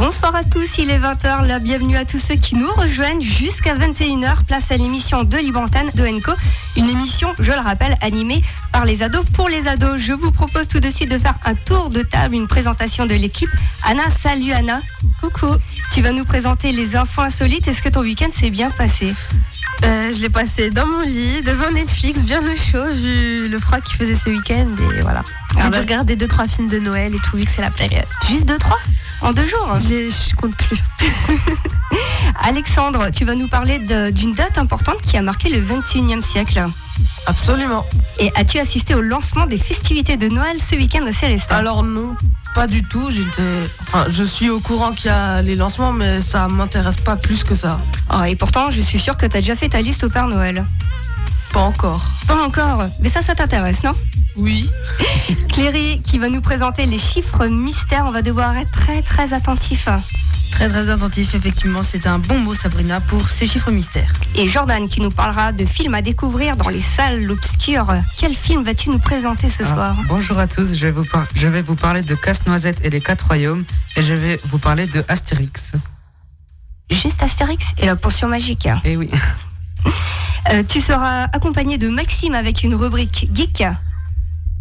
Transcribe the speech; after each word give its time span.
Bonsoir 0.00 0.34
à 0.34 0.44
tous, 0.44 0.78
il 0.78 0.88
est 0.88 0.98
20h, 0.98 1.46
la 1.46 1.58
bienvenue 1.58 1.94
à 1.94 2.06
tous 2.06 2.18
ceux 2.18 2.36
qui 2.36 2.54
nous 2.54 2.72
rejoignent 2.72 3.20
jusqu'à 3.20 3.76
21h, 3.76 4.46
place 4.46 4.70
à 4.70 4.78
l'émission 4.78 5.24
de 5.24 5.36
Libantane 5.36 5.90
de 5.94 6.06
Enco, 6.06 6.32
une 6.78 6.88
émission, 6.88 7.34
je 7.38 7.52
le 7.52 7.58
rappelle, 7.58 7.98
animée 8.00 8.42
par 8.72 8.86
les 8.86 9.02
ados 9.02 9.26
pour 9.34 9.50
les 9.50 9.68
ados. 9.68 10.00
Je 10.00 10.14
vous 10.14 10.32
propose 10.32 10.68
tout 10.68 10.80
de 10.80 10.88
suite 10.88 11.10
de 11.10 11.18
faire 11.18 11.36
un 11.44 11.54
tour 11.54 11.90
de 11.90 12.00
table, 12.00 12.34
une 12.34 12.48
présentation 12.48 13.04
de 13.04 13.12
l'équipe. 13.12 13.50
Anna, 13.84 14.04
salut 14.22 14.52
Anna. 14.52 14.80
Coucou. 15.20 15.54
Tu 15.92 16.00
vas 16.00 16.12
nous 16.12 16.24
présenter 16.24 16.72
les 16.72 16.96
infos 16.96 17.20
insolites. 17.20 17.68
Est-ce 17.68 17.82
que 17.82 17.90
ton 17.90 18.00
week-end 18.00 18.30
s'est 18.32 18.48
bien 18.48 18.70
passé? 18.70 19.14
Euh, 19.84 20.12
je 20.14 20.20
l'ai 20.22 20.30
passé 20.30 20.70
dans 20.70 20.86
mon 20.86 21.02
lit, 21.02 21.42
devant 21.42 21.70
Netflix, 21.72 22.22
bien 22.22 22.40
au 22.40 22.56
chaud, 22.56 22.90
vu 22.94 23.48
le 23.48 23.58
froid 23.58 23.82
qu'il 23.82 23.98
faisait 23.98 24.14
ce 24.14 24.30
week-end. 24.30 24.66
Et 24.96 25.02
voilà. 25.02 25.22
J'ai 25.52 25.58
ah 25.60 25.64
dû 25.64 25.70
bah, 25.72 25.80
regarder 25.80 26.16
2-3 26.16 26.48
films 26.48 26.68
de 26.68 26.78
Noël 26.78 27.14
et 27.14 27.18
tout, 27.18 27.36
vu 27.36 27.44
que 27.44 27.50
c'est 27.50 27.60
la 27.60 27.70
période. 27.70 28.06
Juste 28.26 28.46
2-3 28.46 28.72
En 29.22 29.32
deux 29.32 29.44
jours 29.44 29.76
Je 29.80 30.34
compte 30.36 30.56
plus. 30.56 30.78
Alexandre, 32.42 33.10
tu 33.10 33.24
vas 33.24 33.34
nous 33.34 33.48
parler 33.48 33.78
d'une 34.12 34.32
date 34.32 34.56
importante 34.58 35.02
qui 35.02 35.16
a 35.16 35.22
marqué 35.22 35.48
le 35.50 35.60
21e 35.60 36.22
siècle. 36.22 36.62
Absolument. 37.26 37.84
Et 38.18 38.32
as-tu 38.34 38.58
assisté 38.58 38.94
au 38.94 39.00
lancement 39.00 39.46
des 39.46 39.58
festivités 39.58 40.16
de 40.16 40.28
Noël 40.28 40.56
ce 40.60 40.74
week-end 40.74 41.04
à 41.06 41.12
Célestin? 41.12 41.56
Alors 41.56 41.82
non, 41.82 42.16
pas 42.54 42.66
du 42.66 42.82
tout. 42.82 43.08
enfin, 43.82 44.06
je 44.10 44.24
suis 44.24 44.48
au 44.48 44.60
courant 44.60 44.92
qu'il 44.92 45.06
y 45.06 45.14
a 45.14 45.42
les 45.42 45.54
lancements, 45.56 45.92
mais 45.92 46.20
ça 46.20 46.48
m'intéresse 46.48 46.96
pas 46.96 47.16
plus 47.16 47.44
que 47.44 47.54
ça. 47.54 47.78
Oh, 48.12 48.22
et 48.22 48.36
pourtant, 48.36 48.70
je 48.70 48.80
suis 48.80 48.98
sûre 48.98 49.16
que 49.16 49.26
tu 49.26 49.36
as 49.36 49.40
déjà 49.40 49.56
fait 49.56 49.68
ta 49.68 49.82
liste 49.82 50.04
au 50.04 50.08
Père 50.08 50.28
Noël. 50.28 50.64
Pas 51.52 51.60
encore. 51.60 52.04
Pas 52.26 52.44
encore. 52.44 52.84
Mais 53.00 53.10
ça, 53.10 53.22
ça 53.22 53.34
t'intéresse, 53.34 53.82
non? 53.82 53.94
Oui. 54.36 54.70
Cléry 55.48 56.00
qui 56.04 56.18
va 56.18 56.28
nous 56.28 56.40
présenter 56.40 56.86
les 56.86 56.98
chiffres 56.98 57.46
mystères. 57.46 58.04
On 58.06 58.10
va 58.10 58.22
devoir 58.22 58.56
être 58.56 58.70
très 58.70 59.02
très 59.02 59.32
attentif. 59.32 59.88
Très 60.52 60.68
très 60.68 60.90
attentif, 60.90 61.34
effectivement, 61.34 61.82
c'est 61.82 62.06
un 62.06 62.18
bon 62.18 62.38
mot 62.38 62.54
Sabrina 62.54 63.00
pour 63.00 63.28
ces 63.28 63.46
chiffres 63.46 63.70
mystères. 63.70 64.12
Et 64.34 64.48
Jordan 64.48 64.88
qui 64.88 65.00
nous 65.00 65.10
parlera 65.10 65.52
de 65.52 65.64
films 65.64 65.94
à 65.94 66.02
découvrir 66.02 66.56
dans 66.56 66.68
les 66.68 66.80
salles 66.80 67.30
obscures. 67.30 67.94
Quel 68.18 68.34
film 68.34 68.64
vas-tu 68.64 68.90
nous 68.90 68.98
présenter 68.98 69.48
ce 69.48 69.62
ah, 69.62 69.66
soir? 69.66 69.96
Bonjour 70.08 70.38
à 70.38 70.46
tous, 70.46 70.74
je 70.74 70.86
vais, 70.86 70.90
vous 70.90 71.04
je 71.34 71.46
vais 71.46 71.62
vous 71.62 71.76
parler 71.76 72.02
de 72.02 72.14
Casse-Noisette 72.14 72.84
et 72.84 72.90
les 72.90 73.00
quatre 73.00 73.26
royaumes 73.26 73.64
et 73.96 74.02
je 74.02 74.14
vais 74.14 74.40
vous 74.46 74.58
parler 74.58 74.86
de 74.86 75.04
Astérix. 75.08 75.72
Juste 76.90 77.22
Astérix 77.22 77.64
et 77.78 77.86
la 77.86 77.96
potion 77.96 78.28
magique. 78.28 78.68
Eh 78.84 78.96
oui. 78.96 79.08
Euh, 80.48 80.62
tu 80.66 80.80
seras 80.80 81.24
accompagné 81.24 81.78
de 81.78 81.88
Maxime 81.88 82.34
avec 82.34 82.62
une 82.62 82.74
rubrique 82.74 83.28
geek. 83.32 83.64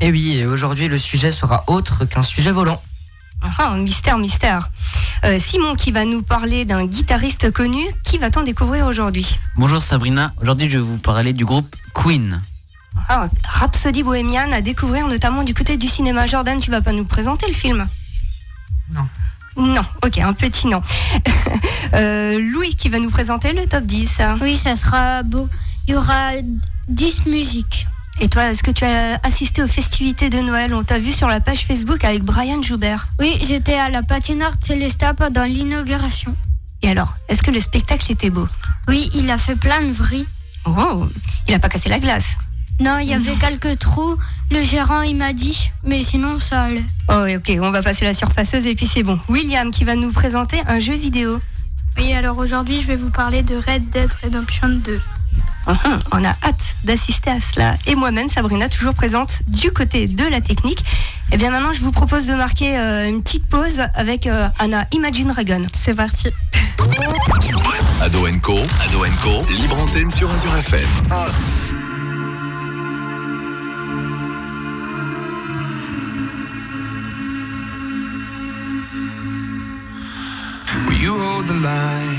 Eh 0.02 0.12
oui, 0.12 0.38
et 0.38 0.46
aujourd'hui 0.46 0.88
le 0.88 0.98
sujet 0.98 1.32
sera 1.32 1.64
autre 1.68 2.06
qu'un 2.06 2.24
sujet 2.24 2.52
volant. 2.52 2.82
Ah, 3.58 3.76
mystère, 3.78 4.18
mystère. 4.18 4.70
Euh, 5.26 5.40
Simon 5.40 5.76
qui 5.76 5.92
va 5.92 6.06
nous 6.06 6.22
parler 6.22 6.66
d'un 6.66 6.86
guitariste 6.86 7.52
connu. 7.52 7.84
Qui 8.04 8.18
va-t-on 8.18 8.44
découvrir 8.44 8.86
aujourd'hui? 8.86 9.40
Bonjour 9.56 9.82
Sabrina, 9.82 10.32
aujourd'hui 10.42 10.70
je 10.70 10.78
vais 10.78 10.84
vous 10.84 10.98
parler 10.98 11.34
du 11.34 11.46
groupe 11.46 11.74
Queen. 11.94 12.42
Ah, 13.08 13.28
Rhapsody 13.46 14.04
bohémienne 14.04 14.54
à 14.54 14.62
découvrir 14.62 15.08
notamment 15.08 15.44
du 15.44 15.54
côté 15.54 15.78
du 15.78 15.88
cinéma. 15.88 16.26
Jordan, 16.26 16.60
tu 16.60 16.72
vas 16.72 16.82
pas 16.82 16.92
nous 16.92 17.06
présenter 17.06 17.48
le 17.48 17.54
film? 17.54 17.88
Non. 18.92 19.08
Non, 19.58 19.82
ok, 20.04 20.18
un 20.20 20.34
petit 20.34 20.68
non. 20.68 20.82
Euh, 21.96 22.38
Louis 22.40 22.76
qui 22.76 22.88
va 22.88 23.00
nous 23.00 23.10
présenter 23.10 23.52
le 23.52 23.66
top 23.66 23.84
10. 23.84 24.22
Oui, 24.42 24.58
ça 24.58 24.76
sera 24.76 25.24
beau. 25.24 25.50
Il 25.90 25.94
y 25.94 25.96
aura 25.96 26.34
10 26.88 27.26
musiques. 27.26 27.88
Et 28.22 28.30
toi, 28.30 28.52
est-ce 28.52 28.62
que 28.62 28.70
tu 28.70 28.86
as 28.86 29.20
assisté 29.24 29.64
aux 29.64 29.68
festivités 29.68 30.30
de 30.30 30.38
Noël? 30.38 30.72
On 30.76 30.84
t'a 30.84 31.00
vu 31.00 31.12
sur 31.12 31.28
la 31.28 31.40
page 31.40 31.66
Facebook 31.66 32.06
avec 32.06 32.22
Brian 32.22 32.62
Joubert. 32.62 33.08
Oui, 33.20 33.40
j'étais 33.44 33.74
à 33.74 33.90
la 33.90 34.04
patinoire 34.04 34.52
Célesta 34.64 35.16
pendant 35.16 35.46
l'inauguration. 35.46 36.36
Et 36.84 36.90
alors, 36.92 37.16
est-ce 37.28 37.42
que 37.42 37.50
le 37.50 37.60
spectacle 37.60 38.12
était 38.12 38.30
beau? 38.30 38.48
Oui, 38.88 39.10
il 39.16 39.32
a 39.32 39.40
fait 39.40 39.56
plein 39.56 39.82
de 39.82 39.92
vris. 39.92 40.28
Oh, 40.66 41.08
il 41.48 41.54
n'a 41.54 41.60
pas 41.60 41.70
cassé 41.70 41.90
la 41.90 41.98
glace? 41.98 42.38
Non, 42.80 43.00
il 43.00 43.08
y 43.08 43.16
avait 43.16 43.36
quelques 43.38 43.80
trous. 43.80 44.16
Le 44.52 44.64
gérant, 44.64 45.02
il 45.02 45.16
m'a 45.16 45.34
dit, 45.34 45.72
mais 45.86 46.04
sinon, 46.04 46.40
ça 46.40 46.66
allait. 46.66 46.86
Oh, 47.08 47.26
ok, 47.36 47.58
on 47.64 47.72
va 47.72 47.82
passer 47.82 48.06
la 48.06 48.14
surfaceuse 48.14 48.68
et 48.68 48.76
puis 48.76 48.86
c'est 48.86 49.02
bon. 49.02 49.20
William 49.28 49.72
qui 49.72 49.86
va 49.86 49.96
nous 49.96 50.12
présenter 50.12 50.62
un 50.68 50.80
jeu 50.80 50.94
vidéo. 50.94 51.42
Oui, 51.98 52.14
alors 52.14 52.38
aujourd'hui, 52.38 52.80
je 52.80 52.86
vais 52.86 52.96
vous 52.96 53.10
parler 53.10 53.42
de 53.42 53.56
Red 53.56 53.90
Dead 53.90 54.14
Redemption 54.24 54.70
2. 54.70 55.02
Uh-huh. 55.70 56.00
on 56.14 56.24
a 56.24 56.30
hâte 56.44 56.76
d'assister 56.84 57.30
à 57.30 57.38
cela. 57.54 57.78
Et 57.86 57.94
moi-même, 57.94 58.28
Sabrina, 58.28 58.68
toujours 58.70 58.96
présente 58.96 59.42
du 59.46 59.72
côté 59.72 60.08
de 60.08 60.26
la 60.26 60.42
technique. 60.42 60.80
Et 60.80 61.36
eh 61.36 61.38
bien 61.38 61.52
maintenant, 61.52 61.72
je 61.72 61.82
vous 61.82 61.92
propose 61.92 62.26
de 62.26 62.34
marquer 62.34 62.80
euh, 62.80 63.08
une 63.08 63.22
petite 63.22 63.46
pause 63.46 63.82
avec 63.94 64.26
euh, 64.26 64.48
Anna 64.58 64.86
Imagine 64.94 65.28
Dragon. 65.28 65.62
C'est 65.80 65.94
parti. 65.94 66.30
Ado 68.02 68.26
Co, 68.42 68.58
Ado 68.58 69.06
Co, 69.22 69.54
libre 69.54 69.78
antenne 69.80 70.10
sur 70.10 70.32
Azure 70.32 70.56
FM. 70.56 70.88
you 81.02 81.18
hold 81.18 81.48
the 81.48 81.54
line? 81.54 82.19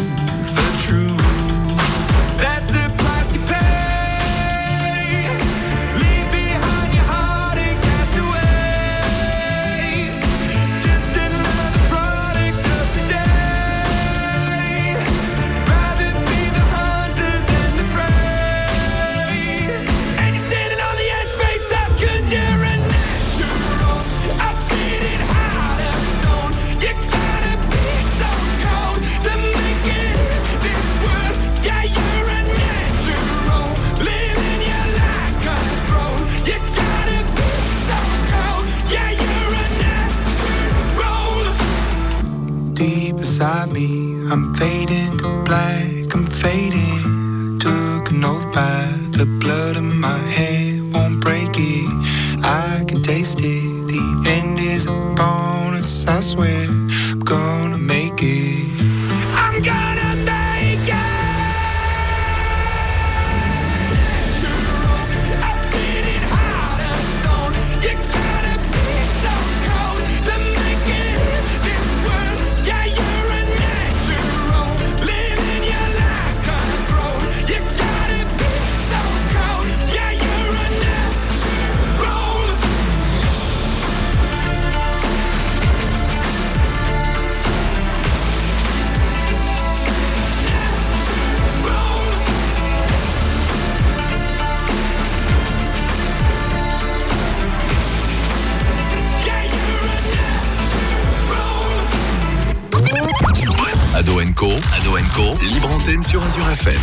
Bon, 104.65 105.37
libre 105.41 105.71
antenne 105.71 106.03
sur 106.03 106.23
Azure 106.23 106.47
FM. 106.49 106.79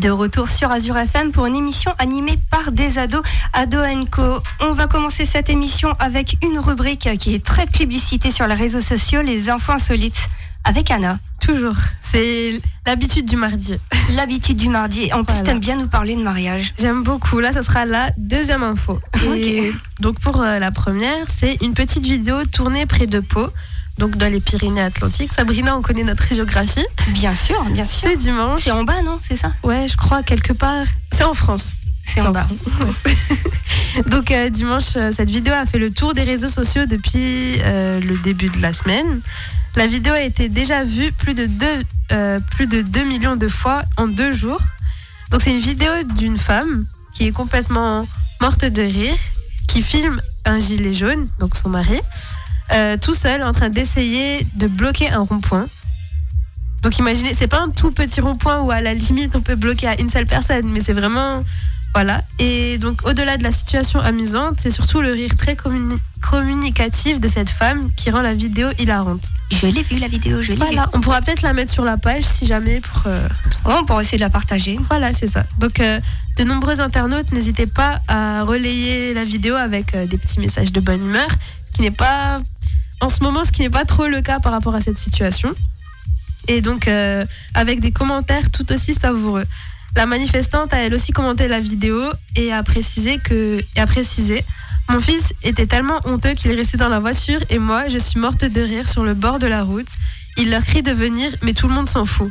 De 0.00 0.08
retour 0.10 0.48
sur 0.48 0.70
Azure 0.70 0.96
FM 0.96 1.32
pour 1.32 1.44
une 1.46 1.56
émission 1.56 1.92
animée 1.98 2.38
par 2.50 2.72
des 2.72 2.96
ados 2.98 3.22
Ado 3.52 3.78
Co. 4.10 4.22
On 4.60 4.72
va 4.72 4.86
commencer 4.86 5.26
cette 5.26 5.50
émission 5.50 5.92
avec 5.98 6.36
une 6.42 6.58
rubrique 6.58 7.08
qui 7.18 7.34
est 7.34 7.44
très 7.44 7.66
publicitée 7.66 8.30
sur 8.30 8.46
les 8.46 8.54
réseaux 8.54 8.80
sociaux, 8.80 9.20
les 9.22 9.50
infos 9.50 9.72
insolites, 9.72 10.28
avec 10.64 10.90
Anna. 10.90 11.18
Toujours. 11.40 11.76
C'est 12.00 12.60
l'habitude 12.86 13.26
du 13.26 13.36
mardi. 13.36 13.74
L'habitude 14.14 14.56
du 14.56 14.68
mardi. 14.68 15.12
En 15.12 15.24
plus, 15.24 15.34
Voilà. 15.34 15.42
t'aimes 15.42 15.60
bien 15.60 15.76
nous 15.76 15.88
parler 15.88 16.16
de 16.16 16.22
mariage. 16.22 16.72
J'aime 16.78 17.02
beaucoup. 17.02 17.38
Là, 17.40 17.52
ça 17.52 17.62
sera 17.62 17.84
la 17.84 18.10
deuxième 18.16 18.62
info. 18.62 18.98
Et 19.36 19.72
donc 20.00 20.18
pour 20.20 20.40
euh, 20.40 20.58
la 20.58 20.70
première, 20.70 21.26
c'est 21.28 21.58
une 21.62 21.74
petite 21.74 22.04
vidéo 22.04 22.44
tournée 22.50 22.86
près 22.86 23.06
de 23.06 23.20
Pau, 23.20 23.46
donc 23.98 24.16
dans 24.16 24.30
les 24.30 24.40
Pyrénées-Atlantiques. 24.40 25.32
Sabrina, 25.32 25.76
on 25.76 25.82
connaît 25.82 26.04
notre 26.04 26.32
géographie. 26.32 26.86
Bien 27.08 27.34
sûr, 27.34 27.62
bien 27.70 27.84
sûr. 27.84 28.08
C'est 28.08 28.16
dimanche. 28.16 28.60
C'est 28.62 28.70
en 28.70 28.84
bas, 28.84 29.02
non? 29.02 29.18
C'est 29.20 29.36
ça? 29.36 29.52
Ouais, 29.62 29.86
je 29.88 29.96
crois 29.96 30.22
quelque 30.22 30.52
part. 30.52 30.86
C'est 31.12 31.24
en 31.24 31.34
France. 31.34 31.74
C'est 32.04 32.20
en 32.20 32.30
bas. 32.30 32.46
Donc 34.06 34.30
euh, 34.30 34.48
dimanche, 34.48 34.96
euh, 34.96 35.10
cette 35.12 35.28
vidéo 35.28 35.52
a 35.54 35.66
fait 35.66 35.78
le 35.78 35.92
tour 35.92 36.14
des 36.14 36.22
réseaux 36.22 36.48
sociaux 36.48 36.86
depuis 36.86 37.56
euh, 37.60 38.00
le 38.00 38.16
début 38.18 38.48
de 38.48 38.60
la 38.62 38.72
semaine. 38.72 39.20
La 39.76 39.86
vidéo 39.86 40.12
a 40.14 40.22
été 40.22 40.48
déjà 40.48 40.84
vue 40.84 41.12
plus 41.12 41.34
de 41.34 41.46
2, 41.46 41.66
plus 42.50 42.66
de 42.66 42.82
2 42.82 43.04
millions 43.04 43.36
de 43.36 43.48
fois 43.48 43.82
en 43.96 44.08
deux 44.08 44.32
jours. 44.32 44.60
Donc 45.30 45.42
c'est 45.42 45.50
une 45.50 45.60
vidéo 45.60 45.90
d'une 46.16 46.38
femme 46.38 46.84
qui 47.14 47.26
est 47.26 47.32
complètement 47.32 48.06
morte 48.40 48.64
de 48.64 48.82
rire, 48.82 49.14
qui 49.68 49.82
filme 49.82 50.20
un 50.46 50.58
gilet 50.58 50.94
jaune, 50.94 51.28
donc 51.38 51.54
son 51.54 51.68
mari, 51.68 52.00
euh, 52.72 52.96
tout 53.00 53.14
seul 53.14 53.42
en 53.42 53.52
train 53.52 53.70
d'essayer 53.70 54.46
de 54.54 54.66
bloquer 54.66 55.10
un 55.10 55.20
rond-point. 55.20 55.66
Donc 56.82 56.96
imaginez, 56.98 57.34
c'est 57.34 57.48
pas 57.48 57.60
un 57.60 57.70
tout 57.70 57.90
petit 57.90 58.20
rond-point 58.20 58.60
où 58.60 58.70
à 58.70 58.80
la 58.80 58.94
limite 58.94 59.34
on 59.34 59.40
peut 59.40 59.56
bloquer 59.56 59.88
à 59.88 60.00
une 60.00 60.10
seule 60.10 60.26
personne, 60.26 60.68
mais 60.70 60.80
c'est 60.80 60.92
vraiment 60.92 61.42
voilà. 61.94 62.20
Et 62.38 62.78
donc 62.78 63.04
au-delà 63.08 63.36
de 63.36 63.42
la 63.42 63.50
situation 63.50 63.98
amusante, 63.98 64.58
c'est 64.62 64.70
surtout 64.70 65.00
le 65.00 65.10
rire 65.12 65.30
très 65.36 65.54
communi- 65.54 65.98
communicatif 66.20 67.18
de 67.20 67.26
cette 67.28 67.50
femme 67.50 67.90
qui 67.96 68.10
rend 68.10 68.20
la 68.22 68.34
vidéo 68.34 68.68
hilarante. 68.78 69.24
Je 69.50 69.66
l'ai 69.66 69.82
vu 69.82 69.98
la 69.98 70.06
vidéo, 70.08 70.40
je 70.42 70.52
l'ai 70.52 70.56
Voilà, 70.58 70.88
on 70.92 71.00
pourra 71.00 71.20
peut-être 71.20 71.42
la 71.42 71.52
mettre 71.54 71.72
sur 71.72 71.84
la 71.84 71.96
page 71.96 72.24
si 72.24 72.46
jamais 72.46 72.80
pour. 72.80 73.02
euh, 73.06 73.26
Ouais, 73.64 73.74
on 73.80 73.84
pourra 73.84 74.02
essayer 74.02 74.18
de 74.18 74.22
la 74.22 74.30
partager. 74.30 74.78
Voilà, 74.88 75.12
c'est 75.12 75.26
ça. 75.26 75.44
Donc, 75.58 75.80
euh, 75.80 75.98
de 76.36 76.44
nombreux 76.44 76.80
internautes, 76.80 77.32
n'hésitez 77.32 77.66
pas 77.66 77.98
à 78.06 78.44
relayer 78.44 79.12
la 79.14 79.24
vidéo 79.24 79.56
avec 79.56 79.94
euh, 79.94 80.06
des 80.06 80.16
petits 80.18 80.38
messages 80.40 80.70
de 80.72 80.80
bonne 80.80 81.02
humeur, 81.02 81.26
ce 81.66 81.72
qui 81.72 81.82
n'est 81.82 81.90
pas, 81.90 82.38
en 83.00 83.08
ce 83.08 83.22
moment, 83.22 83.44
ce 83.44 83.52
qui 83.52 83.62
n'est 83.62 83.70
pas 83.70 83.84
trop 83.84 84.06
le 84.06 84.20
cas 84.22 84.40
par 84.40 84.52
rapport 84.52 84.74
à 84.74 84.80
cette 84.80 84.98
situation. 84.98 85.54
Et 86.48 86.60
donc, 86.60 86.88
euh, 86.88 87.24
avec 87.54 87.80
des 87.80 87.92
commentaires 87.92 88.50
tout 88.50 88.70
aussi 88.72 88.94
savoureux. 88.94 89.44
La 89.96 90.06
manifestante 90.06 90.72
a 90.72 90.78
elle 90.78 90.94
aussi 90.94 91.12
commenté 91.12 91.48
la 91.48 91.60
vidéo 91.60 92.02
et 92.36 92.52
a 92.52 92.62
précisé 92.62 93.18
que, 93.18 93.60
et 93.76 93.80
a 93.80 93.86
précisé, 93.86 94.44
mon 94.90 95.00
fils 95.00 95.32
était 95.42 95.66
tellement 95.66 96.00
honteux 96.04 96.34
qu'il 96.34 96.50
est 96.50 96.54
resté 96.54 96.76
dans 96.76 96.88
la 96.88 97.00
voiture 97.00 97.40
et 97.50 97.58
moi, 97.58 97.88
je 97.88 97.98
suis 97.98 98.18
morte 98.18 98.44
de 98.44 98.60
rire 98.60 98.88
sur 98.88 99.04
le 99.04 99.14
bord 99.14 99.38
de 99.38 99.46
la 99.46 99.62
route. 99.62 99.88
Il 100.36 100.50
leur 100.50 100.62
crie 100.64 100.82
de 100.82 100.92
venir, 100.92 101.30
mais 101.42 101.52
tout 101.52 101.68
le 101.68 101.74
monde 101.74 101.88
s'en 101.88 102.06
fout. 102.06 102.30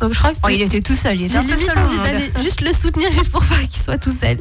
Donc 0.00 0.14
je 0.14 0.18
crois 0.18 0.30
que 0.32 0.38
Oh, 0.44 0.48
il 0.48 0.62
était 0.62 0.80
tout 0.80 0.94
seul, 0.96 1.20
il 1.20 1.26
était 1.26 1.36
un 1.36 1.44
peu 1.44 1.56
seul, 1.56 1.76
envie 1.78 1.96
mon 1.96 2.02
d'aller 2.02 2.30
juste 2.42 2.62
le 2.62 2.72
soutenir 2.72 3.10
juste 3.12 3.30
pour 3.30 3.44
pas 3.44 3.58
qu'il 3.68 3.82
soit 3.82 3.98
tout 3.98 4.16
seul. 4.18 4.38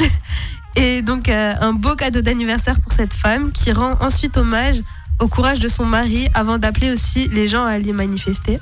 Et 0.75 1.01
donc 1.01 1.27
euh, 1.27 1.53
un 1.59 1.73
beau 1.73 1.95
cadeau 1.95 2.21
d'anniversaire 2.21 2.79
pour 2.79 2.93
cette 2.93 3.13
femme 3.13 3.51
qui 3.51 3.71
rend 3.71 3.97
ensuite 3.99 4.37
hommage 4.37 4.81
au 5.19 5.27
courage 5.27 5.59
de 5.59 5.67
son 5.67 5.85
mari 5.85 6.27
avant 6.33 6.57
d'appeler 6.57 6.91
aussi 6.91 7.27
les 7.29 7.47
gens 7.47 7.65
à 7.65 7.71
aller 7.71 7.93
manifester. 7.93 8.59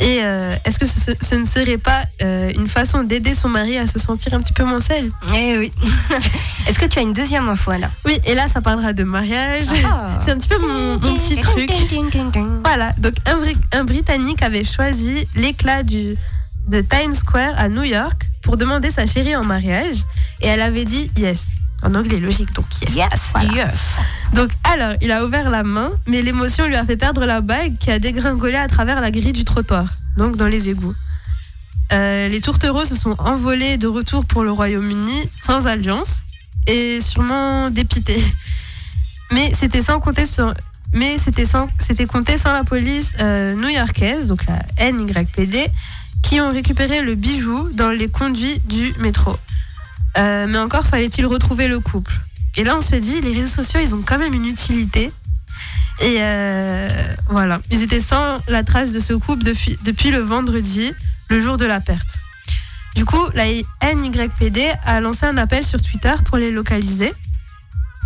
Et 0.00 0.20
euh, 0.22 0.54
est-ce 0.64 0.78
que 0.78 0.86
ce, 0.86 1.10
ce 1.20 1.34
ne 1.34 1.44
serait 1.44 1.78
pas 1.78 2.02
euh, 2.22 2.52
une 2.56 2.68
façon 2.68 3.02
d'aider 3.02 3.34
son 3.34 3.48
mari 3.48 3.76
à 3.78 3.86
se 3.88 3.98
sentir 3.98 4.32
un 4.34 4.40
petit 4.40 4.52
peu 4.52 4.62
moins 4.62 4.80
seul? 4.80 5.10
Eh 5.34 5.58
oui. 5.58 5.72
Est-ce 6.68 6.78
que 6.78 6.86
tu 6.86 7.00
as 7.00 7.02
une 7.02 7.12
deuxième 7.12 7.48
info, 7.48 7.72
Anna 7.72 7.90
Oui, 8.04 8.20
et 8.24 8.34
là 8.36 8.46
ça 8.46 8.60
parlera 8.60 8.92
de 8.92 9.02
mariage. 9.02 9.66
Ah. 9.84 10.18
C'est 10.24 10.30
un 10.30 10.36
petit 10.36 10.48
peu 10.48 10.58
mon, 10.60 10.98
mon 11.00 11.14
petit 11.16 11.36
truc. 11.36 11.68
Voilà, 12.62 12.92
donc 12.98 13.14
un, 13.26 13.38
un 13.76 13.84
Britannique 13.84 14.42
avait 14.42 14.62
choisi 14.62 15.26
l'éclat 15.34 15.82
du, 15.82 16.14
de 16.68 16.80
Times 16.80 17.14
Square 17.14 17.54
à 17.56 17.68
New 17.68 17.82
York 17.82 18.22
pour 18.42 18.56
demander 18.56 18.90
sa 18.90 19.04
chérie 19.04 19.34
en 19.34 19.44
mariage 19.44 19.96
et 20.42 20.46
elle 20.46 20.62
avait 20.62 20.84
dit 20.84 21.10
yes. 21.16 21.46
En 21.82 21.94
anglais 21.94 22.18
logique, 22.18 22.52
donc 22.54 22.66
yes. 22.82 22.94
Yes, 22.96 23.30
Voilà. 23.32 23.52
yes. 23.52 23.96
Donc 24.32 24.50
alors, 24.64 24.94
il 25.00 25.12
a 25.12 25.24
ouvert 25.24 25.48
la 25.48 25.62
main, 25.62 25.90
mais 26.08 26.22
l'émotion 26.22 26.66
lui 26.66 26.74
a 26.76 26.84
fait 26.84 26.96
perdre 26.96 27.24
la 27.24 27.40
bague 27.40 27.78
qui 27.78 27.90
a 27.90 27.98
dégringolé 27.98 28.56
à 28.56 28.66
travers 28.66 29.00
la 29.00 29.10
grille 29.12 29.32
du 29.32 29.44
trottoir, 29.44 29.84
donc 30.16 30.36
dans 30.36 30.48
les 30.48 30.68
égouts. 30.68 30.94
Euh, 31.92 32.28
les 32.28 32.40
tourtereaux 32.40 32.84
se 32.84 32.94
sont 32.96 33.14
envolés 33.18 33.78
de 33.78 33.86
retour 33.86 34.24
pour 34.24 34.42
le 34.42 34.50
Royaume-Uni 34.50 35.30
sans 35.40 35.66
alliance 35.66 36.18
et 36.66 37.00
sûrement 37.00 37.70
dépités. 37.70 38.22
Mais 39.30 39.52
c'était 39.54 39.82
sans 39.82 40.00
compter 40.00 40.26
sur, 40.26 40.52
mais 40.94 41.16
c'était 41.18 41.46
sans, 41.46 41.68
c'était 41.80 42.06
compté 42.06 42.36
sans 42.38 42.52
la 42.52 42.64
police 42.64 43.10
euh, 43.20 43.54
new-yorkaise, 43.54 44.26
donc 44.26 44.40
la 44.46 44.90
NYPD, 44.92 45.68
qui 46.22 46.40
ont 46.40 46.50
récupéré 46.52 47.02
le 47.02 47.14
bijou 47.14 47.68
dans 47.72 47.90
les 47.90 48.08
conduits 48.08 48.58
du 48.66 48.92
métro. 49.00 49.36
Euh, 50.16 50.46
mais 50.48 50.58
encore 50.58 50.86
fallait-il 50.86 51.26
retrouver 51.26 51.68
le 51.68 51.80
couple. 51.80 52.12
Et 52.56 52.64
là, 52.64 52.76
on 52.76 52.80
se 52.80 52.96
dit, 52.96 53.20
les 53.20 53.32
réseaux 53.32 53.62
sociaux, 53.62 53.80
ils 53.82 53.94
ont 53.94 54.02
quand 54.04 54.18
même 54.18 54.34
une 54.34 54.46
utilité. 54.46 55.12
Et 56.00 56.16
euh, 56.20 56.88
voilà, 57.28 57.60
ils 57.70 57.82
étaient 57.82 58.00
sans 58.00 58.38
la 58.48 58.62
trace 58.62 58.92
de 58.92 59.00
ce 59.00 59.12
couple 59.12 59.44
depuis, 59.44 60.10
le 60.10 60.18
vendredi, 60.18 60.92
le 61.28 61.40
jour 61.40 61.56
de 61.56 61.66
la 61.66 61.80
perte. 61.80 62.18
Du 62.94 63.04
coup, 63.04 63.24
la 63.34 63.44
NYPD 63.94 64.72
a 64.84 65.00
lancé 65.00 65.26
un 65.26 65.36
appel 65.36 65.64
sur 65.64 65.80
Twitter 65.80 66.14
pour 66.24 66.36
les 66.36 66.50
localiser 66.50 67.12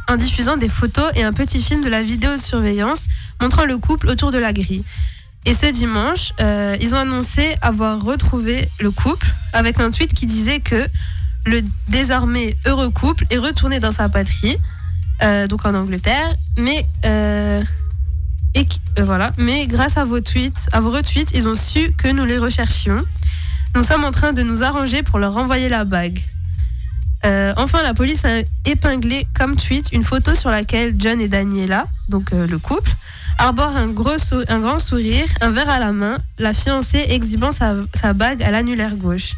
en 0.09 0.16
diffusant 0.16 0.56
des 0.56 0.68
photos 0.68 1.11
et 1.14 1.23
un 1.23 1.32
petit 1.32 1.62
film 1.62 1.82
de 1.82 1.88
la 1.88 2.02
vidéosurveillance 2.02 3.06
montrant 3.40 3.64
le 3.64 3.78
couple 3.78 4.09
autour 4.09 4.32
de 4.32 4.38
la 4.38 4.52
grille. 4.52 4.85
Et 5.44 5.54
ce 5.54 5.66
dimanche, 5.66 6.32
euh, 6.40 6.76
ils 6.80 6.94
ont 6.94 6.99
annoncé 6.99 7.56
avoir 7.62 8.02
retrouvé 8.02 8.68
le 8.80 8.90
couple 8.90 9.26
avec 9.52 9.80
un 9.80 9.90
tweet 9.90 10.14
qui 10.14 10.26
disait 10.26 10.61
que 10.61 10.87
le 11.46 11.62
désormais 11.88 12.54
heureux 12.66 12.90
couple 12.90 13.25
est 13.30 13.38
retourné 13.38 13.80
dans 13.80 13.92
sa 13.92 14.08
patrie, 14.08 14.56
euh, 15.22 15.46
donc 15.46 15.64
en 15.64 15.75
Angleterre, 15.75 16.32
mais 16.58 16.84
euh, 17.04 17.62
et 18.54 18.66
euh, 18.99 19.04
voilà, 19.04 19.32
mais 19.38 19.66
grâce 19.66 19.96
à 19.96 20.04
vos 20.04 20.20
tweets, 20.20 20.68
à 20.72 20.80
vos 20.80 20.90
retweets, 20.90 21.32
ils 21.34 21.49
ont 21.49 21.54
su 21.54 21.92
que 21.96 22.08
nous 22.08 22.25
les 22.25 22.38
recherchions. 22.38 23.04
Nous 23.75 23.82
sommes 23.82 24.04
en 24.04 24.12
train 24.12 24.32
de 24.32 24.42
nous 24.42 24.62
arranger 24.62 25.02
pour 25.02 25.18
leur 25.18 25.32
renvoyer 25.32 25.68
la 25.68 25.84
bague. 25.84 26.20
Enfin, 27.56 27.84
la 27.84 27.94
police 27.94 28.25
a 28.25 28.40
épinglé 28.66 29.25
comme 29.38 29.56
tweet 29.56 29.92
une 29.92 30.02
photo 30.02 30.34
sur 30.34 30.50
laquelle 30.50 30.94
John 30.99 31.20
et 31.20 31.28
Daniela, 31.28 31.87
donc 32.08 32.32
le 32.32 32.58
couple, 32.58 32.90
arborent 33.38 33.76
un, 33.76 33.87
gros 33.87 34.16
un 34.49 34.61
grand 34.61 34.80
sourire, 34.80 35.26
un 35.40 35.50
verre 35.50 35.70
à 35.70 35.78
la 35.78 35.92
main, 35.92 36.18
la 36.40 36.52
fiancée 36.52 37.06
exhibant 37.11 37.52
sa, 37.52 37.75
sa 37.94 38.12
bague 38.12 38.42
à 38.42 38.50
l'annulaire 38.50 38.96
gauche. 38.96 39.34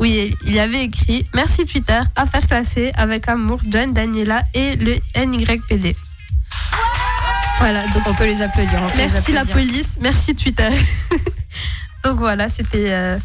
Oui, 0.00 0.34
il 0.46 0.54
y 0.54 0.58
avait 0.58 0.84
écrit 0.84 1.26
Merci 1.34 1.66
Twitter, 1.66 2.00
affaire 2.16 2.46
classée, 2.46 2.90
avec 2.96 3.28
amour, 3.28 3.60
John, 3.68 3.92
Daniela 3.92 4.40
et 4.54 4.74
le 4.76 4.96
NYPD. 5.14 5.94
Voilà, 7.58 7.86
donc 7.88 8.02
On 8.06 8.14
peut 8.14 8.24
les 8.24 8.40
applaudir. 8.40 8.80
peut 8.86 8.96
les 8.96 9.08
merci 9.08 9.32
la 9.32 9.44
police, 9.44 9.98
merci 10.00 10.34
Twitter. 10.34 10.70
donc 12.04 12.18
voilà, 12.18 12.48
c'était 12.48 12.86
euh, 12.88 13.18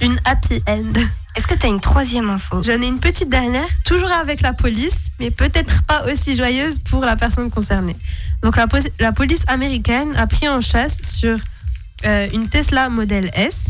une 0.00 0.18
happy 0.24 0.62
end. 0.66 0.94
Est-ce 1.36 1.46
que 1.46 1.54
tu 1.54 1.66
as 1.66 1.68
une 1.68 1.80
troisième 1.80 2.30
info? 2.30 2.62
J'en 2.62 2.80
ai 2.80 2.86
une 2.86 3.00
petite 3.00 3.28
dernière, 3.28 3.68
toujours 3.84 4.10
avec 4.10 4.40
la 4.40 4.54
police, 4.54 5.10
mais 5.20 5.30
peut-être 5.30 5.82
pas 5.84 6.10
aussi 6.10 6.34
joyeuse 6.34 6.78
pour 6.78 7.04
la 7.04 7.16
personne 7.16 7.50
concernée. 7.50 7.96
Donc 8.42 8.56
la 8.56 9.12
police 9.12 9.44
américaine 9.46 10.16
a 10.16 10.26
pris 10.26 10.48
en 10.48 10.62
chasse 10.62 10.96
sur 11.02 11.36
euh, 12.06 12.28
une 12.32 12.48
Tesla 12.48 12.88
Model 12.88 13.30
S. 13.34 13.66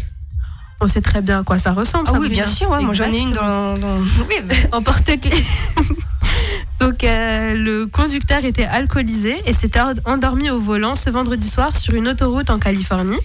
On 0.81 0.87
sait 0.89 1.01
très 1.01 1.21
bien 1.23 1.41
à 1.41 1.43
quoi 1.45 1.59
ça 1.59 1.73
ressemble. 1.73 2.05
Ah 2.13 2.19
oui, 2.21 2.29
bien 2.31 2.47
sûr, 2.47 2.71
ouais, 2.71 2.81
moi 2.81 2.95
j'en 2.95 3.05
ai 3.13 3.19
une 3.19 3.29
Exactement. 3.31 3.75
dans. 3.75 3.79
dans- 3.79 3.99
Oui, 4.29 4.37
mais- 4.47 4.69
en 4.73 4.83
porte-clés. 4.83 5.45
Donc 6.81 7.03
euh, 7.03 7.55
le 7.57 7.87
conducteur 7.87 8.45
était 8.45 8.65
alcoolisé 8.65 9.43
et 9.47 9.53
s'était 9.53 9.81
endormi 10.05 10.51
au 10.51 10.61
volant 10.61 10.95
ce 10.95 11.11
vendredi 11.11 11.49
soir 11.49 11.75
sur 11.77 11.95
une 11.95 12.07
autoroute 12.07 12.51
en 12.51 12.59
Californie. 12.61 13.19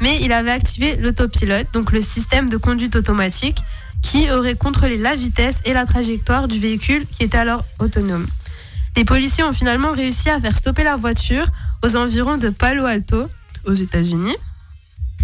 Mais 0.00 0.18
il 0.22 0.32
avait 0.32 0.50
activé 0.50 0.96
l'autopilote, 0.96 1.66
donc 1.74 1.92
le 1.92 2.00
système 2.00 2.48
de 2.48 2.56
conduite 2.56 2.96
automatique, 2.96 3.58
qui 4.02 4.30
aurait 4.30 4.54
contrôlé 4.54 4.96
la 4.96 5.14
vitesse 5.14 5.56
et 5.66 5.72
la 5.74 5.84
trajectoire 5.86 6.48
du 6.48 6.58
véhicule 6.58 7.06
qui 7.12 7.22
était 7.24 7.38
alors 7.38 7.64
autonome. 7.78 8.26
Les 8.96 9.04
policiers 9.04 9.44
ont 9.44 9.52
finalement 9.52 9.92
réussi 9.92 10.30
à 10.30 10.40
faire 10.40 10.56
stopper 10.56 10.84
la 10.84 10.96
voiture 10.96 11.46
aux 11.82 11.96
environs 11.96 12.38
de 12.38 12.48
Palo 12.48 12.84
Alto, 12.86 13.24
aux 13.66 13.74
États-Unis. 13.74 14.36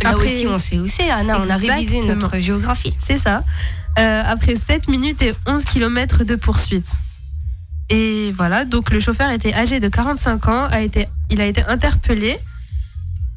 Là 0.02 0.10
Après- 0.10 0.26
aussi, 0.26 0.46
on 0.46 0.58
sait 0.58 0.78
où 0.78 0.88
c'est, 0.88 1.10
Anna. 1.10 1.40
On 1.40 1.48
a 1.50 1.56
révisé 1.56 1.98
Exactement. 1.98 2.14
notre 2.14 2.38
géographie. 2.38 2.94
C'est 3.00 3.18
ça. 3.18 3.44
Euh, 3.98 4.22
après 4.24 4.56
7 4.56 4.88
minutes 4.88 5.20
et 5.22 5.34
11 5.46 5.64
km 5.64 6.24
de 6.24 6.36
poursuite. 6.36 6.88
Et 7.90 8.32
voilà, 8.36 8.64
donc 8.64 8.90
le 8.90 9.00
chauffeur 9.00 9.30
était 9.30 9.52
âgé 9.52 9.80
de 9.80 9.88
45 9.88 10.46
ans, 10.48 10.64
a 10.70 10.80
été, 10.80 11.08
il 11.28 11.40
a 11.40 11.46
été 11.46 11.62
interpellé. 11.64 12.38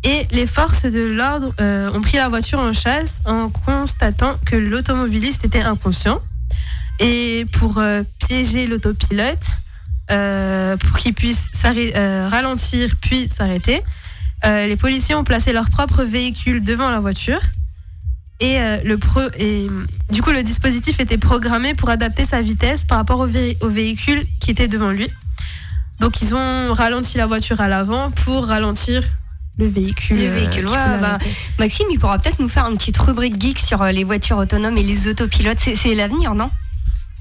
Et 0.04 0.28
les 0.32 0.46
forces 0.46 0.84
de 0.84 1.00
l'ordre 1.00 1.52
euh, 1.60 1.92
ont 1.94 2.02
pris 2.02 2.18
la 2.18 2.28
voiture 2.30 2.60
en 2.60 2.74
chasse 2.74 3.20
en 3.26 3.50
constatant 3.50 4.36
que 4.46 4.56
l'automobiliste 4.56 5.44
était 5.46 5.62
inconscient. 5.62 6.20
Et 7.00 7.46
pour 7.54 7.80
euh, 7.80 8.04
piéger 8.20 8.68
l'autopilote, 8.68 9.40
euh, 10.12 10.78
pour 10.78 10.98
qu'il 10.98 11.14
puisse 11.14 11.46
euh, 11.66 12.28
ralentir 12.30 12.92
puis 13.02 13.30
s'arrêter, 13.36 13.82
euh, 14.46 14.68
les 14.68 14.76
policiers 14.76 15.16
ont 15.16 15.24
placé 15.24 15.54
leur 15.54 15.70
propre 15.70 16.04
véhicule 16.04 16.64
devant 16.64 16.90
la 16.90 17.00
voiture. 17.00 17.40
Et, 18.40 18.60
euh, 18.60 18.78
le 18.84 18.98
pro- 18.98 19.30
et 19.40 19.68
du 20.12 20.22
coup, 20.22 20.32
le 20.32 20.44
dispositif 20.44 21.00
était 21.00 21.18
programmé 21.18 21.74
pour 21.76 21.90
adapter 21.90 22.26
sa 22.26 22.42
vitesse 22.42 22.84
par 22.84 22.98
rapport 22.98 23.20
au, 23.20 23.28
vé- 23.28 23.58
au 23.62 23.70
véhicule 23.70 24.26
qui 24.42 24.52
était 24.52 24.68
devant 24.68 24.90
lui. 24.92 25.08
Donc, 26.00 26.22
ils 26.22 26.36
ont 26.36 26.74
ralenti 26.74 27.18
la 27.18 27.26
voiture 27.28 27.62
à 27.62 27.70
l'avant 27.70 28.12
pour 28.12 28.48
ralentir 28.48 29.04
le 29.60 29.68
véhicule. 29.68 30.18
Le 30.18 30.28
euh, 30.28 30.34
véhicule, 30.34 30.66
ouais, 30.68 30.98
bah. 31.00 31.18
Maxime, 31.60 31.86
il 31.92 32.00
pourra 32.00 32.18
peut-être 32.20 32.40
nous 32.40 32.50
faire 32.50 32.66
une 32.66 32.76
petite 32.78 32.98
rubrique 32.98 33.40
geek 33.40 33.60
sur 33.60 33.84
les 33.86 34.04
voitures 34.04 34.38
autonomes 34.38 34.78
et 34.78 34.84
les 34.84 35.08
autopilotes. 35.08 35.60
C'est 35.60 35.96
l'avenir, 35.96 36.34
non? 36.36 36.50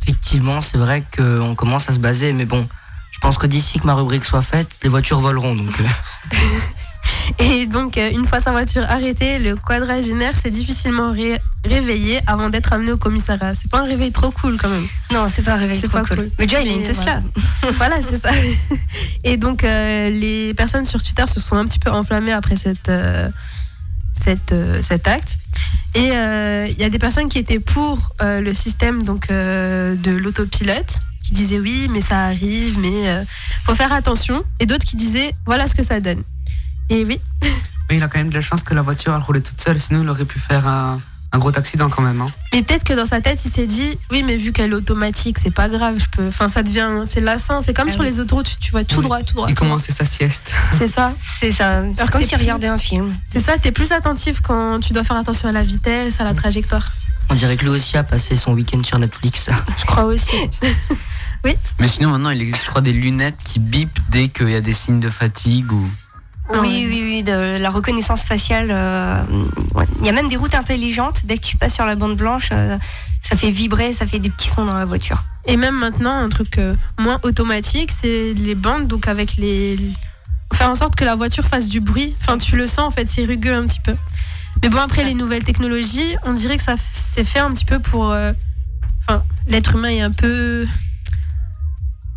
Effectivement, 0.03 0.61
c'est 0.61 0.79
vrai 0.79 1.05
qu'on 1.17 1.55
commence 1.55 1.89
à 1.89 1.93
se 1.93 1.99
baser, 2.01 2.33
mais 2.33 2.47
bon, 2.47 2.67
je 3.13 3.21
pense 3.21 3.39
que 3.39 3.47
d'ici 3.47 3.79
que 3.79 3.87
ma 3.87 3.95
rubrique 3.95 4.25
soit 4.25 4.43
faite, 4.43 4.79
les 4.83 4.89
voitures 4.89 5.21
voleront. 5.21 5.55
Donc, 5.55 5.71
Et 7.39 7.67
donc, 7.67 7.97
euh, 7.99 8.11
une 8.11 8.27
fois 8.27 8.41
sa 8.41 8.51
voiture 8.53 8.85
arrêtée, 8.89 9.39
le 9.39 9.57
quadragénaire 9.57 10.37
s'est 10.37 10.51
difficilement 10.51 11.13
ré- 11.13 11.39
réveillé 11.65 12.21
avant 12.27 12.51
d'être 12.51 12.73
amené 12.73 12.93
au 12.93 12.97
commissariat. 12.97 13.55
C'est 13.55 13.71
pas 13.71 13.81
un 13.81 13.85
réveil 13.85 14.13
trop 14.13 14.31
cool 14.31 14.57
quand 14.57 14.69
même. 14.69 14.87
Non, 15.13 15.27
c'est 15.29 15.43
pas 15.43 15.53
un 15.55 15.57
réveil 15.57 15.81
trop 15.81 15.99
cool. 16.01 16.09
cool. 16.17 16.31
Mais 16.39 16.47
déjà, 16.47 16.61
il 16.63 16.69
a 16.69 16.73
une 16.75 16.83
Tesla. 16.83 17.23
voilà, 17.75 17.97
c'est 18.03 18.21
ça. 18.23 18.31
Et 19.25 19.37
donc, 19.37 19.65
euh, 19.65 20.11
les 20.11 20.55
personnes 20.55 20.85
sur 20.87 21.03
Twitter 21.03 21.25
se 21.27 21.41
sont 21.41 21.57
un 21.57 21.67
petit 21.67 21.79
peu 21.79 21.91
enflammées 21.91 22.33
après 22.33 22.57
cette, 22.57 22.89
euh, 22.89 23.29
cette, 24.13 24.53
euh, 24.53 24.81
cet 24.83 25.07
acte. 25.09 25.39
Et 25.95 26.07
il 26.09 26.79
y 26.79 26.85
a 26.85 26.89
des 26.91 26.99
personnes 26.99 27.29
qui 27.29 27.39
étaient 27.39 27.61
pour 27.61 28.15
le 28.21 28.55
système 28.55 29.03
donc, 29.03 29.29
de 29.29 30.11
l'autopilote, 30.11 31.01
qui 31.23 31.33
disaient 31.35 31.59
oui, 31.61 31.89
mais 31.91 32.01
ça 32.01 32.19
arrive, 32.21 32.79
mais 32.79 33.23
faut 33.65 33.75
faire 33.75 33.93
attention. 33.93 34.43
Et 34.59 34.65
d'autres 34.65 34.87
qui 34.87 34.97
disaient 34.97 35.35
voilà 35.45 35.67
ce 35.67 35.75
que 35.75 35.83
ça 35.85 36.01
donne. 36.01 36.23
Et 36.93 37.05
oui, 37.05 37.19
Mais 37.91 37.97
il 37.97 38.03
a 38.03 38.09
quand 38.09 38.19
même 38.19 38.29
de 38.29 38.35
la 38.35 38.41
chance 38.43 38.63
que 38.65 38.75
la 38.75 38.83
voiture 38.83 39.15
elle 39.15 39.23
roulait 39.23 39.41
toute 39.41 39.61
seule, 39.61 39.81
sinon 39.81 40.03
il 40.03 40.09
aurait 40.09 40.25
pu 40.27 40.39
faire 40.39 40.67
un, 40.69 41.01
un 41.33 41.39
gros 41.39 41.57
accident 41.57 41.89
quand 41.89 42.03
même. 42.03 42.21
hein. 42.21 42.31
Mais 42.53 42.63
peut-être 42.63 42.85
que 42.85 42.93
dans 42.93 43.07
sa 43.07 43.21
tête, 43.23 43.43
il 43.47 43.51
s'est 43.51 43.67
dit, 43.67 43.99
oui, 44.11 44.23
mais 44.23 44.37
vu 44.37 44.53
qu'elle 44.53 44.73
est 44.73 44.75
automatique, 44.75 45.39
c'est 45.43 45.51
pas 45.55 45.69
grave, 45.71 45.95
je 45.99 46.05
peux. 46.15 46.29
Enfin, 46.29 46.49
ça 46.49 46.63
devient, 46.63 47.05
c'est 47.07 47.21
lassant. 47.23 47.63
C'est 47.63 47.73
comme 47.73 47.89
Ah 47.89 47.93
sur 47.93 48.03
oui. 48.03 48.09
les 48.09 48.21
autoroutes, 48.21 48.45
tu, 48.47 48.57
tu 48.59 48.71
vois 48.73 48.85
tout 48.85 48.99
Oui. 48.99 49.05
droit, 49.05 49.23
tout 49.23 49.35
droit. 49.35 49.47
Il 49.49 49.55
commençait 49.55 49.93
sa 49.93 50.05
sieste. 50.05 50.53
C'est 50.79 50.89
ça. 50.89 51.13
C'est 51.41 51.53
ça. 51.53 51.83
C'est 51.95 52.01
Alors 52.01 52.11
comme 52.11 52.23
t'es 52.25 52.37
regardait 52.37 52.69
un 52.69 52.77
film. 52.79 53.15
C'est 53.27 53.41
ça. 53.41 53.57
T'es 53.57 53.73
plus 53.73 53.91
attentif 53.93 54.41
quand 54.43 54.81
tu 54.81 54.93
dois 54.93 55.03
faire 55.05 55.17
attention 55.17 55.49
à 55.49 55.53
la 55.53 55.63
vitesse, 55.63 56.21
à 56.21 56.25
la 56.25 56.35
trajectoire. 56.35 56.93
on 57.31 57.35
dirait 57.35 57.57
que 57.57 57.63
lui 57.63 57.71
aussi 57.71 57.97
a 57.97 58.03
passé 58.05 58.37
son 58.37 58.53
week-end 58.53 58.83
sur 58.85 58.99
Netflix. 58.99 59.49
Je 59.79 59.85
crois 59.87 60.05
aussi. 60.05 60.37
Mais 61.81 61.89
sinon, 61.89 62.11
maintenant, 62.11 62.31
il 62.31 62.41
existe, 62.41 62.65
je 62.65 62.71
crois, 62.71 62.83
des 62.83 62.93
lunettes 62.93 63.39
qui 63.43 63.59
bipent 63.59 63.99
dès 64.11 64.29
qu'il 64.29 64.51
y 64.51 64.55
a 64.55 64.61
des 64.61 64.73
signes 64.73 65.01
de 65.01 65.11
fatigue 65.11 65.73
ou. 65.73 65.91
Ah 66.49 66.59
oui, 66.61 66.69
ouais. 66.69 66.87
oui, 66.89 67.03
oui, 67.05 67.23
de 67.23 67.57
la 67.59 67.71
reconnaissance 67.71 68.25
faciale. 68.25 68.69
euh, 68.71 69.23
ouais. 69.75 69.87
Il 70.01 70.07
y 70.07 70.09
a 70.09 70.13
même 70.13 70.29
des 70.29 70.37
routes 70.37 70.55
intelligentes. 70.55 71.25
Dès 71.25 71.37
que 71.39 71.45
tu 71.45 71.57
passes 71.57 71.75
sur 71.75 71.87
la 71.87 71.95
bande 71.95 72.17
blanche, 72.17 72.49
euh, 72.53 72.77
ça 73.23 73.37
fait 73.37 73.51
vibrer, 73.51 73.93
ça 73.93 74.07
fait 74.07 74.19
des 74.19 74.31
petits 74.31 74.49
sons 74.51 74.65
dans 74.65 74.77
la 74.77 74.85
voiture. 74.85 75.23
Et 75.47 75.57
même 75.57 75.77
maintenant, 75.77 76.17
un 76.17 76.29
truc 76.29 76.59
euh, 76.59 76.75
moins 76.99 77.19
automatique, 77.23 77.91
c'est 78.01 78.35
les 78.35 78.55
bandes, 78.55 78.87
donc 78.89 79.09
avec 79.09 79.37
les. 79.37 79.79
Faire 80.53 80.69
en 80.69 80.75
sorte 80.75 80.97
que 80.97 81.05
la 81.05 81.15
voiture 81.15 81.45
fasse 81.45 81.69
du 81.69 81.81
bruit. 81.81 82.15
Enfin, 82.21 82.37
tu 82.37 82.57
le 82.57 82.67
sens, 82.67 82.81
en 82.81 82.91
fait, 82.91 83.09
c'est 83.09 83.25
rugueux 83.25 83.55
un 83.55 83.67
petit 83.67 83.81
peu. 83.81 83.95
Mais 84.63 84.69
bon, 84.69 84.79
après, 84.79 85.05
les 85.05 85.15
nouvelles 85.15 85.45
technologies, 85.45 86.17
on 86.25 86.35
dirait 86.35 86.59
que 86.59 86.63
ça 86.63 86.75
c'est 87.15 87.25
fait 87.25 87.39
un 87.39 87.51
petit 87.53 87.65
peu 87.65 87.79
pour. 87.79 88.15
Enfin, 89.09 89.23
l'être 89.49 89.75
humain 89.77 89.89
est 89.89 90.03
un 90.03 90.11
peu. 90.11 90.67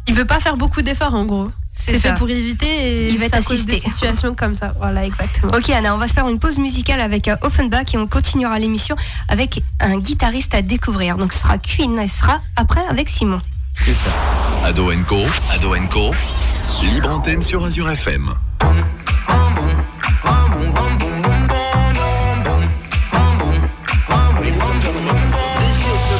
Il 0.08 0.14
veut 0.16 0.26
pas 0.26 0.40
faire 0.40 0.58
beaucoup 0.58 0.82
d'efforts, 0.82 1.16
en 1.16 1.26
gros. 1.26 1.50
C'est 1.86 2.00
fait 2.00 2.14
pour 2.16 2.30
éviter 2.30 2.66
et 2.68 3.10
Il 3.10 3.18
va 3.20 3.26
des 3.26 3.32
t'assister. 3.32 3.80
situations 3.80 4.34
comme 4.36 4.56
ça. 4.56 4.74
Voilà, 4.80 5.06
exactement. 5.06 5.52
Ok 5.56 5.70
Anna, 5.70 5.94
on 5.94 5.98
va 5.98 6.08
se 6.08 6.14
faire 6.14 6.28
une 6.28 6.40
pause 6.40 6.58
musicale 6.58 7.00
avec 7.02 7.28
euh, 7.28 7.36
Offenbach 7.42 7.94
et 7.94 7.98
on 7.98 8.08
continuera 8.08 8.58
l'émission 8.60 8.96
avec 9.30 9.62
un 9.80 9.98
guitariste 9.98 10.54
à 10.56 10.62
découvrir. 10.62 11.18
Donc 11.18 11.34
ce 11.34 11.40
sera 11.40 11.58
Queen 11.58 11.98
et 12.00 12.08
ce 12.08 12.18
sera 12.20 12.42
après 12.56 12.82
avec 12.90 13.10
Simon. 13.10 13.42
C'est 13.78 13.94
ça. 13.94 14.10
Ado 14.66 14.90
Co, 15.06 15.20
Ado 15.54 15.74
Co, 15.90 16.12
libre 16.84 17.10
antenne 17.12 17.42
sur 17.42 17.64
Azure 17.66 17.90
FM. 17.92 18.34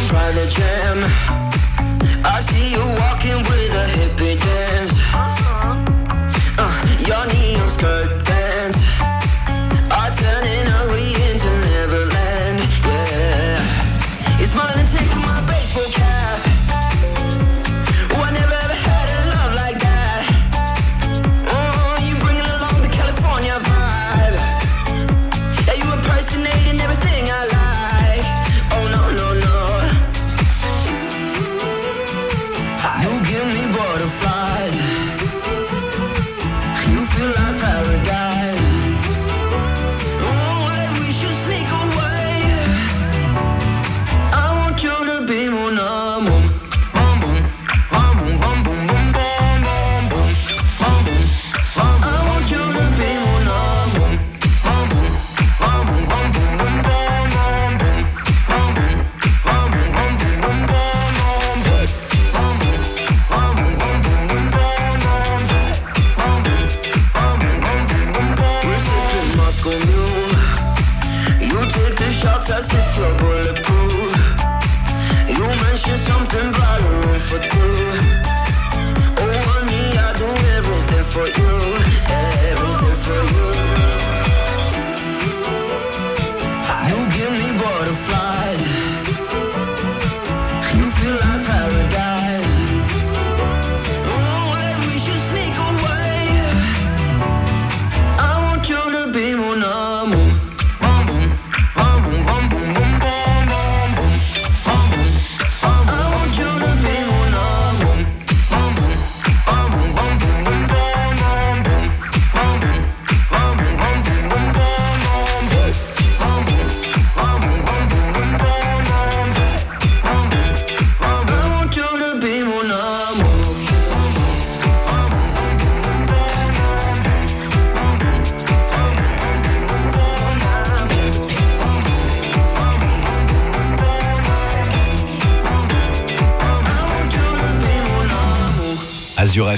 private 0.10 0.50
jam. 0.50 0.98
I 2.24 2.40
see 2.42 2.72
you 2.72 2.80
walking 3.00 3.38
with 3.50 3.74
a 3.74 3.86
hippie 3.96 4.40
dance. 4.40 4.75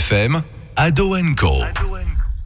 FM, 0.09 0.41
Ado 0.77 1.17
Co. 1.35 1.63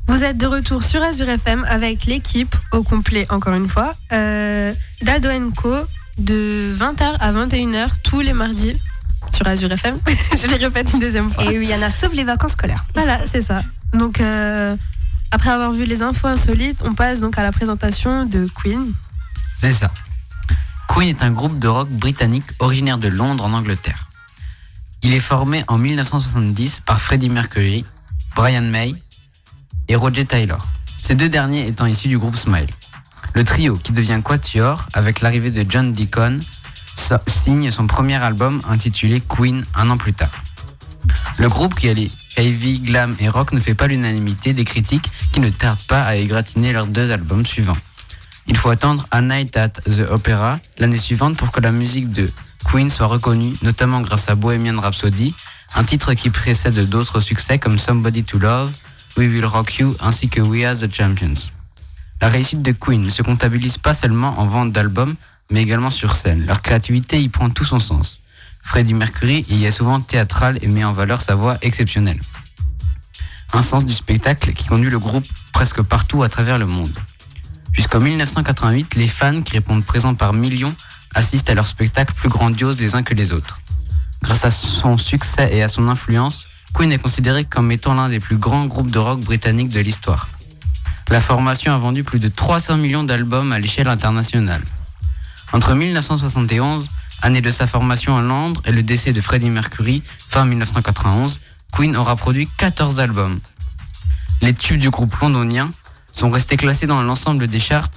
Vous 0.08 0.24
êtes 0.24 0.36
de 0.36 0.48
retour 0.48 0.82
sur 0.82 1.04
Azure 1.04 1.30
FM 1.30 1.64
avec 1.70 2.06
l'équipe 2.06 2.56
au 2.72 2.82
complet, 2.82 3.28
encore 3.30 3.54
une 3.54 3.68
fois, 3.68 3.94
euh, 4.12 4.74
d'Ado 5.04 5.30
Co 5.56 5.76
de 6.18 6.74
20h 6.76 7.18
à 7.20 7.32
21h 7.32 7.88
tous 8.04 8.22
les 8.22 8.34
mardis 8.34 8.76
sur 9.32 9.48
Azure 9.48 9.72
FM. 9.72 9.96
Je 10.42 10.48
les 10.48 10.56
répète 10.56 10.92
une 10.92 11.02
deuxième 11.02 11.30
fois. 11.30 11.52
Et 11.52 11.56
il 11.58 11.70
y 11.70 11.76
en 11.76 11.84
a 11.84 11.92
sauf 11.92 12.12
les 12.14 12.24
vacances 12.24 12.54
scolaires. 12.54 12.84
Voilà, 12.96 13.20
c'est 13.28 13.42
ça. 13.42 13.62
Donc, 13.94 14.20
euh, 14.22 14.76
après 15.30 15.52
avoir 15.52 15.72
vu 15.72 15.86
les 15.86 16.02
infos 16.02 16.30
insolites, 16.30 16.80
on 16.84 16.96
passe 16.96 17.20
donc 17.20 17.38
à 17.38 17.44
la 17.44 17.52
présentation 17.52 18.26
de 18.26 18.50
Queen. 18.56 18.92
C'est 19.56 19.74
ça. 19.74 19.92
Queen 20.88 21.10
est 21.10 21.22
un 21.22 21.30
groupe 21.30 21.60
de 21.60 21.68
rock 21.68 21.90
britannique 21.90 22.46
originaire 22.58 22.98
de 22.98 23.08
Londres 23.08 23.46
en 23.46 23.54
Angleterre. 23.54 24.01
Il 25.04 25.14
est 25.14 25.20
formé 25.20 25.64
en 25.68 25.80
1970 25.80 26.82
par 26.82 27.02
Freddie 27.02 27.30
Mercury, 27.30 27.84
Brian 28.36 28.62
May 28.62 28.94
et 29.88 29.96
Roger 29.96 30.26
Taylor. 30.26 30.64
Ces 31.02 31.16
deux 31.16 31.28
derniers 31.28 31.68
étant 31.68 31.88
issus 31.88 32.08
du 32.08 32.20
groupe 32.20 32.36
Smile. 32.36 32.70
Le 33.34 33.44
trio, 33.44 33.78
qui 33.78 33.94
devient 33.94 34.22
Quatuor 34.24 34.86
avec 34.94 35.22
l'arrivée 35.22 35.50
de 35.50 35.66
John 35.68 35.92
Deacon, 35.94 36.40
signe 37.28 37.72
son 37.72 37.88
premier 37.88 38.16
album 38.16 38.62
intitulé 38.70 39.22
Queen 39.22 39.66
un 39.74 39.90
an 39.90 39.98
plus 39.98 40.14
tard. 40.14 40.32
Le 41.38 41.50
groupe 41.50 41.74
qui 41.74 41.90
allie 41.90 42.16
heavy, 42.38 42.80
glam 42.80 43.16
et 43.20 43.28
rock 43.28 43.54
ne 43.54 43.60
fait 43.60 43.74
pas 43.74 43.88
l'unanimité 43.88 44.54
des 44.54 44.66
critiques 44.66 45.10
qui 45.32 45.40
ne 45.40 45.50
tardent 45.50 45.86
pas 45.88 46.04
à 46.04 46.16
égratigner 46.16 46.74
leurs 46.74 46.88
deux 46.88 47.12
albums 47.12 47.46
suivants. 47.46 47.78
Il 48.48 48.56
faut 48.56 48.70
attendre 48.70 49.08
A 49.10 49.22
Night 49.22 49.58
at 49.58 49.70
the 49.70 50.02
Opera 50.12 50.60
l'année 50.78 50.98
suivante 50.98 51.38
pour 51.38 51.52
que 51.52 51.60
la 51.60 51.72
musique 51.72 52.12
de 52.12 52.30
Queen 52.66 52.90
soit 52.90 53.08
reconnue, 53.08 53.56
notamment 53.62 54.02
grâce 54.02 54.30
à 54.30 54.36
Bohemian 54.36 54.80
Rhapsody, 54.80 55.34
un 55.76 55.84
titre 55.84 56.14
qui 56.14 56.30
précède 56.30 56.78
d'autres 56.90 57.22
succès 57.22 57.60
comme 57.60 57.78
Somebody 57.78 58.24
to 58.24 58.38
Love, 58.38 58.72
We 59.18 59.28
Will 59.28 59.46
Rock 59.46 59.78
You 59.80 59.96
ainsi 60.00 60.30
que 60.30 60.42
We 60.42 60.64
Are 60.64 60.76
the 60.76 60.94
Champions. 60.94 61.52
La 62.22 62.30
réussite 62.30 62.62
de 62.62 62.72
Queen 62.72 63.04
ne 63.04 63.10
se 63.10 63.24
comptabilise 63.24 63.78
pas 63.78 63.94
seulement 63.94 64.40
en 64.40 64.46
vente 64.46 64.72
d'albums, 64.72 65.16
mais 65.50 65.62
également 65.62 65.90
sur 65.90 66.16
scène. 66.16 66.46
Leur 66.46 66.62
créativité 66.62 67.22
y 67.22 67.30
prend 67.30 67.50
tout 67.50 67.66
son 67.66 67.80
sens. 67.80 68.20
Freddie 68.62 68.94
Mercury 68.94 69.46
y 69.50 69.66
est 69.66 69.72
souvent 69.72 70.00
théâtral 70.00 70.60
et 70.62 70.68
met 70.68 70.84
en 70.84 70.94
valeur 70.94 71.20
sa 71.22 71.36
voix 71.36 71.58
exceptionnelle. 71.62 72.20
Un 73.54 73.64
sens 73.64 73.86
du 73.86 73.94
spectacle 73.94 74.54
qui 74.54 74.66
conduit 74.66 74.90
le 74.90 75.00
groupe 75.00 75.26
presque 75.52 75.82
partout 75.82 76.24
à 76.24 76.30
travers 76.30 76.58
le 76.58 76.66
monde. 76.66 76.98
Jusqu'en 77.74 78.00
1988, 78.00 78.96
les 78.96 79.08
fans 79.08 79.42
qui 79.42 79.54
répondent 79.54 79.84
présents 79.84 80.16
par 80.16 80.34
millions 80.34 80.76
assistent 81.16 81.50
à 81.50 81.54
leurs 81.54 81.68
spectacles 81.68 82.14
plus 82.14 82.30
grandioses 82.30 82.80
les 82.80 82.96
uns 82.96 83.04
que 83.04 83.14
les 83.14 83.32
autres. 83.32 83.60
Grâce 84.22 84.46
à 84.46 84.52
son 84.52 84.98
succès 84.98 85.50
et 85.56 85.64
à 85.64 85.68
son 85.68 85.88
influence, 85.88 86.48
Queen 86.74 86.92
est 86.92 87.00
considéré 87.00 87.44
comme 87.44 87.72
étant 87.72 87.94
l'un 87.94 88.10
des 88.10 88.20
plus 88.20 88.38
grands 88.38 88.66
groupes 88.66 88.92
de 88.92 89.00
rock 89.00 89.20
britanniques 89.22 89.70
de 89.70 89.80
l'histoire. 89.80 90.30
La 91.10 91.20
formation 91.20 91.74
a 91.74 91.78
vendu 91.78 92.04
plus 92.04 92.20
de 92.20 92.30
300 92.30 92.78
millions 92.78 93.04
d'albums 93.04 93.52
à 93.52 93.60
l'échelle 93.60 93.90
internationale. 93.90 94.62
Entre 95.52 95.74
1971, 95.74 96.90
année 97.22 97.42
de 97.42 97.52
sa 97.52 97.68
formation 97.68 98.18
à 98.18 98.22
Londres, 98.22 98.62
et 98.66 98.72
le 98.72 98.84
décès 98.84 99.12
de 99.12 99.20
Freddie 99.20 99.50
Mercury, 99.50 100.02
fin 100.28 100.46
1991, 100.46 101.40
Queen 101.74 101.98
aura 101.98 102.16
produit 102.16 102.48
14 102.58 103.00
albums. 103.00 103.40
Les 104.42 104.54
tubes 104.54 104.80
du 104.80 104.90
groupe 104.90 105.14
londonien 105.18 105.72
sont 106.14 106.30
restés 106.30 106.58
classés 106.58 106.88
dans 106.88 107.02
l'ensemble 107.04 107.48
des 107.48 107.60
charts 107.60 107.90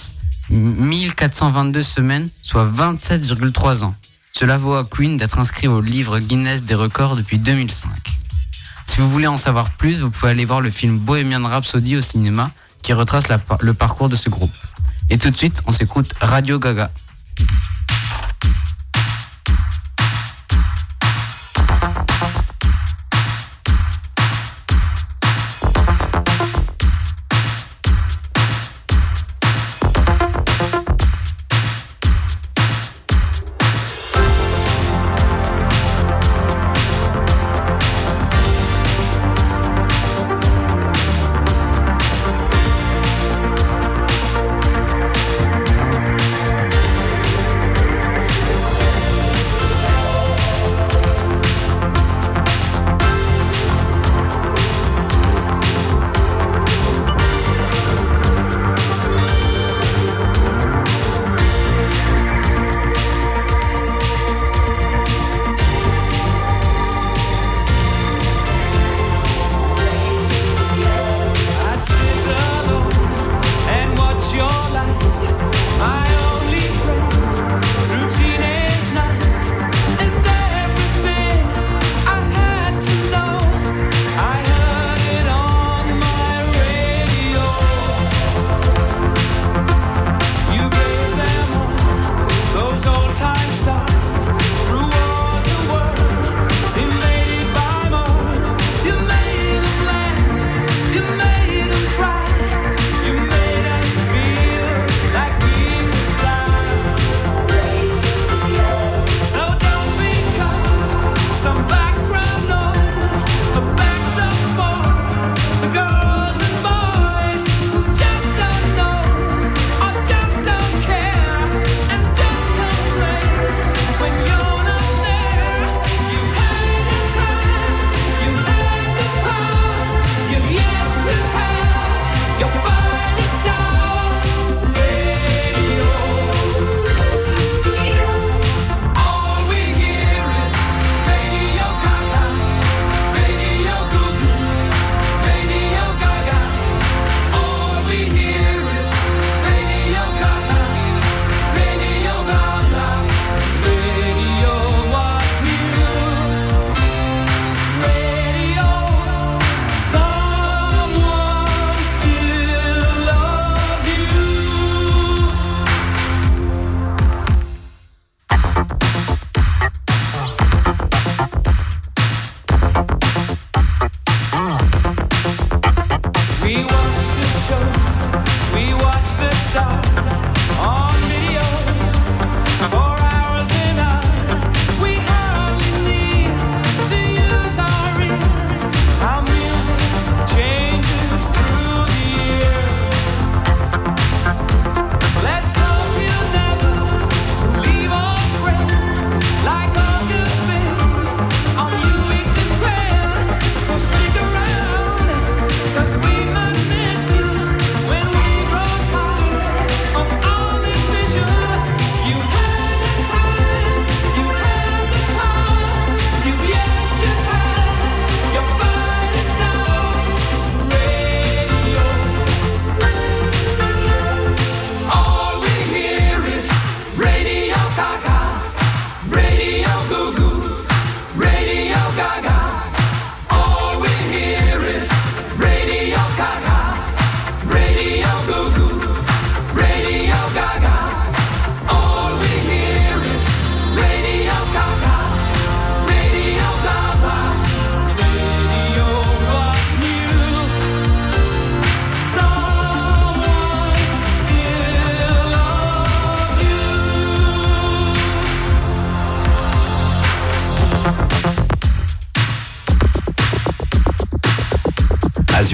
1422 0.55 1.83
semaines, 1.83 2.29
soit 2.43 2.67
27,3 2.67 3.85
ans. 3.85 3.95
Cela 4.33 4.57
vaut 4.57 4.75
à 4.75 4.85
Queen 4.85 5.17
d'être 5.17 5.39
inscrit 5.39 5.69
au 5.69 5.81
livre 5.81 6.19
Guinness 6.19 6.65
des 6.65 6.75
records 6.75 7.17
depuis 7.17 7.39
2005. 7.39 7.91
Si 8.87 9.01
vous 9.01 9.11
voulez 9.11 9.27
en 9.27 9.37
savoir 9.37 9.71
plus, 9.71 10.01
vous 10.01 10.11
pouvez 10.11 10.31
aller 10.31 10.45
voir 10.45 10.61
le 10.61 10.71
film 10.71 10.99
Bohemian 10.99 11.47
Rhapsody 11.47 11.97
au 11.97 12.01
cinéma 12.01 12.51
qui 12.83 12.93
retrace 12.93 13.25
le 13.61 13.75
parcours 13.75 14.09
de 14.09 14.17
ce 14.17 14.29
groupe. 14.29 14.53
Et 15.11 15.19
tout 15.19 15.31
de 15.31 15.37
suite, 15.37 15.63
on 15.67 15.73
s'écoute 15.73 16.13
Radio 16.21 16.59
Gaga. 16.59 16.91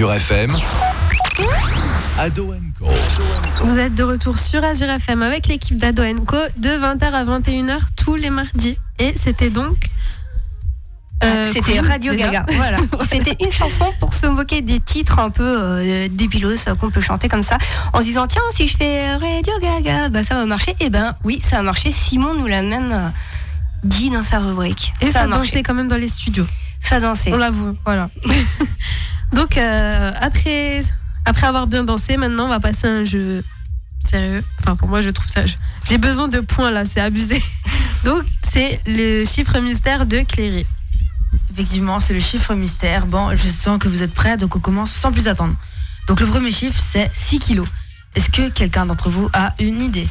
Azure 0.01 0.13
FM. 0.15 0.49
Ado 2.17 2.55
Co. 2.79 2.87
Vous 3.63 3.77
êtes 3.77 3.93
de 3.93 4.01
retour 4.01 4.39
sur 4.39 4.63
Azure 4.63 4.89
FM 4.89 5.21
avec 5.21 5.45
l'équipe 5.45 5.77
d'Ado 5.77 6.01
Co 6.25 6.37
de 6.57 6.69
20h 6.69 7.03
à 7.03 7.23
21h 7.23 7.77
tous 7.95 8.15
les 8.15 8.31
mardis. 8.31 8.79
Et 8.97 9.13
c'était 9.15 9.51
donc. 9.51 9.77
euh, 11.23 11.51
C'était 11.53 11.73
Queen, 11.73 11.85
Radio 11.85 12.13
déjà. 12.13 12.29
Gaga. 12.31 12.45
Voilà. 12.55 12.77
C'était 13.11 13.35
une 13.45 13.51
chanson 13.51 13.85
pour 13.99 14.15
se 14.15 14.25
moquer 14.25 14.63
des 14.63 14.79
titres 14.79 15.19
un 15.19 15.29
peu 15.29 15.43
euh, 15.45 16.07
débilos 16.09 16.67
euh, 16.67 16.73
qu'on 16.73 16.89
peut 16.89 17.01
chanter 17.01 17.29
comme 17.29 17.43
ça 17.43 17.59
en 17.93 17.99
se 17.99 18.05
disant 18.05 18.25
tiens 18.25 18.41
si 18.49 18.67
je 18.67 18.77
fais 18.77 19.13
Radio 19.17 19.53
Gaga 19.61 20.09
bah 20.09 20.23
ça 20.23 20.33
va 20.33 20.47
marcher. 20.47 20.75
Et 20.79 20.89
ben 20.89 21.15
oui 21.23 21.41
ça 21.43 21.59
a 21.59 21.61
marché. 21.61 21.91
Simon 21.91 22.33
nous 22.33 22.47
l'a 22.47 22.63
même 22.63 22.91
euh, 22.91 23.09
dit 23.83 24.09
dans 24.09 24.23
sa 24.23 24.39
rubrique. 24.39 24.93
Et 25.01 25.11
ça, 25.11 25.21
a 25.21 25.27
marché. 25.27 25.51
dansait 25.51 25.63
quand 25.63 25.75
même 25.75 25.87
dans 25.89 25.97
les 25.97 26.07
studios. 26.07 26.47
Ça 26.79 26.99
dansait. 26.99 27.31
On 27.31 27.37
l'avoue, 27.37 27.77
voilà. 27.85 28.09
Donc 29.33 29.57
euh, 29.57 30.11
après, 30.19 30.81
après 31.25 31.47
avoir 31.47 31.67
bien 31.67 31.83
dansé, 31.83 32.17
maintenant 32.17 32.45
on 32.45 32.49
va 32.49 32.59
passer 32.59 32.87
à 32.87 32.91
un 32.91 33.05
jeu 33.05 33.43
sérieux. 34.01 34.43
Enfin 34.59 34.75
pour 34.75 34.87
moi 34.87 35.01
je 35.01 35.09
trouve 35.09 35.29
ça. 35.29 35.41
J'ai 35.85 35.97
besoin 35.97 36.27
de 36.27 36.39
points 36.39 36.71
là, 36.71 36.85
c'est 36.85 37.01
abusé. 37.01 37.41
Donc 38.03 38.23
c'est 38.51 38.79
le 38.87 39.23
chiffre 39.25 39.59
mystère 39.59 40.05
de 40.05 40.21
Cléry. 40.21 40.65
Effectivement, 41.51 41.99
c'est 41.99 42.13
le 42.13 42.19
chiffre 42.19 42.53
mystère. 42.55 43.05
Bon, 43.05 43.35
je 43.35 43.47
sens 43.47 43.79
que 43.79 43.87
vous 43.87 44.03
êtes 44.03 44.13
prêts, 44.13 44.35
donc 44.35 44.55
on 44.55 44.59
commence 44.59 44.91
sans 44.91 45.11
plus 45.11 45.27
attendre. 45.27 45.53
Donc 46.07 46.19
le 46.19 46.25
premier 46.25 46.51
chiffre, 46.51 46.77
c'est 46.77 47.09
6 47.13 47.39
kilos. 47.39 47.67
Est-ce 48.15 48.29
que 48.29 48.49
quelqu'un 48.49 48.85
d'entre 48.85 49.09
vous 49.09 49.29
a 49.33 49.53
une 49.59 49.81
idée? 49.81 50.07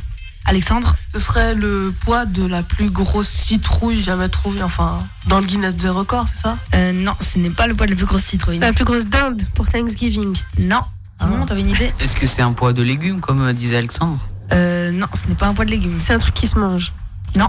Alexandre 0.46 0.96
Ce 1.12 1.18
serait 1.20 1.54
le 1.54 1.92
poids 2.04 2.24
de 2.26 2.44
la 2.46 2.62
plus 2.62 2.90
grosse 2.90 3.28
citrouille 3.28 4.02
jamais 4.02 4.28
trouvée, 4.28 4.62
enfin, 4.62 4.98
dans 5.28 5.38
le 5.40 5.46
Guinness 5.46 5.76
des 5.76 5.88
records, 5.88 6.26
c'est 6.32 6.40
ça? 6.42 6.56
Euh, 6.74 6.92
Non, 6.92 7.12
ce 7.20 7.38
n'est 7.38 7.50
pas 7.50 7.66
le 7.66 7.74
poids 7.74 7.86
de 7.86 7.92
la 7.92 7.96
plus 7.96 8.06
grosse 8.06 8.24
citrouille. 8.24 8.58
La 8.58 8.72
plus 8.72 8.84
grosse 8.84 9.06
dinde 9.06 9.42
pour 9.54 9.68
Thanksgiving. 9.68 10.36
Non. 10.58 10.80
Simon, 11.20 11.44
t'avais 11.46 11.60
une 11.60 11.70
idée? 11.70 11.92
Est-ce 12.00 12.16
que 12.16 12.26
c'est 12.26 12.42
un 12.42 12.52
poids 12.52 12.72
de 12.72 12.82
légumes, 12.82 13.20
comme 13.20 13.42
euh, 13.42 13.52
disait 13.52 13.76
Alexandre? 13.76 14.18
Euh, 14.52 14.90
non, 14.90 15.06
ce 15.14 15.28
n'est 15.28 15.34
pas 15.34 15.46
un 15.46 15.54
poids 15.54 15.64
de 15.66 15.70
légumes. 15.70 15.98
C'est 16.00 16.14
un 16.14 16.18
truc 16.18 16.34
qui 16.34 16.48
se 16.48 16.58
mange. 16.58 16.92
Non. 17.36 17.48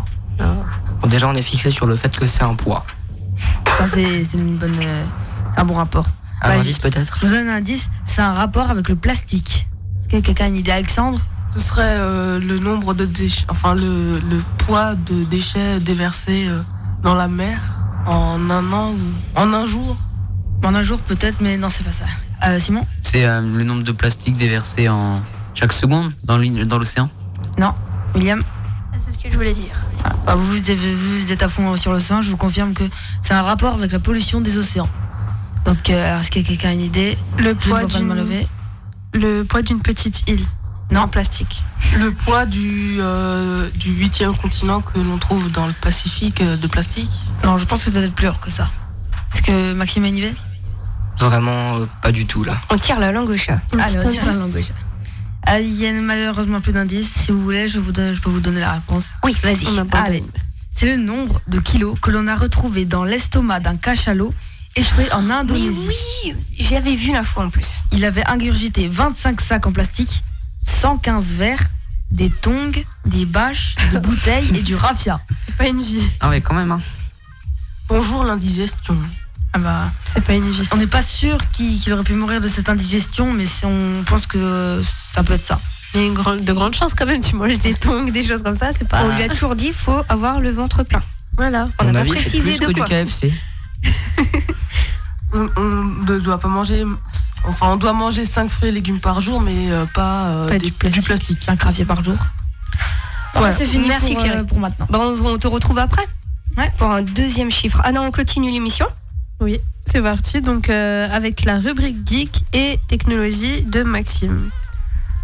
Bon, 1.02 1.08
déjà, 1.08 1.28
on 1.28 1.34
est 1.36 1.42
fixé 1.42 1.72
sur 1.72 1.86
le 1.88 1.96
fait 1.96 2.16
que 2.16 2.26
c'est 2.26 2.44
un 2.44 2.54
poids. 2.56 2.86
Ça, 3.78 3.88
c'est 3.88 4.24
c'est 4.24 4.38
une 4.38 4.58
bonne. 4.58 4.76
euh, 4.84 5.06
c'est 5.54 5.60
un 5.62 5.66
bon 5.66 5.76
rapport. 5.76 6.06
Un 6.44 6.50
Bah, 6.50 6.60
indice 6.60 6.78
peut-être? 6.80 7.18
Je 7.22 7.26
vous 7.28 7.32
donne 7.34 7.48
un 7.50 7.56
indice, 7.56 7.90
c'est 8.06 8.22
un 8.22 8.34
rapport 8.34 8.70
avec 8.70 8.90
le 8.90 8.96
plastique. 8.96 9.66
Est-ce 10.00 10.08
que 10.10 10.18
quelqu'un 10.18 10.46
a 10.46 10.48
une 10.50 10.56
idée, 10.58 10.72
Alexandre? 10.72 11.20
Ce 11.54 11.60
serait 11.60 11.98
euh, 12.00 12.40
le 12.40 12.60
nombre 12.60 12.94
de 12.94 13.06
déchets, 13.06 13.46
enfin, 13.50 13.74
le, 13.76 14.20
le 14.20 14.42
poids 14.60 14.96
de 14.96 15.24
déchets 15.26 15.80
déversés 15.82 16.48
euh, 16.48 16.62
dans 17.04 17.14
la 17.16 17.28
mer 17.28 17.60
en 18.06 18.50
un 18.50 18.72
an 18.72 18.92
ou 18.92 19.40
en 19.40 19.54
un 19.54 19.66
jour? 19.68 19.98
En 20.64 20.74
un 20.76 20.84
jour 20.84 21.00
peut-être, 21.00 21.42
mais 21.42 21.58
non, 21.58 21.70
c'est 21.70 21.84
pas 21.84 21.92
ça. 21.92 22.06
Euh, 22.48 22.60
Simon? 22.60 22.86
C'est 23.02 23.26
euh, 23.26 23.42
le 23.42 23.64
nombre 23.64 23.84
de 23.84 23.92
plastiques 23.92 24.38
déversés 24.38 24.88
en 24.88 25.20
chaque 25.54 25.74
seconde 25.74 26.12
dans 26.24 26.38
l'in- 26.38 26.66
dans 26.66 26.78
l'océan? 26.78 27.10
Non. 27.58 27.74
William? 28.16 28.42
C'est 29.06 29.12
ce 29.12 29.20
que 29.20 29.30
je 29.30 29.36
voulais 29.36 29.54
dire. 29.54 29.76
Bah, 30.26 30.36
vous, 30.36 30.46
vous 30.46 30.72
êtes, 30.72 30.78
vous 30.80 31.32
êtes 31.32 31.44
à 31.44 31.50
fond 31.50 31.76
sur 31.76 31.92
l'océan, 31.92 32.22
je 32.22 32.30
vous 32.30 32.38
confirme 32.38 32.74
que 32.74 32.84
c'est 33.22 33.34
un 33.34 33.42
rapport 33.42 33.74
avec 33.74 33.92
la 33.92 34.00
pollution 34.00 34.40
des 34.40 34.58
océans. 34.58 34.90
Donc, 35.66 35.90
euh, 35.90 36.08
alors, 36.08 36.22
est-ce 36.22 36.32
que 36.32 36.40
quelqu'un 36.40 36.70
a 36.70 36.74
une 36.74 36.82
idée? 36.82 37.18
Le 37.38 37.54
poids 39.44 39.62
d'une 39.62 39.82
petite 39.82 40.24
île. 40.30 40.46
Non. 40.92 41.02
En 41.02 41.08
plastique. 41.08 41.64
Le 41.98 42.12
poids 42.12 42.46
du, 42.46 42.98
euh, 43.00 43.70
du 43.76 43.92
huitième 43.94 44.36
continent 44.36 44.82
que 44.82 45.00
l'on 45.00 45.18
trouve 45.18 45.50
dans 45.52 45.68
le 45.68 45.74
Pacifique 45.74 46.42
euh, 46.42 46.58
de 46.58 46.68
plastique. 46.68 47.10
Non, 47.46 47.58
je 47.58 47.66
pense 47.66 47.80
que 47.80 47.86
ça 47.86 47.92
doit 47.92 48.04
être 48.04 48.14
plus 48.14 48.28
lourd 48.28 48.40
que 48.42 48.52
ça. 48.52 48.70
Est-ce 49.34 49.42
que 49.42 49.74
Maxime 49.74 50.04
a 50.04 50.08
une 50.10 50.18
idée 50.18 50.34
Vraiment 51.20 51.78
euh, 51.78 51.86
pas 52.02 52.12
du 52.12 52.26
tout 52.26 52.44
là. 52.44 52.56
On 52.70 52.78
tire 52.78 53.00
la 53.00 53.12
langue 53.12 53.30
au 53.30 53.38
chat. 53.38 53.60
Allez, 53.80 54.00
on 54.04 54.10
tire 54.10 54.26
la 54.26 54.34
langue 54.34 54.56
au 54.56 54.62
chat. 54.62 54.74
Ah, 55.44 55.60
Il 55.60 55.74
y 55.74 55.88
a 55.88 55.94
malheureusement 55.94 56.62
plus 56.62 56.74
d'indices. 56.74 57.10
Si 57.12 57.32
vous 57.32 57.42
voulez, 57.42 57.68
je, 57.70 57.80
vous 57.80 57.92
donne- 57.92 58.14
je 58.14 58.20
peux 58.22 58.30
vous 58.30 58.40
donner 58.42 58.60
la 58.60 58.74
réponse. 58.74 59.12
Oui 59.24 59.36
vas-y. 59.42 59.66
On 59.80 59.88
Allez. 59.98 60.24
C'est 60.74 60.86
le 60.88 60.98
nombre 60.98 61.42
de 61.48 61.60
kilos 61.60 61.98
que 62.02 62.12
l'on 62.12 62.28
a 62.28 62.36
retrouvé 62.36 62.86
dans 62.86 63.04
l'estomac 63.04 63.60
d'un 63.62 63.76
cachalot 63.76 64.34
échoué 64.76 65.12
en 65.12 65.22
Mais 65.22 65.34
Indonésie. 65.34 65.88
oui 66.26 66.34
j'avais 66.60 66.96
vu 66.96 67.12
l'info 67.12 67.42
en 67.42 67.50
plus. 67.50 67.82
Il 67.92 68.06
avait 68.06 68.26
ingurgité 68.28 68.88
25 68.88 69.42
sacs 69.42 69.68
en 69.68 69.72
plastique, 69.74 70.24
115 70.64 71.34
verres, 71.34 71.64
des 72.12 72.30
tongs, 72.30 72.72
des 73.06 73.26
bâches, 73.26 73.76
des 73.92 74.00
bouteilles 74.02 74.50
et 74.56 74.62
du 74.62 74.76
raffia. 74.76 75.20
C'est 75.46 75.56
pas 75.56 75.68
une 75.68 75.82
vie. 75.82 76.08
Ah 76.20 76.30
ouais, 76.30 76.42
quand 76.42 76.54
même. 76.56 76.72
Hein. 76.72 76.82
Bonjour 77.88 78.24
l'indigestion. 78.24 78.96
Ah 79.54 79.60
bah, 79.60 79.92
C'est 80.06 80.24
pas 80.24 80.34
une 80.34 80.50
vie. 80.50 80.68
on 80.72 80.78
n'est 80.78 80.88
pas 80.88 81.02
sûr 81.02 81.38
qu'il 81.52 81.92
aurait 81.92 82.04
pu 82.04 82.14
mourir 82.14 82.40
de 82.40 82.48
cette 82.48 82.70
indigestion, 82.70 83.34
mais 83.34 83.46
si 83.46 83.66
on 83.66 84.04
pense 84.06 84.26
que 84.28 84.82
ça 85.12 85.24
peut 85.24 85.34
être 85.34 85.46
ça. 85.46 85.60
Il 85.94 86.00
y 86.00 86.04
a 86.06 86.08
une 86.08 86.14
grande, 86.14 86.42
de 86.46 86.54
grandes 86.54 86.74
chances 86.74 86.94
quand 86.94 87.06
même. 87.06 87.22
Tu 87.22 87.36
manges 87.36 87.60
des 87.60 87.74
tongs, 87.74 88.10
des 88.10 88.24
choses 88.24 88.44
comme 88.44 88.56
ça, 88.56 88.72
c'est 88.72 88.88
pas. 88.88 89.04
On 89.04 89.14
lui 89.14 89.22
a 89.24 89.28
toujours 89.28 89.56
dit 89.58 89.74
faut 89.74 90.02
avoir 90.08 90.40
le 90.40 90.52
ventre 90.52 90.84
plein. 90.84 91.02
Voilà. 91.36 91.68
On 91.80 91.92
n'a 91.92 92.00
pas 92.00 92.06
précisé 92.06 92.40
plus 92.42 92.60
de 92.60 92.66
que 92.68 92.72
du 92.72 92.80
quoi. 92.82 92.88
KFC. 92.88 93.34
On, 95.34 95.50
on 95.56 95.84
ne 96.06 96.20
doit 96.20 96.40
pas 96.40 96.50
manger. 96.50 96.84
Enfin, 97.46 97.68
on 97.72 97.76
doit 97.78 97.94
manger 97.94 98.26
5 98.26 98.50
fruits 98.50 98.70
et 98.70 98.72
légumes 98.72 99.00
par 99.00 99.20
jour, 99.22 99.42
mais 99.42 99.72
euh, 99.72 99.86
pas, 99.96 100.28
euh, 100.28 100.48
Pas 100.50 100.58
des- 100.60 100.66
du 100.68 100.72
plastique. 100.72 101.02
du 101.02 101.08
plastique. 101.08 101.40
5 101.42 101.62
rafias 101.64 101.86
par 101.86 102.04
jour. 102.04 102.16
Voilà. 103.34 103.52
c'est 103.54 103.66
fini 103.66 103.88
Merci, 103.88 104.14
pour, 104.16 104.26
euh, 104.26 104.44
pour 104.44 104.60
maintenant. 104.60 104.88
Bon, 104.90 105.00
on, 105.24 105.26
on 105.26 105.38
te 105.38 105.48
retrouve 105.48 105.78
après 105.80 106.06
Ouais. 106.58 106.70
Pour 106.78 106.92
un 106.92 107.02
deuxième 107.02 107.50
chiffre. 107.50 107.80
Ah 107.86 107.92
non, 107.94 108.02
on 108.06 108.12
continue 108.12 108.52
l'émission. 108.52 108.86
Oui, 109.40 109.60
c'est 109.86 110.02
parti. 110.02 110.42
Donc 110.42 110.70
euh, 110.70 111.08
avec 111.12 111.46
la 111.46 111.58
rubrique 111.60 111.96
geek 112.06 112.44
et 112.54 112.78
technologie 112.90 113.62
de 113.64 113.84
Maxime. 113.84 114.50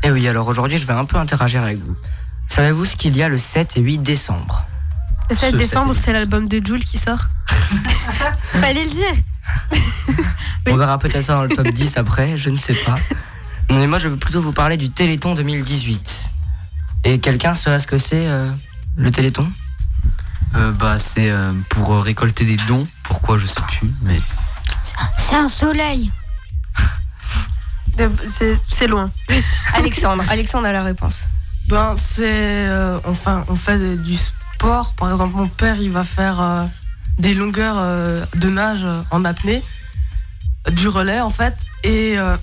Et 0.03 0.07
Eh 0.07 0.11
oui, 0.11 0.25
alors 0.27 0.47
aujourd'hui, 0.47 0.77
je 0.77 0.87
vais 0.87 0.93
un 0.93 1.03
peu 1.05 1.17
interagir 1.17 1.61
avec 1.63 1.77
vous. 1.79 1.95
Savez-vous 2.47 2.85
ce 2.85 2.95
qu'il 2.95 3.17
y 3.17 3.21
a 3.23 3.27
le 3.27 3.37
7 3.37 3.75
et 3.75 3.81
8 3.81 3.97
décembre? 3.97 4.63
Le 5.29 5.35
7 5.35 5.51
Ce 5.51 5.57
décembre, 5.57 5.93
c'est 6.01 6.13
l'album 6.13 6.47
de 6.47 6.65
Jules 6.65 6.85
qui 6.85 6.97
sort. 6.97 7.19
Fallait 8.53 8.85
le 8.85 8.89
dire. 8.91 9.13
Oui. 10.65 10.73
On 10.73 10.77
verra 10.77 10.99
peut-être 10.99 11.23
ça 11.23 11.35
dans 11.35 11.43
le 11.43 11.49
top 11.49 11.67
10 11.69 11.95
après, 11.95 12.37
je 12.37 12.49
ne 12.49 12.57
sais 12.57 12.73
pas. 12.73 12.95
Mais 13.69 13.87
moi, 13.87 13.99
je 13.99 14.09
veux 14.09 14.17
plutôt 14.17 14.41
vous 14.41 14.51
parler 14.51 14.75
du 14.75 14.89
Téléthon 14.89 15.33
2018. 15.33 16.29
Et 17.05 17.19
quelqu'un 17.19 17.53
saurait 17.53 17.79
ce 17.79 17.87
que 17.87 17.97
c'est, 17.97 18.27
euh, 18.27 18.49
le 18.97 19.09
Téléthon? 19.11 19.49
Euh, 20.55 20.71
bah, 20.73 20.99
c'est 20.99 21.29
euh, 21.29 21.53
pour 21.69 21.93
euh, 21.93 21.99
récolter 22.01 22.43
des 22.43 22.57
dons. 22.67 22.85
Pourquoi, 23.03 23.37
je 23.37 23.45
sais 23.45 23.61
plus. 23.61 23.87
Mais 24.03 24.19
C'est 25.17 25.35
un 25.37 25.47
soleil. 25.47 26.11
Euh, 27.99 28.09
C'est 28.67 28.87
loin. 28.87 29.09
Alexandre. 29.73 30.23
Alexandre 30.29 30.67
a 30.67 30.71
la 30.73 30.83
réponse. 30.83 31.29
Ben, 31.69 31.95
c'est. 31.97 32.23
euh, 32.25 32.99
enfin, 33.05 33.45
on 33.47 33.55
fait 33.55 33.95
du 34.03 34.15
sport. 34.17 34.93
Par 34.95 35.11
exemple, 35.11 35.35
mon 35.35 35.47
père, 35.47 35.75
il 35.79 35.91
va 35.91 36.03
faire 36.03 36.41
euh, 36.41 36.65
des 37.17 37.33
longueurs 37.33 37.77
euh, 37.77 38.23
de 38.35 38.49
nage 38.49 38.83
euh, 38.83 39.01
en 39.11 39.25
apnée, 39.25 39.61
du 40.71 40.87
relais 40.87 41.19
en 41.19 41.29
fait. 41.29 41.55
Et 41.83 42.17
euh, 42.17 42.35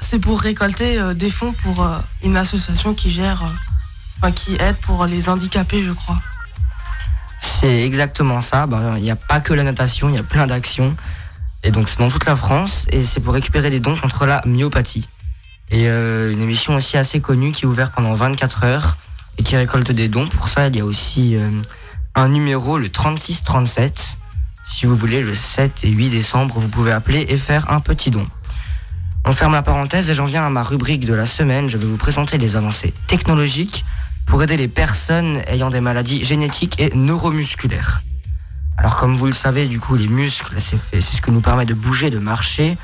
c'est 0.00 0.18
pour 0.18 0.40
récolter 0.40 0.98
des 1.14 1.30
fonds 1.30 1.52
pour 1.52 1.86
une 2.24 2.36
association 2.36 2.94
qui 2.94 3.10
gère. 3.10 3.42
Enfin, 4.18 4.32
qui 4.32 4.54
aide 4.56 4.76
pour 4.76 5.06
les 5.06 5.28
handicapés, 5.28 5.82
je 5.82 5.92
crois. 5.92 6.18
C'est 7.40 7.84
exactement 7.84 8.42
ça. 8.42 8.66
Ben, 8.66 8.96
Il 8.96 9.02
n'y 9.02 9.10
a 9.10 9.16
pas 9.16 9.40
que 9.40 9.52
la 9.54 9.62
natation, 9.62 10.08
il 10.08 10.14
y 10.14 10.18
a 10.18 10.22
plein 10.22 10.46
d'actions. 10.46 10.94
Et 11.62 11.70
donc, 11.70 11.88
c'est 11.88 11.98
dans 11.98 12.08
toute 12.08 12.24
la 12.24 12.36
France. 12.36 12.86
Et 12.90 13.04
c'est 13.04 13.20
pour 13.20 13.34
récupérer 13.34 13.70
des 13.70 13.80
dons 13.80 13.96
contre 13.96 14.26
la 14.26 14.42
myopathie. 14.46 15.06
Et 15.70 15.86
une 15.86 16.40
émission 16.40 16.74
aussi 16.76 16.96
assez 16.96 17.20
connue 17.20 17.52
qui 17.52 17.64
est 17.64 17.66
ouverte 17.66 17.92
pendant 17.94 18.14
24 18.14 18.64
heures 18.64 18.96
et 19.38 19.42
qui 19.42 19.56
récolte 19.56 19.92
des 19.92 20.08
dons. 20.08 20.26
Pour 20.26 20.48
ça, 20.48 20.68
il 20.68 20.76
y 20.76 20.80
a 20.80 20.84
aussi 20.84 21.36
un 22.14 22.28
numéro, 22.28 22.78
le 22.78 22.88
3637. 22.88 24.16
Si 24.64 24.86
vous 24.86 24.96
voulez, 24.96 25.22
le 25.22 25.34
7 25.34 25.84
et 25.84 25.90
8 25.90 26.10
décembre, 26.10 26.58
vous 26.58 26.68
pouvez 26.68 26.92
appeler 26.92 27.26
et 27.28 27.36
faire 27.36 27.70
un 27.70 27.80
petit 27.80 28.10
don. 28.10 28.26
On 29.24 29.32
ferme 29.32 29.52
la 29.52 29.62
parenthèse 29.62 30.08
et 30.10 30.14
j'en 30.14 30.24
viens 30.26 30.46
à 30.46 30.50
ma 30.50 30.62
rubrique 30.62 31.04
de 31.06 31.14
la 31.14 31.26
semaine. 31.26 31.68
Je 31.68 31.76
vais 31.76 31.86
vous 31.86 31.96
présenter 31.96 32.38
les 32.38 32.56
avancées 32.56 32.94
technologiques 33.06 33.84
pour 34.26 34.42
aider 34.42 34.56
les 34.56 34.68
personnes 34.68 35.42
ayant 35.46 35.70
des 35.70 35.80
maladies 35.80 36.24
génétiques 36.24 36.78
et 36.80 36.90
neuromusculaires. 36.94 38.02
Alors 38.78 38.96
comme 38.96 39.14
vous 39.14 39.26
le 39.26 39.32
savez, 39.32 39.68
du 39.68 39.78
coup, 39.80 39.96
les 39.96 40.08
muscles, 40.08 40.54
c'est 40.58 41.00
ce 41.00 41.20
qui 41.20 41.30
nous 41.30 41.40
permet 41.42 41.66
de 41.66 41.74
bouger, 41.74 42.10
de 42.10 42.18
marcher. 42.18 42.78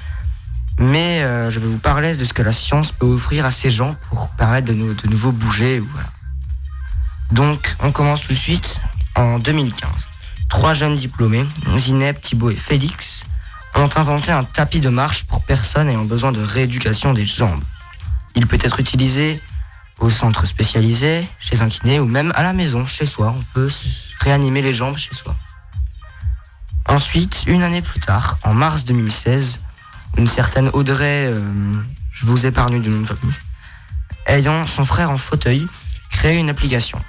Mais 0.79 1.23
euh, 1.23 1.51
je 1.51 1.59
vais 1.59 1.67
vous 1.69 1.79
parler 1.79 2.17
de 2.17 2.25
ce 2.25 2.35
que 2.35 2.43
la 2.43 2.53
science 2.53 2.93
peut 2.93 3.07
offrir 3.07 3.47
à 3.47 3.51
ces 3.51 3.71
gens 3.71 3.97
pour 4.11 4.29
permettre 4.31 4.69
de, 4.69 4.75
nou- 4.75 4.93
de 4.93 5.09
nouveau 5.09 5.33
bouger. 5.33 5.83
Donc, 7.33 7.75
on 7.81 7.93
commence 7.93 8.21
tout 8.21 8.33
de 8.35 8.39
suite 8.39 8.81
en 9.17 9.39
2015. 9.39 10.09
Trois 10.49 10.75
jeunes 10.75 10.95
diplômés, 10.95 11.45
Zineb, 11.77 12.21
Thibaut 12.21 12.51
et 12.51 12.55
Félix, 12.55 13.25
ont 13.75 13.91
inventé 13.97 14.31
un 14.31 14.45
tapis 14.45 14.81
de 14.81 14.89
marche 14.89 15.25
pour 15.25 15.43
personnes 15.43 15.89
ayant 15.89 16.05
besoin 16.05 16.33
de 16.33 16.41
rééducation 16.41 17.13
des 17.13 17.27
jambes. 17.27 17.63
Il 18.35 18.47
peut 18.47 18.59
être 18.61 18.79
utilisé 18.81 19.41
au 19.99 20.11
centre 20.11 20.47
spécialisé, 20.47 21.27
chez 21.41 21.63
un 21.63 21.69
kiné 21.69 21.99
ou 21.99 22.07
même 22.07 22.33
à 22.37 22.43
la 22.43 22.53
maison, 22.53 22.87
chez 22.87 23.07
soi. 23.07 23.35
On 23.37 23.43
peut 23.55 23.69
réanimer 24.21 24.63
les 24.63 24.75
jambes 24.75 24.97
chez 24.97 25.15
soi. 25.15 25.35
Ensuite, 26.87 27.45
une 27.47 27.63
année 27.63 27.83
plus 27.83 28.01
tard, 28.01 28.39
en 28.45 28.55
mars 28.55 28.85
2016, 28.85 29.61
une 30.19 30.29
certaine 30.29 30.69
Audrey, 30.73 31.27
euh, 31.27 31.41
je 32.13 32.27
vous 32.27 32.47
épargne 32.47 32.81
du 32.81 32.89
nom 32.89 33.01
de 33.01 33.07
famille, 33.07 33.35
ayant 34.27 34.67
son 34.67 34.85
frère 34.85 35.11
en 35.11 35.19
fauteuil, 35.19 35.67
créé 36.11 36.37
une 36.39 36.49
application, 36.49 37.01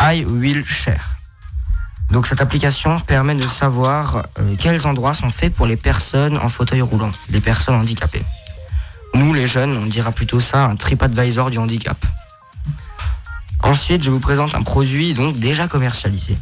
I 0.00 0.24
Will 0.24 0.64
Share. 0.64 1.17
Donc 2.10 2.26
cette 2.26 2.40
application 2.40 3.00
permet 3.00 3.34
de 3.34 3.46
savoir 3.46 4.24
euh, 4.38 4.54
quels 4.58 4.86
endroits 4.86 5.14
sont 5.14 5.30
faits 5.30 5.54
pour 5.54 5.66
les 5.66 5.76
personnes 5.76 6.38
en 6.38 6.48
fauteuil 6.48 6.80
roulant, 6.80 7.12
les 7.28 7.40
personnes 7.40 7.74
handicapées. 7.74 8.24
Nous, 9.14 9.34
les 9.34 9.46
jeunes, 9.46 9.76
on 9.76 9.86
dira 9.86 10.12
plutôt 10.12 10.40
ça 10.40 10.64
un 10.64 10.76
TripAdvisor 10.76 11.50
du 11.50 11.58
handicap. 11.58 11.96
Ensuite, 13.62 14.02
je 14.02 14.10
vous 14.10 14.20
présente 14.20 14.54
un 14.54 14.62
produit 14.62 15.12
donc 15.12 15.38
déjà 15.38 15.68
commercialisé. 15.68 16.38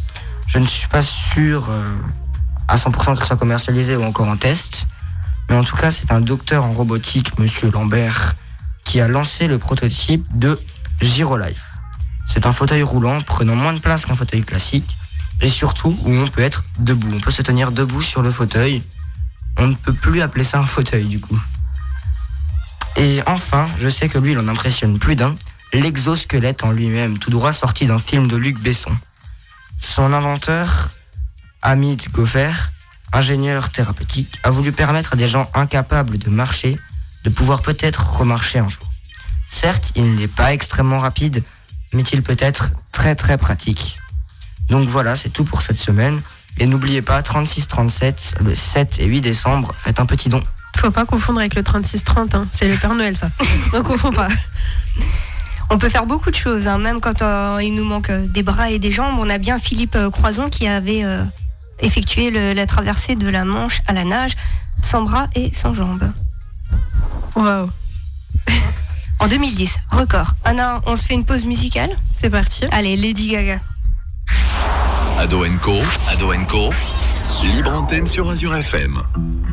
Je 0.47 0.59
ne 0.59 0.67
suis 0.67 0.87
pas 0.89 1.03
sûr 1.03 1.67
euh, 1.69 1.97
à 2.69 2.77
100% 2.77 3.15
que 3.15 3.21
ce 3.21 3.27
soit 3.27 3.37
commercialisé 3.37 3.97
ou 3.97 4.05
encore 4.05 4.29
en 4.29 4.37
test, 4.37 4.87
mais 5.49 5.57
en 5.57 5.65
tout 5.65 5.77
cas, 5.77 5.91
c'est 5.91 6.13
un 6.13 6.21
docteur 6.21 6.65
en 6.65 6.73
robotique, 6.73 7.39
Monsieur 7.39 7.71
Lambert, 7.71 8.37
qui 8.85 9.01
a 9.01 9.09
lancé 9.09 9.49
le 9.49 9.59
prototype 9.59 10.25
de 10.35 10.61
GiroLife. 11.01 11.73
C'est 12.27 12.47
un 12.47 12.53
fauteuil 12.53 12.83
roulant 12.83 13.21
prenant 13.23 13.57
moins 13.57 13.73
de 13.73 13.81
place 13.81 14.05
qu'un 14.05 14.15
fauteuil 14.15 14.43
classique 14.43 14.97
et 15.40 15.49
surtout 15.49 15.96
où 16.03 16.11
on 16.11 16.27
peut 16.29 16.42
être 16.42 16.64
debout. 16.79 17.12
On 17.14 17.20
peut 17.20 17.31
se 17.31 17.42
tenir 17.42 17.72
debout 17.72 18.03
sur 18.03 18.22
le 18.22 18.31
fauteuil. 18.31 18.83
On 19.59 19.68
ne 19.68 19.75
peut 19.75 19.92
plus 19.92 20.22
appeler 20.22 20.44
ça 20.44 20.59
un 20.59 20.66
fauteuil 20.66 21.05
du 21.05 21.20
coup. 21.20 21.38
Et 22.96 23.20
enfin, 23.27 23.68
je 23.79 23.88
sais 23.88 24.09
que 24.09 24.18
lui, 24.18 24.33
il 24.33 24.38
en 24.38 24.49
impressionne 24.49 24.99
plus 24.99 25.16
d'un, 25.16 25.37
l'exosquelette 25.72 26.64
en 26.64 26.70
lui-même, 26.70 27.18
tout 27.18 27.31
droit 27.31 27.53
sorti 27.53 27.87
d'un 27.87 27.99
film 27.99 28.27
de 28.27 28.37
Luc 28.37 28.59
Besson. 28.59 28.96
Son 29.79 30.14
inventeur, 30.14 30.90
Hamid 31.61 32.11
Goffer, 32.11 32.53
ingénieur 33.12 33.70
thérapeutique, 33.70 34.38
a 34.42 34.51
voulu 34.51 34.72
permettre 34.72 35.12
à 35.12 35.16
des 35.16 35.29
gens 35.29 35.51
incapables 35.53 36.16
de 36.18 36.31
marcher 36.31 36.79
de 37.25 37.31
pouvoir 37.31 37.61
peut-être 37.61 38.18
remarcher 38.18 38.61
un 38.61 38.68
jour. 38.68 38.87
Certes, 39.49 39.92
il 39.94 40.14
n'est 40.14 40.29
pas 40.29 40.55
extrêmement 40.55 41.01
rapide, 41.01 41.42
mais 41.92 42.03
il 42.03 42.22
peut 42.22 42.37
être 42.38 42.70
très 42.92 43.14
très 43.14 43.37
pratique. 43.37 43.99
Donc 44.69 44.89
voilà, 44.89 45.17
c'est 45.17 45.31
tout 45.31 45.45
pour 45.45 45.63
cette 45.63 45.79
semaine. 45.79 46.21
Et 46.59 46.67
n'oubliez 46.67 47.03
pas, 47.03 47.21
36-37, 47.21 48.43
le 48.43 48.55
7 48.55 48.99
et 49.01 49.05
8 49.07 49.21
décembre, 49.21 49.75
faites 49.79 50.01
un 50.01 50.07
petit 50.07 50.29
don. 50.29 50.43
Faut 50.79 50.91
pas 50.91 51.05
confondre 51.05 51.39
avec 51.41 51.55
le 51.55 51.63
36-30, 51.63 52.35
hein. 52.37 52.47
c'est 52.51 52.69
le 52.69 52.77
Père 52.77 52.95
Noël 52.95 53.17
ça. 53.17 53.31
On 53.73 53.83
confond 53.83 54.11
pas. 54.13 54.29
On 55.71 55.79
peut 55.79 55.89
faire 55.89 56.07
beaucoup 56.07 56.31
de 56.31 56.37
choses, 56.37 56.67
hein, 56.69 56.79
même 56.79 57.01
quand 57.01 57.23
euh, 57.23 57.59
il 57.63 57.75
nous 57.75 57.85
manque 57.85 58.11
euh, 58.11 58.27
des 58.29 58.43
bras 58.43 58.71
et 58.71 58.79
des 58.79 58.93
jambes. 58.93 59.17
On 59.19 59.29
a 59.29 59.39
bien 59.39 59.59
Philippe 59.59 59.97
euh, 59.97 60.11
Croison 60.11 60.49
qui 60.49 60.67
avait 60.69 61.03
euh, 61.05 61.23
effectué 61.81 62.31
le- 62.31 62.53
la 62.53 62.67
traversée 62.67 63.17
de 63.17 63.29
la 63.29 63.45
Manche 63.45 63.81
à 63.87 63.93
la 63.93 64.05
nage, 64.05 64.33
sans 64.81 65.03
bras 65.03 65.27
et 65.35 65.53
sans 65.53 65.75
jambes. 65.75 66.11
Waouh. 67.35 67.69
En 69.19 69.29
2010, 69.29 69.77
record. 69.91 70.35
Anna, 70.45 70.81
on 70.87 70.95
se 70.97 71.05
fait 71.05 71.15
une 71.15 71.25
pause 71.25 71.45
musicale? 71.45 71.91
C'est 72.19 72.31
parti. 72.31 72.65
Allez, 72.71 72.97
Lady 72.97 73.29
Gaga. 73.31 73.59
Ado 75.19 75.45
Co, 75.61 75.73
Ado 76.13 76.31
Co, 76.47 76.69
libre 77.43 77.71
antenne 77.71 78.07
sur 78.07 78.31
Azure 78.31 78.59
FM. 78.59 79.46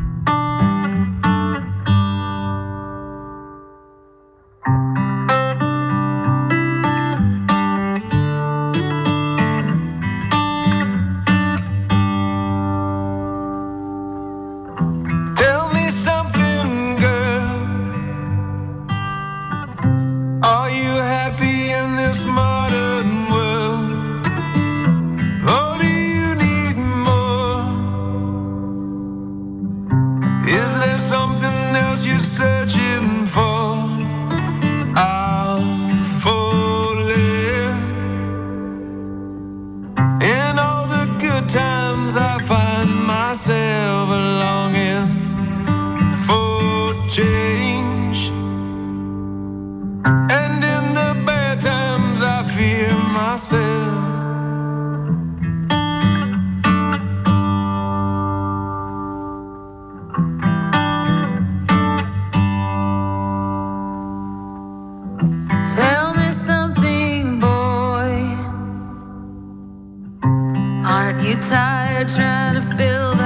Aren't 70.94 71.20
you 71.24 71.34
tired 71.34 72.08
trying 72.08 72.54
to 72.54 72.62
fill 72.62 73.14
that 73.14 73.23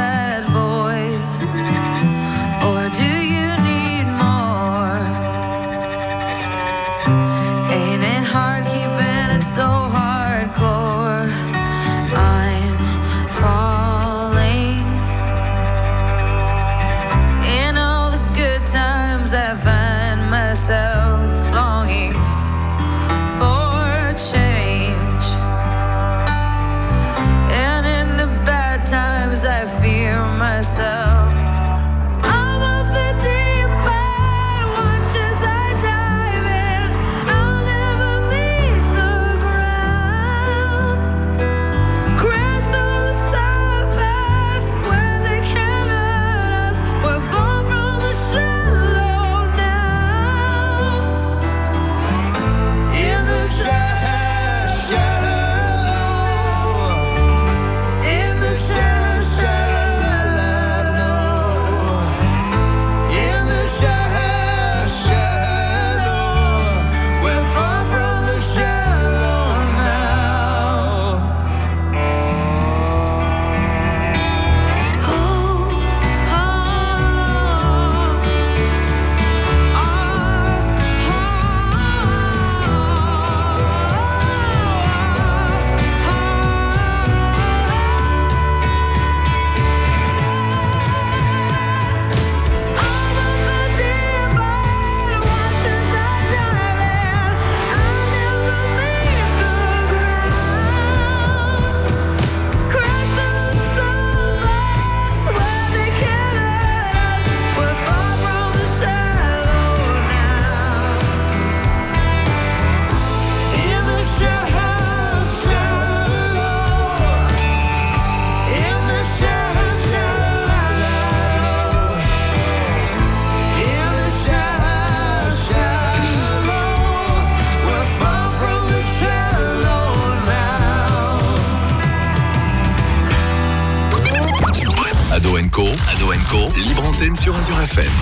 sur 137.28 137.36
Azure 137.36 137.60
FM. 137.60 137.92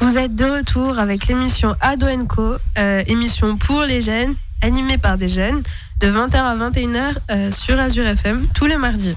Vous 0.00 0.18
êtes 0.18 0.36
de 0.36 0.44
retour 0.44 0.98
avec 0.98 1.26
l'émission 1.26 1.74
Ado 1.80 2.06
Co, 2.26 2.56
euh, 2.76 3.02
émission 3.06 3.56
pour 3.56 3.80
les 3.80 4.02
jeunes, 4.02 4.34
animée 4.60 4.98
par 4.98 5.16
des 5.16 5.30
jeunes, 5.30 5.62
de 6.00 6.08
20h 6.08 6.36
à 6.36 6.54
21h 6.54 7.14
euh, 7.30 7.50
sur 7.50 7.80
Azure 7.80 8.06
FM, 8.06 8.46
tous 8.54 8.66
les 8.66 8.76
mardis. 8.76 9.16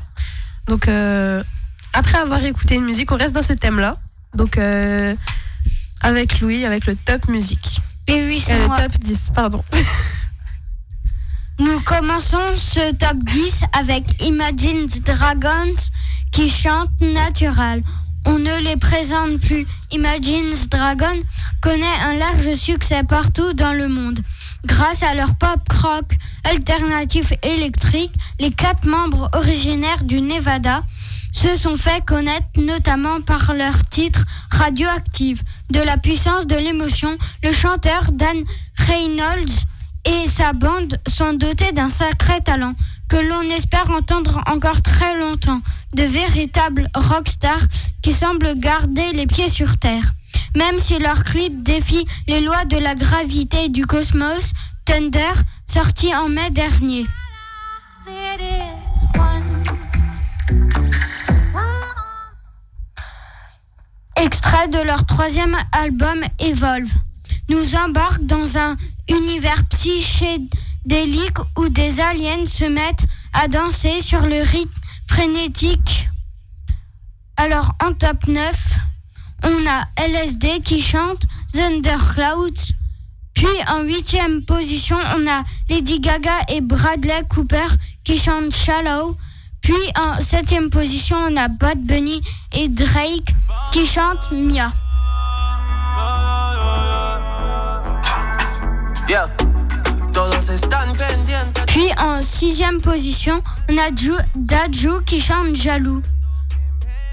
Donc, 0.67 0.88
euh, 0.88 1.43
après 1.91 2.17
avoir 2.17 2.45
écouté 2.45 2.76
une 2.76 2.86
musique, 2.86 3.12
on 3.12 3.17
reste 3.17 3.36
dans 3.36 3.41
ce 3.41 3.52
thème-là. 3.52 3.98
Donc, 4.36 4.58
euh, 4.58 5.13
avec 6.02 6.39
Louis, 6.39 6.63
avec 6.63 6.86
le 6.86 6.95
top 6.95 7.28
musique. 7.28 7.82
Et 8.08 8.26
oui, 8.28 8.39
c'est 8.39 8.54
Euh, 8.54 8.67
le 8.69 8.84
top 8.84 8.98
10, 9.02 9.19
pardon. 9.36 9.65
Nous 11.60 11.82
commençons 11.82 12.56
ce 12.56 12.93
top 12.93 13.17
10 13.17 13.63
avec 13.74 14.24
Imagine 14.24 14.88
Dragons 15.04 15.76
qui 16.32 16.50
chante 16.50 16.89
Natural. 17.02 17.82
On 18.26 18.40
ne 18.40 18.62
les 18.62 18.78
présente 18.78 19.40
plus. 19.40 19.68
Imagine 19.92 20.54
Dragons 20.70 21.22
connaît 21.62 21.86
un 22.06 22.14
large 22.14 22.56
succès 22.56 23.04
partout 23.04 23.54
dans 23.54 23.74
le 23.74 23.88
monde. 23.88 24.20
Grâce 24.66 25.04
à 25.04 25.14
leur 25.14 25.36
pop 25.36 25.60
rock 25.82 26.06
alternatif 26.44 27.32
électrique, 27.44 28.12
les 28.40 28.52
quatre 28.52 28.88
membres 28.88 29.30
originaires 29.34 30.04
du 30.04 30.22
Nevada 30.22 30.82
se 31.32 31.56
sont 31.56 31.78
fait 31.78 32.04
connaître 32.06 32.48
notamment 32.58 33.22
par 33.22 33.54
leur 33.54 33.86
titre 33.90 34.24
Radioactive. 34.50 35.44
De 35.70 35.82
la 35.82 35.98
puissance 35.98 36.48
de 36.48 36.56
l'émotion, 36.56 37.18
le 37.44 37.52
chanteur 37.52 38.12
Dan 38.12 38.38
Reynolds 38.88 39.66
et 40.06 40.28
sa 40.28 40.54
bande 40.54 40.98
sont 41.08 41.34
dotés 41.34 41.72
d'un 41.72 41.90
sacré 41.90 42.40
talent 42.42 42.74
que 43.10 43.18
l'on 43.18 43.41
espère 43.56 43.89
entendre 43.91 44.41
encore 44.48 44.82
très 44.82 45.18
longtemps. 45.20 45.62
De 45.94 46.04
véritables 46.04 46.89
rockstars 46.94 47.65
qui 48.02 48.12
semblent 48.12 48.60
garder 48.60 49.13
les 49.13 49.28
pieds 49.28 49.50
sur 49.50 49.78
terre. 49.78 50.12
Même 50.56 50.80
si 50.80 51.00
leur 51.00 51.24
clip 51.24 51.63
défie 51.63 52.06
les 52.28 52.41
lois 52.41 52.65
de 52.65 52.78
la 52.78 52.96
gravité 52.96 53.70
du 53.70 53.86
cosmos, 53.86 54.52
Thunder, 54.86 55.34
sorti 55.65 56.13
en 56.13 56.30
mai 56.30 56.50
dernier. 56.52 57.06
Extrait 64.18 64.68
de 64.68 64.80
leur 64.86 65.06
troisième 65.06 65.56
album 65.72 66.20
Evolve 66.39 66.91
nous 67.50 67.76
embarque 67.76 68.26
dans 68.26 68.58
un 68.58 68.76
univers 69.08 69.63
psychédélique 69.70 70.52
où 71.58 71.69
des 71.69 72.00
aliens 72.00 72.45
se 72.45 72.65
mettent 72.65 73.06
à 73.34 73.48
danser 73.48 74.02
sur 74.02 74.21
le 74.21 74.41
rythme 74.41 74.82
frénétique. 75.08 76.08
Alors 77.38 77.71
en 77.84 77.93
top 77.93 78.28
9, 78.28 78.56
on 79.43 79.67
a 79.67 80.08
LSD 80.08 80.62
qui 80.63 80.82
chante 80.82 81.24
Thunderclouds. 81.54 82.74
Puis 83.34 83.48
en 83.69 83.82
huitième 83.84 84.45
position, 84.45 84.98
on 85.17 85.28
a 85.28 85.43
Lady 85.69 86.00
Gaga 86.00 86.38
et 86.50 86.62
Bradley 86.62 87.24
Cooper 87.30 87.67
qui 88.04 88.17
chantent 88.17 88.54
Shallow. 88.54 89.17
Puis 89.62 89.74
en 90.00 90.21
septième 90.21 90.69
position, 90.69 91.17
on 91.17 91.36
a 91.36 91.48
Bad 91.48 91.80
Bunny 91.80 92.21
et 92.54 92.69
Drake 92.69 93.34
qui 93.71 93.86
chantent 93.86 94.32
Mia. 94.32 94.71
Puis 101.68 101.90
en 102.00 102.22
sixième 102.22 102.80
position, 102.82 103.42
on 103.70 103.78
a 103.78 103.90
Ju- 103.96 104.12
Daju 104.36 105.02
qui 105.06 105.20
chante 105.22 105.56
Jaloux. 105.56 106.02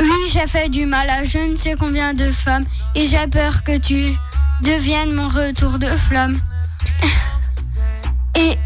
Oui, 0.00 0.10
j'ai 0.32 0.46
fait 0.46 0.68
du 0.68 0.84
mal 0.86 1.08
à 1.08 1.24
je 1.24 1.38
ne 1.38 1.56
sais 1.56 1.74
combien 1.78 2.12
de 2.14 2.30
femmes 2.30 2.64
et 2.94 3.06
j'ai 3.06 3.26
peur 3.28 3.62
que 3.64 3.78
tu 3.78 4.12
deviennes 4.62 5.12
mon 5.12 5.28
retour 5.28 5.78
de 5.78 5.86
flamme. 5.86 6.38
Et 8.36 8.56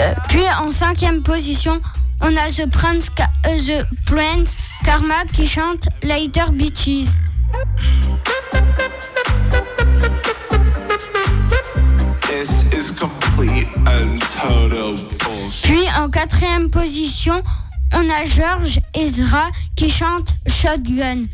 euh, 0.00 0.14
puis 0.28 0.42
en 0.60 0.70
cinquième 0.72 1.22
position, 1.22 1.80
on 2.20 2.36
a 2.36 2.50
The 2.50 2.68
Prince, 2.70 3.10
Ka- 3.10 3.28
euh, 3.46 3.58
The 3.82 3.86
Prince 4.06 4.56
Karma 4.84 5.24
qui 5.32 5.46
chante 5.46 5.88
Later 6.02 6.50
Beaches. 6.52 7.08
Puis 15.62 15.86
en 15.98 16.10
quatrième 16.10 16.70
position, 16.70 17.42
on 17.94 18.10
a 18.10 18.26
George 18.26 18.80
Ezra 18.94 19.48
qui 19.76 19.90
chante 19.90 20.34
Shotgun. 20.46 21.24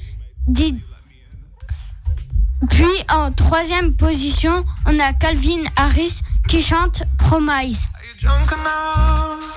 Puis 2.71 2.87
en 3.11 3.33
troisième 3.33 3.95
position, 3.95 4.65
on 4.87 4.99
a 4.99 5.13
Calvin 5.15 5.65
Harris 5.77 6.21
qui 6.49 6.63
chante 6.63 7.03
Promise. 7.19 7.89
Drunk 8.23 8.53
enough? 8.53 9.55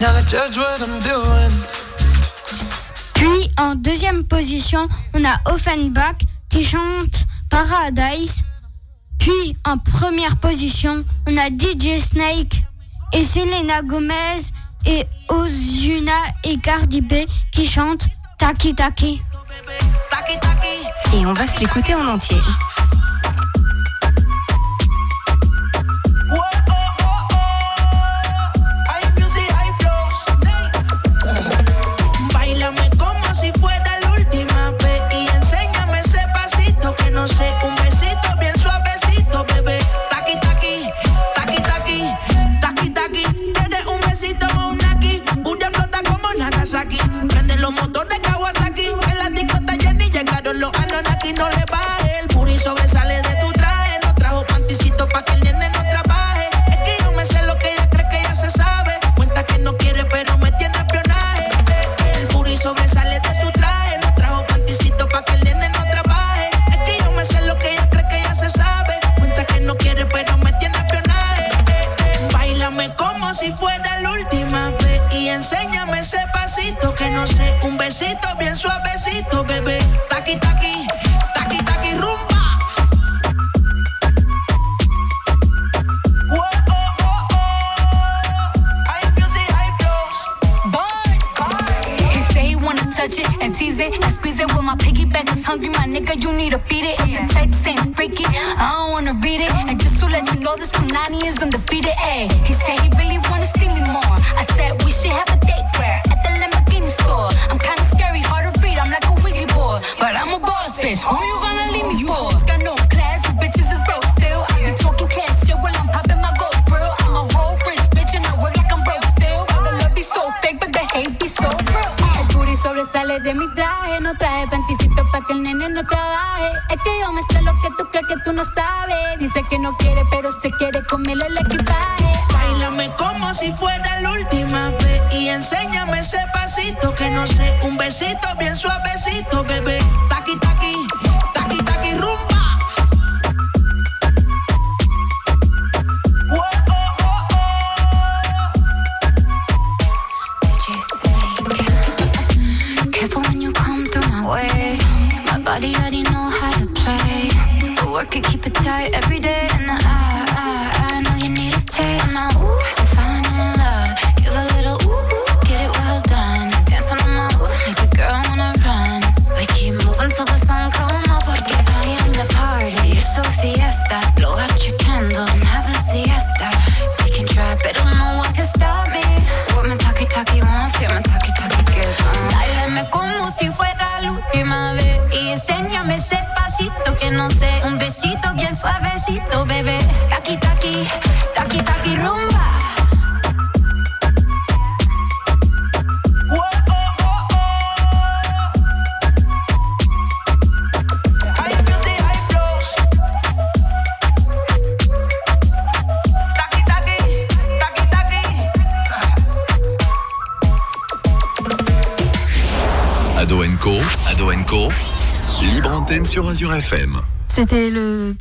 Now 0.00 0.12
to 0.12 0.22
judge 0.26 0.56
what 0.56 0.80
I'm 0.80 0.98
doing. 1.00 1.50
Puis 3.14 3.50
en 3.58 3.74
deuxième 3.74 4.24
position, 4.24 4.88
on 5.14 5.24
a 5.24 5.36
Offenbach 5.52 6.16
qui 6.48 6.64
chante 6.64 7.26
Paradise. 7.50 8.42
Puis 9.20 9.56
en 9.66 9.76
première 9.76 10.36
position, 10.36 11.04
on 11.28 11.36
a 11.36 11.48
DJ 11.48 12.00
Snake 12.00 12.62
et 13.12 13.22
Selena 13.22 13.82
Gomez 13.82 14.40
et 14.86 15.04
Ozuna 15.28 16.12
et 16.44 16.58
Cardi 16.58 17.02
B 17.02 17.14
qui 17.52 17.66
chantent 17.66 18.06
Taki 18.38 18.74
Taki. 18.74 19.22
Et 21.12 21.26
on 21.26 21.34
va 21.34 21.46
se 21.46 21.60
l'écouter 21.60 21.94
en 21.94 22.06
entier. 22.06 22.38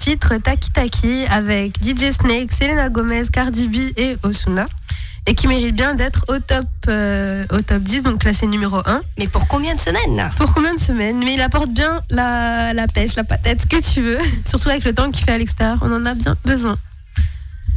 Titre 0.10 0.38
Taki 0.38 0.72
Taki 0.72 1.26
avec 1.30 1.78
DJ 1.84 2.10
Snake, 2.10 2.50
Selena 2.52 2.90
Gomez, 2.90 3.28
Cardi 3.32 3.68
B 3.68 3.76
et 3.96 4.18
Osuna. 4.24 4.66
Et 5.28 5.36
qui 5.36 5.48
mérite 5.48 5.76
bien 5.76 5.94
d'être 5.94 6.26
au 6.30 6.40
top, 6.40 6.66
euh, 6.88 7.46
au 7.52 7.60
top 7.60 7.84
10, 7.84 8.02
donc 8.02 8.22
classé 8.22 8.48
numéro 8.48 8.78
1. 8.78 9.02
Mais 9.20 9.28
pour 9.28 9.48
combien 9.48 9.76
de 9.76 9.80
semaines? 9.80 10.28
Pour 10.36 10.52
combien 10.52 10.74
de 10.74 10.80
semaines? 10.80 11.20
Mais 11.20 11.36
il 11.36 11.42
apporte 11.42 11.70
bien 11.70 12.00
la, 12.10 12.74
la 12.74 12.88
pêche, 12.88 13.16
la 13.18 13.24
patate, 13.24 13.62
ce 13.62 13.68
que 13.68 13.80
tu 13.80 14.02
veux. 14.02 14.18
Surtout 14.50 14.70
avec 14.70 14.84
le 14.84 14.96
temps 14.96 15.12
qu'il 15.12 15.24
fait 15.24 15.34
à 15.34 15.38
l'extérieur, 15.38 15.78
on 15.84 15.94
en 15.94 16.04
a 16.08 16.16
bien 16.16 16.36
besoin. 16.44 16.76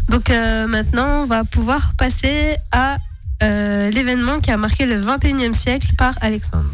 Donc 0.09 0.31
euh, 0.31 0.67
maintenant, 0.67 1.25
on 1.25 1.27
va 1.27 1.45
pouvoir 1.45 1.93
passer 1.99 2.57
à 2.71 2.97
euh, 3.43 3.91
l'événement 3.91 4.41
qui 4.41 4.51
a 4.51 4.57
marqué 4.57 4.87
le 4.87 4.99
21e 4.99 5.53
siècle 5.53 5.89
par 5.99 6.15
Alexandre. 6.23 6.73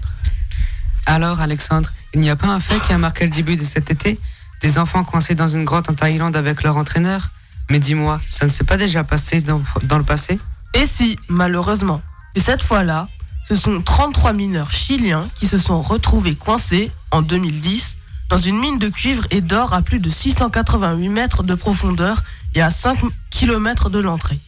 Alors, 1.06 1.40
Alexandre, 1.40 1.90
il 2.14 2.20
n'y 2.20 2.30
a 2.30 2.36
pas 2.36 2.46
un 2.46 2.60
fait 2.60 2.78
qui 2.86 2.92
a 2.92 2.98
marqué 2.98 3.24
le 3.24 3.32
début 3.32 3.56
de 3.56 3.64
cet 3.64 3.90
été? 3.90 4.20
Des 4.60 4.78
enfants 4.78 5.04
coincés 5.04 5.34
dans 5.34 5.48
une 5.48 5.64
grotte 5.64 5.88
en 5.88 5.94
Thaïlande 5.94 6.36
avec 6.36 6.62
leur 6.62 6.76
entraîneur 6.76 7.28
Mais 7.70 7.78
dis-moi, 7.78 8.20
ça 8.26 8.44
ne 8.44 8.50
s'est 8.50 8.64
pas 8.64 8.76
déjà 8.76 9.04
passé 9.04 9.40
dans, 9.40 9.62
le 9.98 10.04
passé? 10.04 10.38
Et 10.74 10.86
si, 10.86 11.18
malheureusement. 11.28 12.02
Et 12.34 12.40
cette 12.40 12.62
fois-là, 12.62 13.08
ce 13.48 13.54
sont 13.54 13.80
33 13.80 14.32
mineurs 14.32 14.72
chiliens 14.72 15.28
qui 15.36 15.46
se 15.46 15.58
sont 15.58 15.80
retrouvés 15.80 16.34
coincés 16.34 16.90
en 17.10 17.22
2010 17.22 17.96
dans 18.30 18.36
une 18.36 18.58
mine 18.58 18.78
de 18.78 18.88
cuivre 18.88 19.24
et 19.30 19.40
d'or 19.40 19.72
à 19.72 19.80
plus 19.80 20.00
de 20.00 20.10
688 20.10 21.08
mètres 21.08 21.42
de 21.42 21.54
profondeur 21.54 22.22
et 22.54 22.60
à 22.60 22.70
5 22.70 22.98
km 23.30 23.90
de 23.90 24.00
l'entrée. 24.00 24.38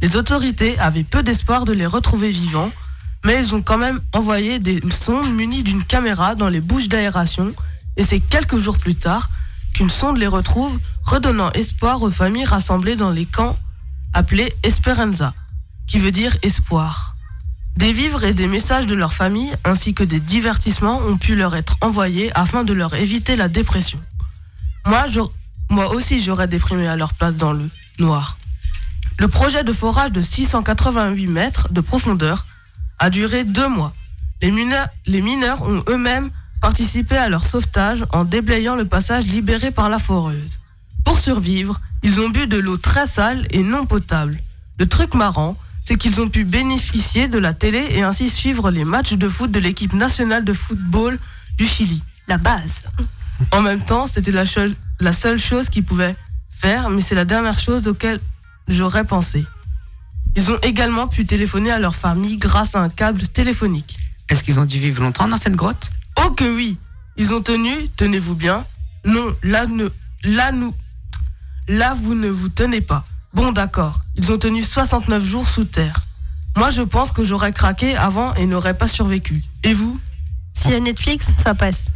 Les 0.00 0.16
autorités 0.16 0.78
avaient 0.78 1.04
peu 1.04 1.22
d'espoir 1.22 1.64
de 1.64 1.72
les 1.72 1.86
retrouver 1.86 2.30
vivants, 2.30 2.70
mais 3.24 3.38
ils 3.38 3.54
ont 3.54 3.62
quand 3.62 3.78
même 3.78 4.00
envoyé 4.12 4.58
des 4.58 4.80
sondes 4.90 5.32
munies 5.32 5.62
d'une 5.62 5.84
caméra 5.84 6.34
dans 6.34 6.48
les 6.48 6.60
bouches 6.60 6.88
d'aération 6.88 7.52
et 7.96 8.04
c'est 8.04 8.20
quelques 8.20 8.58
jours 8.58 8.78
plus 8.78 8.94
tard 8.94 9.30
qu'une 9.74 9.90
sonde 9.90 10.18
les 10.18 10.26
retrouve, 10.26 10.78
redonnant 11.04 11.50
espoir 11.52 12.02
aux 12.02 12.10
familles 12.10 12.44
rassemblées 12.44 12.96
dans 12.96 13.10
les 13.10 13.26
camps 13.26 13.56
appelés 14.12 14.52
Esperanza, 14.62 15.34
qui 15.86 15.98
veut 15.98 16.12
dire 16.12 16.36
espoir. 16.42 17.16
Des 17.76 17.92
vivres 17.92 18.24
et 18.24 18.34
des 18.34 18.46
messages 18.46 18.86
de 18.86 18.94
leur 18.94 19.14
famille 19.14 19.52
ainsi 19.64 19.94
que 19.94 20.04
des 20.04 20.20
divertissements 20.20 20.98
ont 20.98 21.16
pu 21.16 21.34
leur 21.34 21.56
être 21.56 21.76
envoyés 21.80 22.30
afin 22.36 22.64
de 22.64 22.74
leur 22.74 22.94
éviter 22.94 23.34
la 23.34 23.48
dépression. 23.48 23.98
Moi, 24.84 25.94
aussi, 25.94 26.20
j'aurais 26.20 26.48
déprimé 26.48 26.86
à 26.86 26.96
leur 26.96 27.14
place 27.14 27.36
dans 27.36 27.52
le 27.52 27.68
noir. 27.98 28.36
Le 29.18 29.28
projet 29.28 29.64
de 29.64 29.72
forage 29.72 30.12
de 30.12 30.20
688 30.20 31.26
mètres 31.28 31.72
de 31.72 31.80
profondeur 31.80 32.44
a 32.98 33.08
duré 33.08 33.44
deux 33.44 33.68
mois. 33.68 33.94
Les 34.42 34.50
mineurs, 34.50 34.88
les 35.06 35.22
mineurs 35.22 35.62
ont 35.62 35.82
eux-mêmes 35.88 36.30
participé 36.62 37.16
à 37.18 37.28
leur 37.28 37.44
sauvetage 37.44 38.04
en 38.12 38.24
déblayant 38.24 38.76
le 38.76 38.86
passage 38.86 39.26
libéré 39.26 39.72
par 39.72 39.88
la 39.90 39.98
foreuse. 39.98 40.60
Pour 41.04 41.18
survivre, 41.18 41.78
ils 42.04 42.20
ont 42.20 42.30
bu 42.30 42.46
de 42.46 42.56
l'eau 42.56 42.76
très 42.78 43.06
sale 43.06 43.46
et 43.50 43.62
non 43.64 43.84
potable. 43.84 44.38
Le 44.78 44.88
truc 44.88 45.14
marrant, 45.14 45.56
c'est 45.84 45.96
qu'ils 45.96 46.20
ont 46.20 46.28
pu 46.28 46.44
bénéficier 46.44 47.26
de 47.26 47.38
la 47.38 47.52
télé 47.52 47.84
et 47.90 48.02
ainsi 48.02 48.30
suivre 48.30 48.70
les 48.70 48.84
matchs 48.84 49.14
de 49.14 49.28
foot 49.28 49.50
de 49.50 49.58
l'équipe 49.58 49.92
nationale 49.92 50.44
de 50.44 50.52
football 50.52 51.18
du 51.58 51.66
Chili. 51.66 52.00
La 52.28 52.38
base. 52.38 52.80
En 53.50 53.60
même 53.60 53.84
temps, 53.84 54.06
c'était 54.06 54.30
la, 54.30 54.46
seule- 54.46 54.76
la 55.00 55.12
seule 55.12 55.38
chose 55.40 55.68
qu'ils 55.68 55.84
pouvaient 55.84 56.14
faire, 56.48 56.90
mais 56.90 57.00
c'est 57.02 57.16
la 57.16 57.24
dernière 57.24 57.58
chose 57.58 57.88
auquel 57.88 58.20
j'aurais 58.68 59.04
pensé. 59.04 59.44
Ils 60.36 60.50
ont 60.52 60.58
également 60.62 61.08
pu 61.08 61.26
téléphoner 61.26 61.72
à 61.72 61.80
leur 61.80 61.96
famille 61.96 62.36
grâce 62.36 62.76
à 62.76 62.80
un 62.80 62.88
câble 62.88 63.26
téléphonique. 63.26 63.98
Est-ce 64.28 64.44
qu'ils 64.44 64.60
ont 64.60 64.64
dû 64.64 64.78
vivre 64.78 65.02
longtemps 65.02 65.26
dans 65.26 65.36
cette 65.36 65.56
grotte? 65.56 65.90
Oh 66.24 66.30
que 66.30 66.44
oui 66.54 66.78
Ils 67.16 67.32
ont 67.34 67.42
tenu, 67.42 67.88
tenez-vous 67.96 68.34
bien. 68.34 68.64
Non, 69.04 69.34
là, 69.42 69.66
ne, 69.66 69.88
là, 70.24 70.52
nous, 70.52 70.74
là, 71.68 71.94
vous 71.94 72.14
ne 72.14 72.28
vous 72.28 72.48
tenez 72.48 72.80
pas. 72.80 73.04
Bon, 73.34 73.52
d'accord. 73.52 74.00
Ils 74.16 74.30
ont 74.30 74.38
tenu 74.38 74.62
69 74.62 75.24
jours 75.24 75.48
sous 75.48 75.64
terre. 75.64 76.00
Moi, 76.56 76.70
je 76.70 76.82
pense 76.82 77.12
que 77.12 77.24
j'aurais 77.24 77.52
craqué 77.52 77.96
avant 77.96 78.34
et 78.34 78.46
n'aurais 78.46 78.74
pas 78.74 78.86
survécu. 78.88 79.42
Et 79.62 79.72
vous? 79.72 79.98
Si 80.52 80.68
y 80.70 80.74
a 80.74 80.80
Netflix, 80.80 81.28
ça 81.42 81.54
passe. 81.54 81.86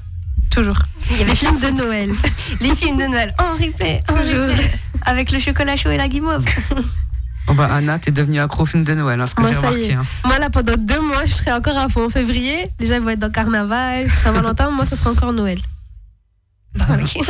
Toujours. 0.51 0.79
Il 1.11 1.19
y 1.19 1.21
avait 1.21 1.31
les 1.31 1.37
films 1.37 1.61
de 1.61 1.71
Noël. 1.71 2.13
Les 2.61 2.75
films 2.75 2.97
de 2.97 3.07
Noël 3.07 3.35
en 3.39 3.53
replay, 3.53 4.03
Toujours. 4.09 4.57
Avec 5.05 5.31
le 5.31 5.39
chocolat 5.39 5.77
chaud 5.77 5.91
et 5.91 5.97
la 5.97 6.09
guimauve. 6.09 6.45
Oh 7.49 7.55
bah 7.55 7.69
Anna, 7.73 7.99
t'es 7.99 8.11
devenue 8.11 8.41
accro 8.41 8.65
au 8.65 8.67
film 8.67 8.83
de 8.85 8.93
Noël, 8.95 9.21
hein, 9.21 9.27
ce 9.27 9.35
que 9.35 9.43
Moi, 9.43 9.51
j'ai 9.53 9.57
remarqué. 9.59 9.95
hein. 9.95 10.05
Moi, 10.25 10.39
là, 10.39 10.51
pendant 10.51 10.75
deux 10.77 11.01
mois, 11.01 11.25
je 11.27 11.33
serai 11.35 11.53
encore 11.53 11.77
à 11.77 11.89
fond. 11.89 12.07
En 12.07 12.09
février, 12.09 12.69
les 12.81 12.87
gens 12.87 12.95
ils 12.95 13.01
vont 13.01 13.11
être 13.11 13.21
dans 13.21 13.31
Carnaval, 13.31 14.11
Saint-Valentin. 14.23 14.71
moi, 14.73 14.85
ça 14.85 14.97
sera 14.97 15.11
encore 15.11 15.33
Noël. 15.33 15.61
Bah 16.75 16.87
oui. 16.99 17.13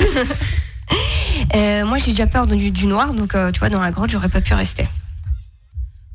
Euh, 1.55 1.85
moi, 1.85 1.99
j'ai 1.99 2.13
déjà 2.13 2.27
peur 2.27 2.47
du, 2.47 2.71
du 2.71 2.87
noir, 2.87 3.13
donc 3.13 3.35
euh, 3.35 3.53
tu 3.53 3.61
vois, 3.61 3.69
dans 3.69 3.81
la 3.81 3.91
grotte, 3.91 4.11
j'aurais 4.11 4.29
pas 4.29 4.41
pu 4.41 4.55
rester. 4.55 4.89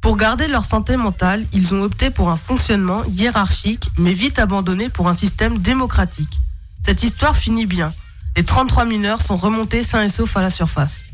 Pour 0.02 0.18
garder 0.18 0.47
leur 0.47 0.66
santé 0.66 0.97
mentale, 0.97 1.45
ils 1.54 1.74
ont 1.76 1.82
opté 1.84 2.10
pour 2.10 2.30
un 2.32 2.36
fonctionnement 2.36 3.04
hiérarchique, 3.06 3.89
mais 3.97 4.14
vite 4.14 4.39
abandonné 4.39 4.89
pour 4.89 5.08
un 5.08 5.14
système 5.14 5.60
démocratique. 5.60 6.39
Cette 6.82 7.04
histoire 7.04 7.38
finit 7.38 7.66
bien. 7.68 7.93
Les 8.36 8.43
33 8.43 8.86
mineurs 8.86 9.22
sont 9.22 9.36
remontés 9.38 9.84
sains 9.84 10.04
et 10.04 10.10
saufs 10.10 10.36
à 10.36 10.41
la 10.41 10.49
surface. 10.49 11.06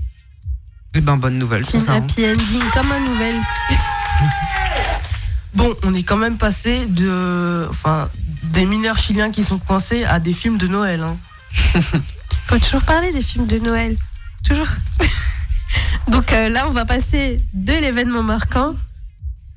Eh 0.94 1.02
ben, 1.02 1.18
bonne 1.18 1.38
nouvelle, 1.38 1.66
c'est 1.66 1.80
ça. 1.80 1.94
hein. 1.94 1.98
Happy 1.98 2.26
Ending, 2.26 2.62
comme 2.74 2.92
un 2.92 3.00
nouvel. 3.00 3.36
Bon, 5.54 5.74
on 5.84 5.94
est 5.96 6.04
quand 6.04 6.18
même 6.18 6.38
passé 6.38 6.86
de, 6.86 7.66
enfin, 7.72 8.08
des 8.44 8.64
mineurs 8.66 9.00
chiliens 9.00 9.32
qui 9.32 9.44
sont 9.44 9.58
coincés 9.58 10.04
à 10.06 10.20
des 10.20 10.34
films 10.34 10.60
de 10.60 10.68
Noël. 10.68 11.02
hein. 11.02 11.18
Faut 12.48 12.60
toujours 12.60 12.84
parler 12.84 13.12
des 13.12 13.24
films 13.24 13.48
de 13.48 13.58
Noël. 13.58 13.98
Toujours. 14.48 14.68
Donc 16.10 16.32
euh, 16.32 16.50
là, 16.50 16.68
on 16.68 16.72
va 16.74 16.86
passer 16.86 17.42
de 17.56 17.74
l'événement 17.74 18.22
marquant 18.22 18.74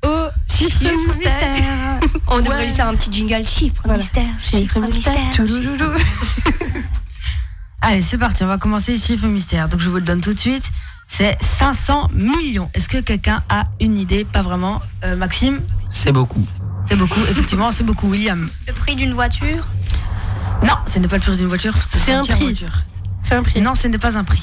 au 0.03 0.27
chiffre 0.51 0.81
mystère. 0.81 1.51
mystère. 1.53 1.99
On 2.29 2.39
devrait 2.39 2.65
lui 2.65 2.73
faire 2.73 2.87
un 2.87 2.95
petit 2.95 3.13
jingle 3.13 3.45
chiffre 3.45 3.87
mystère. 3.87 4.25
Chiffre 4.39 4.79
mystère. 4.79 5.13
Toulouloulou. 5.35 5.91
Allez, 7.81 8.01
c'est 8.01 8.17
parti, 8.17 8.43
on 8.43 8.47
va 8.47 8.57
commencer 8.57 8.93
le 8.93 8.97
chiffre 8.99 9.27
mystère. 9.27 9.69
Donc 9.69 9.81
je 9.81 9.89
vous 9.89 9.97
le 9.97 10.01
donne 10.01 10.21
tout 10.21 10.33
de 10.33 10.39
suite. 10.39 10.71
C'est 11.13 11.35
500 11.41 12.11
millions. 12.13 12.69
Est-ce 12.73 12.87
que 12.87 12.99
quelqu'un 12.99 13.43
a 13.49 13.65
une 13.81 13.97
idée 13.97 14.23
Pas 14.23 14.41
vraiment. 14.41 14.81
Euh, 15.03 15.17
Maxime 15.17 15.59
C'est 15.89 16.13
beaucoup. 16.13 16.47
C'est 16.87 16.95
beaucoup, 16.95 17.19
effectivement, 17.29 17.69
c'est 17.73 17.83
beaucoup. 17.83 18.07
William 18.07 18.49
Le 18.65 18.71
prix 18.71 18.95
d'une 18.95 19.11
voiture? 19.11 19.67
Non, 20.63 20.75
ce 20.87 20.99
n'est 20.99 21.09
pas 21.09 21.17
le 21.17 21.21
prix 21.21 21.35
d'une 21.35 21.47
voiture, 21.49 21.73
C'est 21.83 22.13
un 22.13 22.23
prix. 22.23 22.45
voiture. 22.45 22.71
C'est 23.19 23.35
un 23.35 23.43
prix. 23.43 23.59
Non, 23.59 23.75
ce 23.75 23.89
n'est 23.89 23.97
pas 23.97 24.17
un 24.17 24.23
prix. 24.23 24.41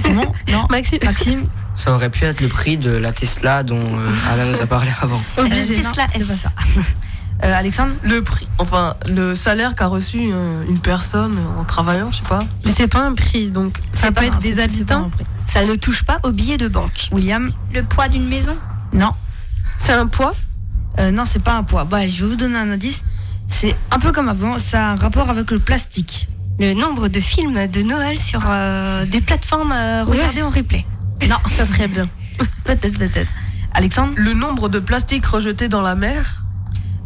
C'est 0.00 0.14
bon? 0.14 0.22
Non 0.50 0.66
Maxime 0.70 1.00
Maxime 1.04 1.42
Ça 1.76 1.92
aurait 1.92 2.08
pu 2.08 2.24
être 2.24 2.40
le 2.40 2.48
prix 2.48 2.78
de 2.78 2.92
la 2.92 3.12
Tesla 3.12 3.62
dont 3.64 3.76
euh, 3.76 4.10
Anna 4.32 4.46
nous 4.46 4.62
a 4.62 4.66
parlé 4.66 4.90
avant. 5.02 5.20
Obligé, 5.36 5.76
non, 5.82 5.90
c'est 5.94 6.26
pas 6.26 6.36
ça. 6.38 6.52
Euh, 7.42 7.52
Alexandre 7.52 7.92
Le 8.02 8.22
prix, 8.22 8.46
enfin, 8.58 8.94
le 9.08 9.34
salaire 9.34 9.74
qu'a 9.74 9.86
reçu 9.88 10.18
euh, 10.32 10.64
une 10.68 10.78
personne 10.78 11.36
en 11.58 11.64
travaillant, 11.64 12.10
je 12.10 12.18
sais 12.18 12.28
pas. 12.28 12.44
Mais 12.64 12.70
c'est 12.72 12.86
pas 12.86 13.00
un 13.00 13.14
prix, 13.14 13.50
donc 13.50 13.78
ça 13.92 14.12
peut 14.12 14.24
être 14.24 14.38
des 14.38 14.60
habitants. 14.60 15.10
Ça 15.46 15.64
ne 15.64 15.74
touche 15.74 16.04
pas 16.04 16.20
au 16.22 16.30
billet 16.30 16.56
de 16.56 16.68
banque. 16.68 17.08
William 17.12 17.50
Le 17.74 17.82
poids 17.82 18.08
d'une 18.08 18.26
maison? 18.28 18.56
Non. 18.92 19.10
C'est 19.78 19.92
un 19.92 20.06
poids? 20.06 20.34
Euh, 20.98 21.10
Non, 21.10 21.24
c'est 21.26 21.42
pas 21.42 21.54
un 21.54 21.64
poids. 21.64 21.84
Bah, 21.84 22.06
je 22.08 22.24
vais 22.24 22.30
vous 22.30 22.36
donner 22.36 22.56
un 22.56 22.70
indice. 22.70 23.02
C'est 23.48 23.74
un 23.90 23.98
peu 23.98 24.10
comme 24.12 24.28
avant, 24.28 24.58
ça 24.58 24.86
a 24.88 24.90
un 24.92 24.94
rapport 24.96 25.28
avec 25.28 25.50
le 25.50 25.58
plastique. 25.58 26.28
Le 26.58 26.72
nombre 26.72 27.08
de 27.08 27.20
films 27.20 27.66
de 27.66 27.82
Noël 27.82 28.16
sur 28.18 28.40
euh, 28.48 29.04
des 29.06 29.20
plateformes 29.20 29.72
euh, 29.72 30.04
regardées 30.04 30.42
en 30.42 30.50
replay. 30.50 30.86
Non, 31.28 31.36
ça 31.50 31.66
serait 31.66 31.88
bien. 31.88 32.04
peut-être, 32.64 32.96
peut-être. 32.96 33.32
Alexandre 33.74 34.12
Le 34.16 34.32
nombre 34.34 34.68
de 34.68 34.78
plastiques 34.78 35.26
rejetés 35.26 35.68
dans 35.68 35.82
la 35.82 35.94
mer? 35.96 36.43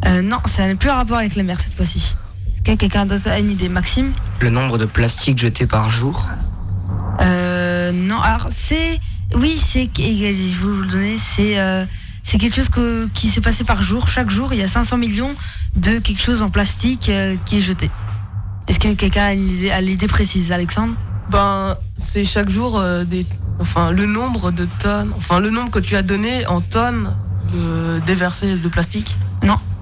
Euh, 0.05 0.21
Non, 0.21 0.37
ça 0.45 0.67
n'a 0.67 0.75
plus 0.75 0.89
un 0.89 0.95
rapport 0.95 1.17
avec 1.17 1.35
la 1.35 1.43
mer 1.43 1.59
cette 1.59 1.75
fois-ci. 1.75 2.15
Est-ce 2.55 2.63
que 2.63 2.75
quelqu'un 2.75 3.05
d'autre 3.05 3.27
a 3.29 3.39
une 3.39 3.51
idée 3.51 3.69
Maxime 3.69 4.11
Le 4.41 4.49
nombre 4.49 4.77
de 4.77 4.85
plastiques 4.85 5.39
jetés 5.39 5.65
par 5.65 5.89
jour. 5.89 6.27
Euh, 7.21 7.91
non, 7.91 8.19
alors 8.21 8.47
c'est. 8.51 8.99
Oui, 9.35 9.57
c'est. 9.63 9.89
Je 9.97 10.01
vais 10.01 10.33
vous 10.61 10.81
le 10.81 10.87
donner. 10.87 11.17
C'est. 11.17 11.59
euh, 11.59 11.85
c'est 12.23 12.37
quelque 12.37 12.55
chose 12.55 12.69
que- 12.69 13.07
qui 13.13 13.29
s'est 13.29 13.41
passé 13.41 13.63
par 13.63 13.81
jour. 13.81 14.07
Chaque 14.07 14.29
jour, 14.29 14.53
il 14.53 14.59
y 14.59 14.63
a 14.63 14.67
500 14.67 14.97
millions 14.97 15.33
de 15.75 15.97
quelque 15.99 16.21
chose 16.21 16.41
en 16.43 16.49
plastique 16.49 17.09
euh, 17.09 17.35
qui 17.45 17.57
est 17.57 17.61
jeté. 17.61 17.89
Est-ce 18.67 18.79
que 18.79 18.93
quelqu'un 18.93 19.23
a 19.25 19.33
une 19.33 19.49
idée- 19.49 19.71
a 19.71 19.81
l'idée 19.81 20.07
précise, 20.07 20.51
Alexandre? 20.51 20.93
Ben, 21.31 21.75
c'est 21.97 22.23
chaque 22.23 22.49
jour 22.49 22.77
euh, 22.77 23.03
des, 23.03 23.25
enfin, 23.59 23.91
le 23.91 24.05
nombre 24.05 24.51
de 24.51 24.67
tonnes, 24.79 25.11
enfin, 25.17 25.39
le 25.39 25.49
nombre 25.49 25.71
que 25.71 25.79
tu 25.79 25.95
as 25.95 26.01
donné 26.03 26.45
en 26.47 26.61
tonnes 26.61 27.09
de 27.53 27.99
déversés 28.05 28.55
de 28.55 28.67
plastique. 28.69 29.15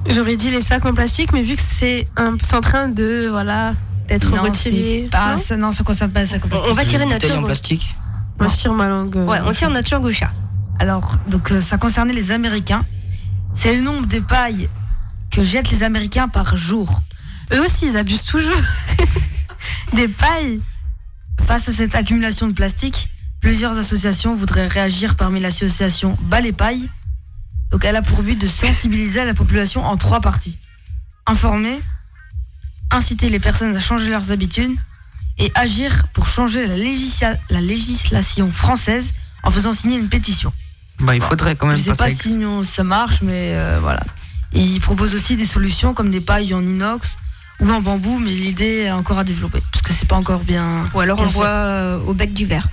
J'aurais 0.09 0.35
dit 0.35 0.49
les 0.51 0.61
sacs 0.61 0.85
en 0.85 0.93
plastique, 0.93 1.33
mais 1.33 1.41
vu 1.43 1.55
que 1.55 1.61
c'est 1.79 2.07
en 2.53 2.61
train 2.61 2.87
de 2.87 3.27
voilà 3.29 3.73
d'être 4.07 4.29
Non, 4.29 4.43
retiré. 4.43 5.07
pas 5.11 5.31
non 5.33 5.37
ça, 5.37 5.57
non, 5.57 5.71
ça 5.71 5.83
concerne 5.83 6.11
pas 6.11 6.25
ça. 6.25 6.37
On 6.69 6.73
va 6.73 6.85
tirer 6.85 7.03
notre 7.05 7.15
Bouteilles 7.15 7.31
en 7.33 7.35
langue. 7.37 7.45
plastique. 7.45 7.89
Moi, 8.39 8.47
je 8.47 8.55
tire 8.55 8.73
ma 8.73 8.87
langue. 8.87 9.17
euh, 9.17 9.25
Ouais, 9.25 9.39
on 9.45 9.51
tire 9.51 9.69
notre 9.69 9.91
langue 9.93 10.05
au 10.05 10.11
chat. 10.11 10.31
Alors, 10.79 11.15
donc 11.27 11.51
euh, 11.51 11.59
ça 11.59 11.77
concernait 11.77 12.13
les 12.13 12.31
Américains. 12.31 12.85
C'est 13.53 13.73
le 13.75 13.81
nombre 13.81 14.07
de 14.07 14.19
pailles 14.19 14.69
que 15.31 15.43
jettent 15.43 15.71
les 15.71 15.83
Américains 15.83 16.27
par 16.29 16.55
jour. 16.55 17.01
Eux 17.53 17.65
aussi, 17.65 17.87
ils 17.87 17.97
abusent 17.97 18.23
toujours. 18.25 18.55
Des 19.93 20.07
pailles. 20.07 20.61
Face 21.45 21.67
à 21.69 21.71
cette 21.71 21.95
accumulation 21.95 22.47
de 22.47 22.53
plastique, 22.53 23.09
plusieurs 23.41 23.77
associations 23.77 24.35
voudraient 24.35 24.67
réagir 24.67 25.15
parmi 25.15 25.39
l'association 25.39 26.17
Bas 26.23 26.41
les 26.41 26.51
pailles. 26.51 26.89
Donc 27.71 27.83
elle 27.85 27.95
a 27.95 28.01
pour 28.01 28.23
but 28.23 28.39
de 28.39 28.47
sensibiliser 28.47 29.25
la 29.25 29.33
population 29.33 29.83
en 29.85 29.97
trois 29.97 30.21
parties. 30.21 30.57
Informer, 31.25 31.79
inciter 32.91 33.29
les 33.29 33.39
personnes 33.39 33.75
à 33.75 33.79
changer 33.79 34.09
leurs 34.09 34.31
habitudes 34.31 34.71
et 35.37 35.51
agir 35.55 36.07
pour 36.13 36.27
changer 36.27 36.65
la, 36.67 36.75
législa- 36.77 37.37
la 37.49 37.61
législation 37.61 38.51
française 38.51 39.13
en 39.43 39.51
faisant 39.51 39.73
signer 39.73 39.97
une 39.97 40.09
pétition. 40.09 40.51
Bah, 40.99 41.15
il 41.15 41.21
faudrait 41.21 41.55
quand 41.55 41.67
même 41.67 41.75
Je 41.75 41.83
sais 41.83 41.91
pas 41.91 42.05
avec- 42.05 42.21
si 42.23 42.39
ça 42.63 42.83
marche, 42.83 43.21
mais 43.21 43.51
euh, 43.53 43.77
voilà. 43.81 44.03
Et 44.53 44.61
il 44.61 44.79
propose 44.79 45.13
aussi 45.13 45.35
des 45.35 45.45
solutions 45.45 45.93
comme 45.93 46.09
des 46.09 46.21
pailles 46.21 46.53
en 46.53 46.61
inox 46.61 47.17
ou 47.59 47.69
en 47.69 47.81
bambou, 47.81 48.17
mais 48.17 48.31
l'idée 48.31 48.83
est 48.85 48.91
encore 48.91 49.19
à 49.19 49.23
développer 49.23 49.61
parce 49.71 49.83
que 49.83 49.91
c'est 49.93 50.07
pas 50.07 50.15
encore 50.15 50.39
bien. 50.39 50.89
Ou 50.95 50.99
alors 51.01 51.19
on 51.19 51.27
fait. 51.27 51.33
voit 51.33 51.47
euh, 51.47 51.99
au 52.05 52.13
bec 52.13 52.33
du 52.33 52.45
verre, 52.45 52.67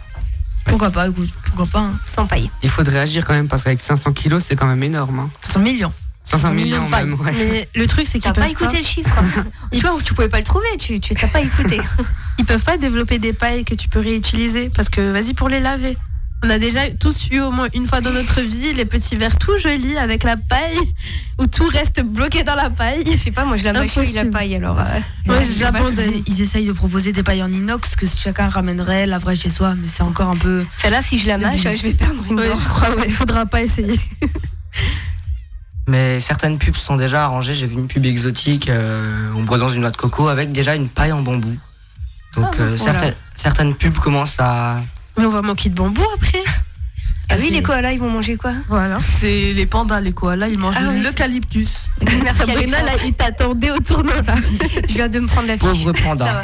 Pourquoi 0.66 0.90
pas, 0.90 1.08
écoute, 1.08 1.30
pourquoi 1.46 1.66
pas. 1.66 1.80
hein. 1.80 1.92
sans 2.04 2.26
paille. 2.26 2.50
Il 2.62 2.70
faudrait 2.70 2.98
agir 2.98 3.24
quand 3.24 3.34
même 3.34 3.48
parce 3.48 3.62
qu'avec 3.64 3.80
500 3.80 4.12
kilos, 4.12 4.44
c'est 4.44 4.56
quand 4.56 4.66
même 4.66 4.82
énorme. 4.82 5.18
hein. 5.20 5.30
500 5.42 5.60
millions. 5.60 5.92
500 6.24 6.52
millions, 6.52 6.64
millions 6.78 6.86
de 6.86 6.90
pailles. 6.90 7.04
même, 7.04 7.20
ouais. 7.20 7.32
Mais 7.36 7.68
le 7.74 7.86
truc, 7.86 8.06
c'est 8.10 8.18
qu'ils 8.18 8.32
peuvent 8.32 8.42
pas 8.44 8.48
écouté 8.50 8.78
le 8.78 8.82
chiffre. 8.84 9.14
Et 9.72 9.78
toi, 9.78 9.94
tu 10.02 10.14
pouvais 10.14 10.28
pas 10.30 10.38
le 10.38 10.44
trouver, 10.44 10.66
tu 10.78 10.98
tu 10.98 11.14
t'as 11.14 11.28
pas 11.28 11.42
écouté. 11.42 11.78
Ils 12.38 12.44
peuvent 12.46 12.62
pas 12.62 12.78
développer 12.78 13.18
des 13.18 13.32
pailles 13.34 13.64
que 13.64 13.74
tu 13.74 13.88
peux 13.88 14.00
réutiliser 14.00 14.70
parce 14.74 14.88
que 14.88 15.12
vas-y 15.12 15.34
pour 15.34 15.48
les 15.50 15.60
laver. 15.60 15.96
On 16.47 16.51
a 16.51 16.59
déjà 16.59 16.90
tous 17.01 17.28
eu 17.30 17.40
au 17.40 17.51
moins 17.51 17.68
une 17.74 17.86
fois 17.86 18.03
dans 18.03 18.11
notre 18.11 18.42
vie 18.42 18.74
les 18.74 18.84
petits 18.84 19.16
verres 19.16 19.38
tout 19.38 19.57
jolis 19.59 19.97
avec 19.97 20.24
la 20.24 20.36
paille 20.36 20.78
où 21.38 21.47
tout 21.47 21.66
reste 21.66 22.03
bloqué 22.03 22.45
dans 22.45 22.55
la 22.55 22.68
paille. 22.68 23.03
Je 23.11 23.16
sais 23.18 23.30
pas, 23.30 23.47
moi 23.47 23.57
je 23.57 23.64
la 23.64 23.72
mâchouille 23.72 24.12
la 24.12 24.26
paille 24.26 24.55
alors. 24.57 24.78
euh, 24.78 24.84
Ouais, 25.26 25.38
Ouais, 25.38 25.47
j'abandonne. 25.57 26.12
ils, 26.26 26.34
ils 26.34 26.42
essayent 26.42 26.66
de 26.66 26.72
proposer 26.72 27.12
des 27.12 27.22
pailles 27.22 27.42
en 27.42 27.51
inox 27.51 27.97
que 27.97 28.05
chacun 28.07 28.49
ramènerait, 28.49 29.07
laverait 29.07 29.36
chez 29.36 29.49
soi, 29.49 29.74
mais 29.74 29.88
c'est 29.88 30.03
encore 30.03 30.28
un 30.28 30.36
peu. 30.36 30.66
Celle-là, 30.76 31.01
si 31.01 31.18
je 31.18 31.26
la 31.28 31.38
mâche, 31.38 31.62
je 31.62 31.68
vais 31.82 31.92
perdre 31.95 32.22
une 32.28 32.38
Ouais, 32.38 32.49
dent. 32.49 32.57
je 32.62 32.68
crois, 32.68 32.95
ouais, 32.97 33.09
faudra 33.09 33.47
pas 33.47 33.62
essayer. 33.62 33.99
Mais 35.86 36.18
certaines 36.18 36.57
pubs 36.59 36.76
sont 36.76 36.97
déjà 36.97 37.24
arrangées. 37.24 37.53
J'ai 37.53 37.66
vu 37.66 37.74
une 37.74 37.88
pub 37.88 38.05
exotique. 38.07 38.68
euh, 38.70 39.30
on 39.36 39.42
boit 39.42 39.59
dans 39.59 39.68
une 39.68 39.82
noix 39.82 39.90
de 39.90 39.97
coco 39.99 40.28
avec 40.28 40.51
déjà 40.51 40.74
une 40.74 40.88
paille 40.88 41.12
en 41.12 41.20
bambou. 41.20 41.55
Donc 42.36 42.47
Ah, 42.59 42.62
euh, 42.62 42.76
voilà. 42.76 42.78
certaines, 42.78 43.14
certaines 43.34 43.74
pubs 43.74 43.97
commencent 43.99 44.36
à. 44.40 44.80
Mais 45.16 45.24
on 45.26 45.30
va 45.30 45.42
manquer 45.42 45.68
de 45.68 45.74
bambou 45.74 46.02
après. 46.14 46.42
Ah 47.30 47.36
oui, 47.38 47.50
les 47.50 47.62
koalas, 47.62 47.92
ils 47.92 47.98
vont 47.98 48.10
manger 48.10 48.36
quoi? 48.36 48.52
Voilà. 48.68 48.98
C'est 49.20 49.52
les 49.54 49.66
pandas, 49.66 50.00
les 50.00 50.12
koalas, 50.12 50.48
ils 50.48 50.58
mangent 50.58 50.74
Ah 50.78 50.90
oui, 50.90 51.00
l'eucalyptus. 51.00 51.88
Merci 52.22 52.40
Sabrina, 52.40 52.82
là, 52.82 52.92
il 53.04 53.12
t'attendait 53.16 53.70
au 53.70 53.78
tournant 53.78 54.12
là. 54.26 54.34
Je 54.88 54.94
viens 54.94 55.08
de 55.08 55.20
me 55.20 55.26
prendre 55.26 55.48
la 55.48 55.54
fiche. 55.54 55.62
Pauvre 55.62 55.92
panda. 55.92 56.42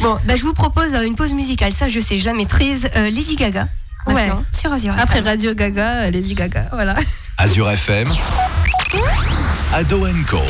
Bon, 0.00 0.18
bah, 0.24 0.36
je 0.36 0.42
vous 0.42 0.54
propose 0.54 0.94
euh, 0.94 1.02
une 1.02 1.14
pause 1.14 1.32
musicale. 1.32 1.72
Ça, 1.72 1.88
je 1.88 2.00
sais, 2.00 2.18
je 2.18 2.24
la 2.24 2.32
maîtrise. 2.32 2.88
Euh, 2.96 3.10
Lady 3.10 3.36
Gaga. 3.36 3.68
Ouais. 4.06 4.30
Sur 4.52 4.72
Azure 4.72 4.94
Après 4.98 5.18
FM. 5.18 5.26
Radio 5.28 5.54
Gaga, 5.54 5.88
euh, 6.04 6.10
Lady 6.10 6.34
Gaga, 6.34 6.68
voilà. 6.72 6.96
Azure 7.36 7.70
FM, 7.70 8.06
Ado 9.72 10.06
Co. 10.26 10.40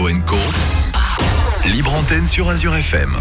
Ado 0.00 0.08
Co. 0.24 0.36
Libre 1.66 1.92
antenne 1.92 2.26
sur 2.26 2.48
Azure 2.48 2.74
FM. 2.74 3.14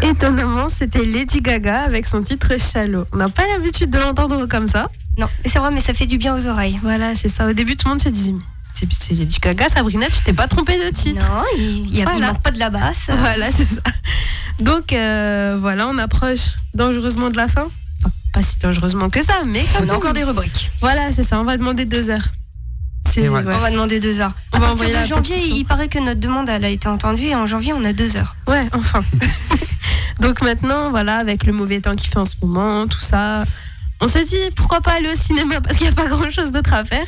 Étonnamment, 0.00 0.70
c'était 0.70 1.04
Lady 1.04 1.42
Gaga 1.42 1.82
avec 1.82 2.06
son 2.06 2.22
titre 2.22 2.58
Shallow. 2.58 3.04
On 3.12 3.18
n'a 3.18 3.28
pas 3.28 3.46
l'habitude 3.46 3.90
de 3.90 3.98
l'entendre 3.98 4.46
comme 4.46 4.66
ça. 4.66 4.88
Non, 5.18 5.26
c'est 5.44 5.58
vrai, 5.58 5.70
mais 5.74 5.82
ça 5.82 5.92
fait 5.92 6.06
du 6.06 6.16
bien 6.16 6.34
aux 6.34 6.46
oreilles. 6.46 6.80
Voilà, 6.82 7.14
c'est 7.14 7.28
ça. 7.28 7.46
Au 7.46 7.52
début, 7.52 7.76
tout 7.76 7.86
le 7.86 7.90
monde 7.90 8.02
se 8.02 8.08
disait, 8.08 8.32
c'est 8.72 9.12
Lady 9.12 9.36
Gaga, 9.42 9.68
Sabrina, 9.68 10.06
tu 10.06 10.22
t'es 10.24 10.32
pas 10.32 10.48
trompée 10.48 10.82
de 10.82 10.90
titre. 10.90 11.20
Non, 11.20 11.42
il 11.58 11.94
y 11.94 12.02
a 12.02 12.14
il 12.14 12.22
manque 12.22 12.42
pas 12.42 12.50
de 12.50 12.58
la 12.58 12.70
basse. 12.70 13.08
Voilà, 13.08 13.50
c'est 13.52 13.68
ça. 13.68 13.82
Donc, 14.58 14.94
euh, 14.94 15.58
voilà, 15.60 15.86
on 15.86 15.98
approche 15.98 16.56
dangereusement 16.72 17.28
de 17.28 17.36
la 17.36 17.48
fin. 17.48 17.68
Enfin, 18.00 18.14
pas 18.32 18.42
si 18.42 18.58
dangereusement 18.58 19.10
que 19.10 19.22
ça, 19.22 19.42
mais 19.46 19.66
quand 19.74 19.84
On 19.84 19.88
a 19.90 19.94
encore 19.94 20.14
des 20.14 20.24
rubriques. 20.24 20.72
Voilà, 20.80 21.12
c'est 21.12 21.24
ça. 21.24 21.38
On 21.38 21.44
va 21.44 21.58
demander 21.58 21.84
deux 21.84 22.08
heures. 22.08 22.24
C'est 23.16 23.30
ouais. 23.30 23.42
On 23.46 23.58
va 23.58 23.70
demander 23.70 23.98
deux 23.98 24.20
heures. 24.20 24.34
On 24.52 24.58
à 24.58 24.60
va 24.60 24.66
partir 24.66 24.86
envoyer 24.86 25.00
de 25.00 25.06
janvier, 25.06 25.48
il 25.48 25.64
paraît 25.64 25.88
que 25.88 25.98
notre 25.98 26.20
demande 26.20 26.50
elle 26.50 26.66
a 26.66 26.68
été 26.68 26.86
entendue 26.86 27.28
et 27.28 27.34
en 27.34 27.46
janvier, 27.46 27.72
on 27.72 27.82
a 27.82 27.94
deux 27.94 28.14
heures. 28.16 28.36
Ouais, 28.46 28.66
enfin. 28.72 29.02
Donc 30.20 30.42
maintenant, 30.42 30.90
voilà, 30.90 31.16
avec 31.16 31.44
le 31.44 31.54
mauvais 31.54 31.80
temps 31.80 31.96
qu'il 31.96 32.10
fait 32.10 32.18
en 32.18 32.26
ce 32.26 32.34
moment, 32.42 32.86
tout 32.86 33.00
ça, 33.00 33.44
on 34.00 34.08
se 34.08 34.18
dit 34.18 34.50
pourquoi 34.54 34.82
pas 34.82 34.92
aller 34.92 35.10
au 35.10 35.16
cinéma 35.16 35.62
parce 35.62 35.78
qu'il 35.78 35.86
n'y 35.86 35.92
a 35.92 35.96
pas 35.96 36.08
grand 36.08 36.28
chose 36.28 36.52
d'autre 36.52 36.74
à 36.74 36.84
faire, 36.84 37.06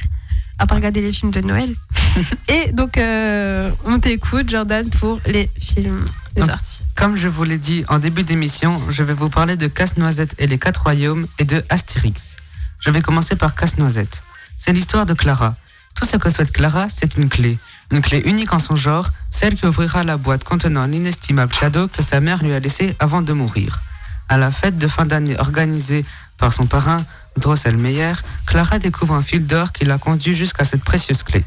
à 0.59 0.67
part 0.67 0.79
regarder 0.79 1.03
les 1.03 1.13
films 1.13 1.31
de 1.31 1.43
Noël. 1.43 1.75
Et 2.49 2.73
donc, 2.73 2.97
euh, 2.97 3.71
on 3.85 3.99
t'écoute, 3.99 4.49
Jordan, 4.49 4.89
pour 4.89 5.21
les 5.27 5.51
films 5.61 6.07
des 6.35 6.41
Donc, 6.41 6.51
sorties. 6.51 6.81
Comme 6.97 7.19
je 7.19 7.29
vous 7.29 7.45
l'ai 7.45 7.59
dit 7.59 7.85
en 7.89 7.99
début 7.99 8.23
d'émission, 8.23 8.81
je 8.89 9.03
vais 9.03 9.15
vous 9.15 9.29
parler 9.29 9.57
de 9.57 9.67
Casse-Noisette 9.67 10.37
et 10.39 10.47
les 10.47 10.59
quatre 10.59 10.85
royaumes 10.85 11.27
et 11.39 11.45
de 11.45 11.63
Astérix. 11.69 12.37
Je 12.81 12.91
vais 12.91 13.03
commencer 13.03 13.37
par 13.37 13.55
Casse-Noisette. 13.55 14.23
C'est 14.57 14.73
l'histoire 14.73 15.05
de 15.05 15.13
Clara. 15.13 15.55
Tout 15.95 16.07
ce 16.07 16.17
que 16.17 16.31
souhaite 16.31 16.53
Clara, 16.53 16.89
c'est 16.89 17.17
une 17.17 17.29
clé. 17.29 17.59
Une 17.91 18.03
clé 18.03 18.23
unique 18.25 18.53
en 18.53 18.59
son 18.59 18.77
genre, 18.77 19.09
celle 19.31 19.55
qui 19.57 19.67
ouvrira 19.67 20.05
la 20.05 20.17
boîte 20.17 20.45
contenant 20.45 20.87
l'inestimable 20.87 21.53
cadeau 21.53 21.89
que 21.89 22.03
sa 22.03 22.21
mère 22.21 22.43
lui 22.43 22.53
a 22.53 22.61
laissé 22.61 22.95
avant 22.99 23.23
de 23.23 23.33
mourir. 23.33 23.81
À 24.29 24.37
la 24.37 24.51
fête 24.51 24.79
de 24.79 24.87
fin 24.87 25.07
d'année 25.07 25.39
organisée 25.39 26.05
par 26.37 26.53
son 26.53 26.67
parrain, 26.67 27.03
Drosselmeyer, 27.37 28.13
Clara 28.47 28.79
découvre 28.79 29.15
un 29.15 29.23
fil 29.23 29.47
d'or 29.47 29.73
qui 29.73 29.85
la 29.85 29.99
conduit 29.99 30.35
jusqu'à 30.35 30.65
cette 30.65 30.85
précieuse 30.85 31.23
clé. 31.23 31.45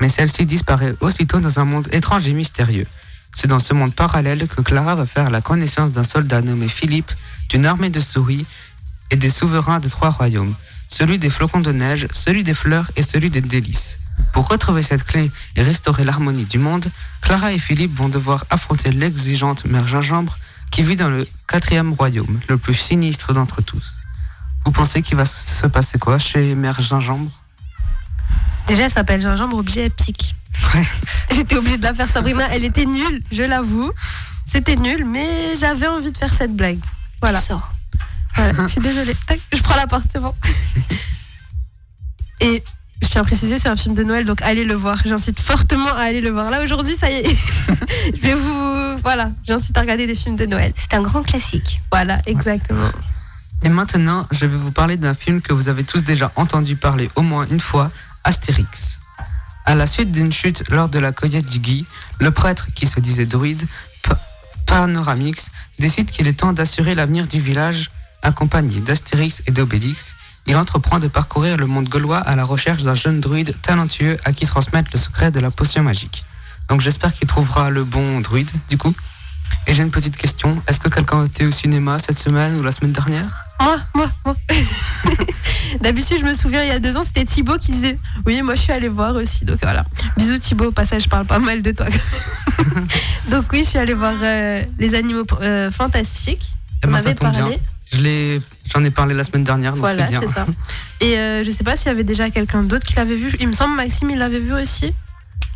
Mais 0.00 0.08
celle-ci 0.08 0.46
disparaît 0.46 0.94
aussitôt 1.00 1.40
dans 1.40 1.58
un 1.58 1.64
monde 1.64 1.88
étrange 1.92 2.28
et 2.28 2.32
mystérieux. 2.32 2.86
C'est 3.34 3.46
dans 3.46 3.58
ce 3.58 3.74
monde 3.74 3.94
parallèle 3.94 4.46
que 4.48 4.60
Clara 4.60 4.94
va 4.94 5.06
faire 5.06 5.30
la 5.30 5.40
connaissance 5.40 5.92
d'un 5.92 6.04
soldat 6.04 6.42
nommé 6.42 6.68
Philippe, 6.68 7.12
d'une 7.48 7.66
armée 7.66 7.90
de 7.90 8.00
souris 8.00 8.46
et 9.10 9.16
des 9.16 9.30
souverains 9.30 9.80
de 9.80 9.88
trois 9.88 10.10
royaumes, 10.10 10.54
celui 10.90 11.18
des 11.18 11.30
flocons 11.30 11.60
de 11.60 11.72
neige, 11.72 12.06
celui 12.12 12.44
des 12.44 12.54
fleurs 12.54 12.90
et 12.96 13.02
celui 13.02 13.30
des 13.30 13.40
délices. 13.40 13.96
Pour 14.34 14.48
retrouver 14.48 14.82
cette 14.82 15.04
clé 15.04 15.30
et 15.56 15.62
restaurer 15.62 16.04
l'harmonie 16.04 16.44
du 16.44 16.58
monde, 16.58 16.90
Clara 17.22 17.52
et 17.52 17.58
Philippe 17.58 17.94
vont 17.94 18.08
devoir 18.08 18.44
affronter 18.50 18.90
l'exigeante 18.90 19.64
mère 19.64 19.86
Gingembre 19.86 20.36
qui 20.70 20.82
vit 20.82 20.96
dans 20.96 21.08
le 21.08 21.26
quatrième 21.48 21.92
royaume, 21.94 22.40
le 22.48 22.58
plus 22.58 22.74
sinistre 22.74 23.32
d'entre 23.32 23.62
tous. 23.62 24.02
Vous 24.64 24.72
pensez 24.72 25.02
qu'il 25.02 25.16
va 25.16 25.24
se 25.24 25.66
passer 25.66 25.98
quoi 25.98 26.18
chez 26.18 26.54
mère 26.54 26.80
Gingembre? 26.80 27.30
Déjà, 28.66 28.84
elle 28.84 28.92
s'appelle 28.92 29.22
Gingembre 29.22 29.56
Objet 29.56 29.86
Épique. 29.86 30.34
J'étais 31.34 31.56
obligée 31.56 31.78
de 31.78 31.82
la 31.82 31.94
faire, 31.94 32.08
Sabrina. 32.08 32.46
Elle 32.50 32.64
était 32.64 32.84
nulle, 32.84 33.22
je 33.32 33.42
l'avoue. 33.42 33.90
C'était 34.46 34.76
nul, 34.76 35.04
mais 35.04 35.56
j'avais 35.58 35.86
envie 35.86 36.12
de 36.12 36.18
faire 36.18 36.32
cette 36.32 36.54
blague. 36.54 36.78
Voilà. 37.20 37.40
Sors. 37.40 37.72
Voilà, 38.36 38.52
je 38.64 38.68
suis 38.68 38.80
désolée. 38.80 39.14
Tac, 39.26 39.40
je 39.54 39.60
prends 39.62 39.76
la 39.76 39.86
porte, 39.86 40.04
c'est 40.12 40.20
bon. 40.20 40.34
Et 42.40 42.62
je 43.02 43.08
tiens 43.08 43.20
à 43.22 43.24
préciser, 43.24 43.58
c'est 43.58 43.68
un 43.68 43.76
film 43.76 43.94
de 43.94 44.02
Noël, 44.02 44.24
donc 44.24 44.40
allez 44.42 44.64
le 44.64 44.74
voir. 44.74 44.96
J'incite 45.04 45.38
fortement 45.40 45.88
à 45.94 46.00
aller 46.02 46.20
le 46.20 46.30
voir. 46.30 46.50
Là, 46.50 46.62
aujourd'hui, 46.62 46.94
ça 46.94 47.10
y 47.10 47.14
est. 47.16 47.36
je 48.14 48.20
vais 48.20 48.34
vous. 48.34 48.98
Voilà, 49.02 49.30
j'incite 49.46 49.76
à 49.76 49.80
regarder 49.80 50.06
des 50.06 50.14
films 50.14 50.36
de 50.36 50.46
Noël. 50.46 50.72
C'est 50.76 50.94
un 50.94 51.02
grand 51.02 51.22
classique. 51.22 51.80
Voilà, 51.90 52.18
exactement. 52.26 52.90
Et 53.62 53.68
maintenant, 53.68 54.26
je 54.30 54.46
vais 54.46 54.56
vous 54.56 54.70
parler 54.72 54.96
d'un 54.96 55.14
film 55.14 55.42
que 55.42 55.52
vous 55.52 55.68
avez 55.68 55.84
tous 55.84 56.02
déjà 56.02 56.32
entendu 56.36 56.76
parler 56.76 57.10
au 57.16 57.22
moins 57.22 57.46
une 57.50 57.60
fois, 57.60 57.90
Astérix. 58.24 58.98
À 59.66 59.74
la 59.74 59.86
suite 59.86 60.10
d'une 60.12 60.32
chute 60.32 60.64
lors 60.70 60.88
de 60.88 60.98
la 60.98 61.12
cueillette 61.12 61.46
du 61.46 61.58
Guy, 61.58 61.86
le 62.20 62.30
prêtre, 62.30 62.68
qui 62.74 62.86
se 62.86 63.00
disait 63.00 63.26
druide, 63.26 63.62
Pa- 64.02 64.18
Panoramix, 64.66 65.50
décide 65.78 66.10
qu'il 66.10 66.26
est 66.26 66.32
temps 66.40 66.54
d'assurer 66.54 66.94
l'avenir 66.94 67.26
du 67.26 67.40
village. 67.40 67.90
Accompagné 68.22 68.80
d'Astérix 68.80 69.42
et 69.46 69.50
d'Obélix, 69.50 70.16
il 70.46 70.56
entreprend 70.56 70.98
de 70.98 71.08
parcourir 71.08 71.56
le 71.56 71.66
monde 71.66 71.88
gaulois 71.88 72.18
à 72.18 72.36
la 72.36 72.44
recherche 72.44 72.82
d'un 72.82 72.94
jeune 72.94 73.20
druide 73.20 73.54
talentueux 73.62 74.18
à 74.24 74.32
qui 74.32 74.46
transmettre 74.46 74.90
le 74.92 74.98
secret 74.98 75.30
de 75.30 75.40
la 75.40 75.50
potion 75.50 75.82
magique. 75.82 76.24
Donc 76.68 76.80
j'espère 76.80 77.12
qu'il 77.12 77.26
trouvera 77.26 77.70
le 77.70 77.84
bon 77.84 78.20
druide, 78.20 78.50
du 78.68 78.78
coup. 78.78 78.94
Et 79.66 79.74
j'ai 79.74 79.82
une 79.82 79.90
petite 79.90 80.16
question. 80.16 80.60
Est-ce 80.66 80.80
que 80.80 80.88
quelqu'un 80.88 81.24
était 81.24 81.44
au 81.44 81.50
cinéma 81.50 81.98
cette 81.98 82.18
semaine 82.18 82.58
ou 82.58 82.62
la 82.62 82.72
semaine 82.72 82.92
dernière? 82.92 83.28
Moi, 83.60 83.78
moi, 83.94 84.10
moi. 84.24 84.36
D'habitude, 85.80 86.18
je 86.20 86.24
me 86.24 86.34
souviens, 86.34 86.62
il 86.62 86.68
y 86.68 86.72
a 86.72 86.78
deux 86.78 86.96
ans, 86.96 87.04
c'était 87.04 87.24
Thibaut 87.24 87.58
qui 87.58 87.72
disait 87.72 87.98
Oui, 88.26 88.40
moi 88.42 88.54
je 88.54 88.62
suis 88.62 88.72
allée 88.72 88.88
voir 88.88 89.14
aussi. 89.16 89.44
Donc 89.44 89.58
voilà. 89.62 89.84
Bisous 90.16 90.38
Thibaut, 90.38 90.66
au 90.66 90.72
passage, 90.72 91.04
je 91.04 91.08
parle 91.08 91.26
pas 91.26 91.38
mal 91.38 91.62
de 91.62 91.72
toi. 91.72 91.86
donc 93.30 93.44
oui, 93.52 93.62
je 93.64 93.70
suis 93.70 93.78
allée 93.78 93.94
voir 93.94 94.14
euh, 94.22 94.62
Les 94.78 94.94
Animaux 94.94 95.26
euh, 95.42 95.70
Fantastiques. 95.70 96.54
Eh 96.82 96.86
On 96.86 96.90
ben, 96.90 96.98
ça 96.98 97.12
bien. 97.12 97.50
Parlé. 97.90 97.98
Je 97.98 97.98
l'ai, 98.36 98.40
j'en 98.72 98.84
ai 98.84 98.90
parlé 98.90 99.14
la 99.14 99.24
semaine 99.24 99.44
dernière, 99.44 99.72
donc 99.72 99.80
Voilà, 99.80 100.04
c'est 100.04 100.10
bien. 100.10 100.20
c'est 100.20 100.28
ça. 100.34 100.46
Et 101.00 101.18
euh, 101.18 101.44
je 101.44 101.50
sais 101.50 101.64
pas 101.64 101.76
s'il 101.76 101.86
y 101.88 101.90
avait 101.90 102.04
déjà 102.04 102.30
quelqu'un 102.30 102.62
d'autre 102.62 102.86
qui 102.86 102.94
l'avait 102.94 103.16
vu. 103.16 103.32
Il 103.40 103.48
me 103.48 103.52
semble 103.52 103.74
Maxime, 103.76 104.10
il 104.10 104.18
l'avait 104.18 104.38
vu 104.38 104.52
aussi. 104.52 104.92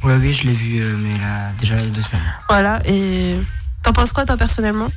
Ouais, 0.03 0.16
oui, 0.20 0.32
je 0.32 0.43
l'ai 0.47 0.53
vu, 0.53 0.80
euh, 0.80 0.97
mais 0.99 1.18
là, 1.18 1.51
déjà 1.61 1.76
il 1.78 1.85
y 1.85 1.87
a 1.87 1.91
deux 1.91 2.01
semaines. 2.03 2.22
Voilà. 2.49 2.80
Et 2.87 3.37
t'en 3.82 3.93
penses 3.93 4.12
quoi, 4.12 4.24
toi, 4.26 4.37
personnellement? 4.37 4.91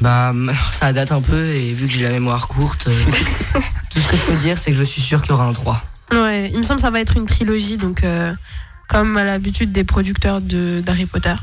Bah, 0.00 0.32
ça 0.72 0.92
date 0.92 1.12
un 1.12 1.20
peu, 1.20 1.44
et 1.44 1.72
vu 1.72 1.86
que 1.86 1.92
j'ai 1.92 2.04
la 2.04 2.10
mémoire 2.10 2.48
courte, 2.48 2.86
euh, 2.88 3.04
tout 3.90 4.00
ce 4.00 4.08
que 4.08 4.16
je 4.16 4.22
peux 4.22 4.36
dire, 4.36 4.56
c'est 4.58 4.70
que 4.70 4.76
je 4.76 4.84
suis 4.84 5.02
sûr 5.02 5.20
qu'il 5.22 5.30
y 5.30 5.34
aura 5.34 5.44
un 5.46 5.52
3. 5.52 5.82
Ouais, 6.12 6.50
il 6.52 6.58
me 6.58 6.62
semble 6.62 6.76
que 6.80 6.86
ça 6.86 6.90
va 6.90 7.00
être 7.00 7.16
une 7.16 7.26
trilogie, 7.26 7.76
donc 7.76 8.02
euh, 8.04 8.32
comme 8.88 9.16
à 9.18 9.24
l'habitude 9.24 9.72
des 9.72 9.84
producteurs 9.84 10.40
de- 10.40 10.80
d'Harry 10.84 11.04
Potter. 11.06 11.34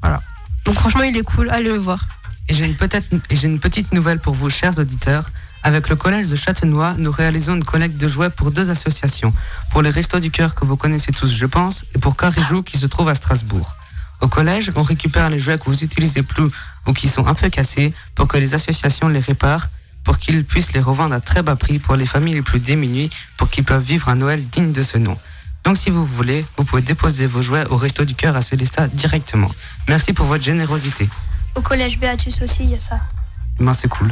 Voilà. 0.00 0.20
Donc 0.64 0.74
franchement, 0.76 1.02
il 1.02 1.16
est 1.16 1.22
cool, 1.22 1.50
allez 1.50 1.70
le 1.70 1.78
voir. 1.78 2.04
Et 2.48 2.54
j'ai 2.54 2.66
une, 2.66 3.58
petite 3.58 3.92
nouvelle 3.92 4.18
pour 4.18 4.34
vous, 4.34 4.50
chers 4.50 4.78
auditeurs. 4.78 5.30
Avec 5.62 5.88
le 5.88 5.96
collège 5.96 6.28
de 6.28 6.36
Châtenois, 6.36 6.94
nous 6.98 7.12
réalisons 7.12 7.54
une 7.54 7.64
collecte 7.64 7.96
de 7.96 8.08
jouets 8.08 8.30
pour 8.30 8.50
deux 8.50 8.70
associations. 8.70 9.32
Pour 9.70 9.82
les 9.82 9.90
Restos 9.90 10.18
du 10.18 10.30
Cœur 10.30 10.54
que 10.54 10.64
vous 10.64 10.76
connaissez 10.76 11.12
tous, 11.12 11.32
je 11.32 11.46
pense, 11.46 11.84
et 11.94 11.98
pour 11.98 12.16
Carijou 12.16 12.62
qui 12.62 12.78
se 12.78 12.86
trouve 12.86 13.08
à 13.08 13.14
Strasbourg. 13.14 13.76
Au 14.20 14.28
collège, 14.28 14.72
on 14.74 14.82
récupère 14.82 15.30
les 15.30 15.38
jouets 15.38 15.58
que 15.58 15.64
vous 15.64 15.82
utilisez 15.84 16.22
plus 16.22 16.48
ou 16.86 16.92
qui 16.92 17.08
sont 17.08 17.26
un 17.26 17.34
peu 17.34 17.48
cassés 17.48 17.92
pour 18.14 18.28
que 18.28 18.38
les 18.38 18.54
associations 18.54 19.08
les 19.08 19.20
réparent, 19.20 19.68
pour 20.04 20.18
qu'ils 20.18 20.44
puissent 20.44 20.72
les 20.72 20.80
revendre 20.80 21.14
à 21.14 21.20
très 21.20 21.42
bas 21.42 21.56
prix 21.56 21.78
pour 21.78 21.94
les 21.94 22.06
familles 22.06 22.34
les 22.34 22.42
plus 22.42 22.60
démunies, 22.60 23.10
pour 23.36 23.48
qu'ils 23.48 23.64
puissent 23.64 23.78
vivre 23.78 24.08
un 24.08 24.16
Noël 24.16 24.42
digne 24.48 24.72
de 24.72 24.82
ce 24.82 24.98
nom. 24.98 25.16
Donc 25.64 25.78
si 25.78 25.90
vous 25.90 26.04
voulez, 26.04 26.44
vous 26.56 26.64
pouvez 26.64 26.82
déposer 26.82 27.26
vos 27.26 27.40
jouets 27.40 27.66
au 27.70 27.76
Resto 27.76 28.04
du 28.04 28.14
Cœur 28.14 28.34
à 28.34 28.42
Célestat 28.42 28.88
directement. 28.88 29.50
Merci 29.88 30.12
pour 30.12 30.26
votre 30.26 30.42
générosité. 30.42 31.08
Au 31.54 31.60
collège 31.60 31.98
Béatus 31.98 32.42
aussi, 32.42 32.64
il 32.64 32.70
y 32.70 32.74
a 32.74 32.80
ça. 32.80 32.96
Ben, 33.58 33.72
c'est 33.72 33.88
cool. 33.88 34.10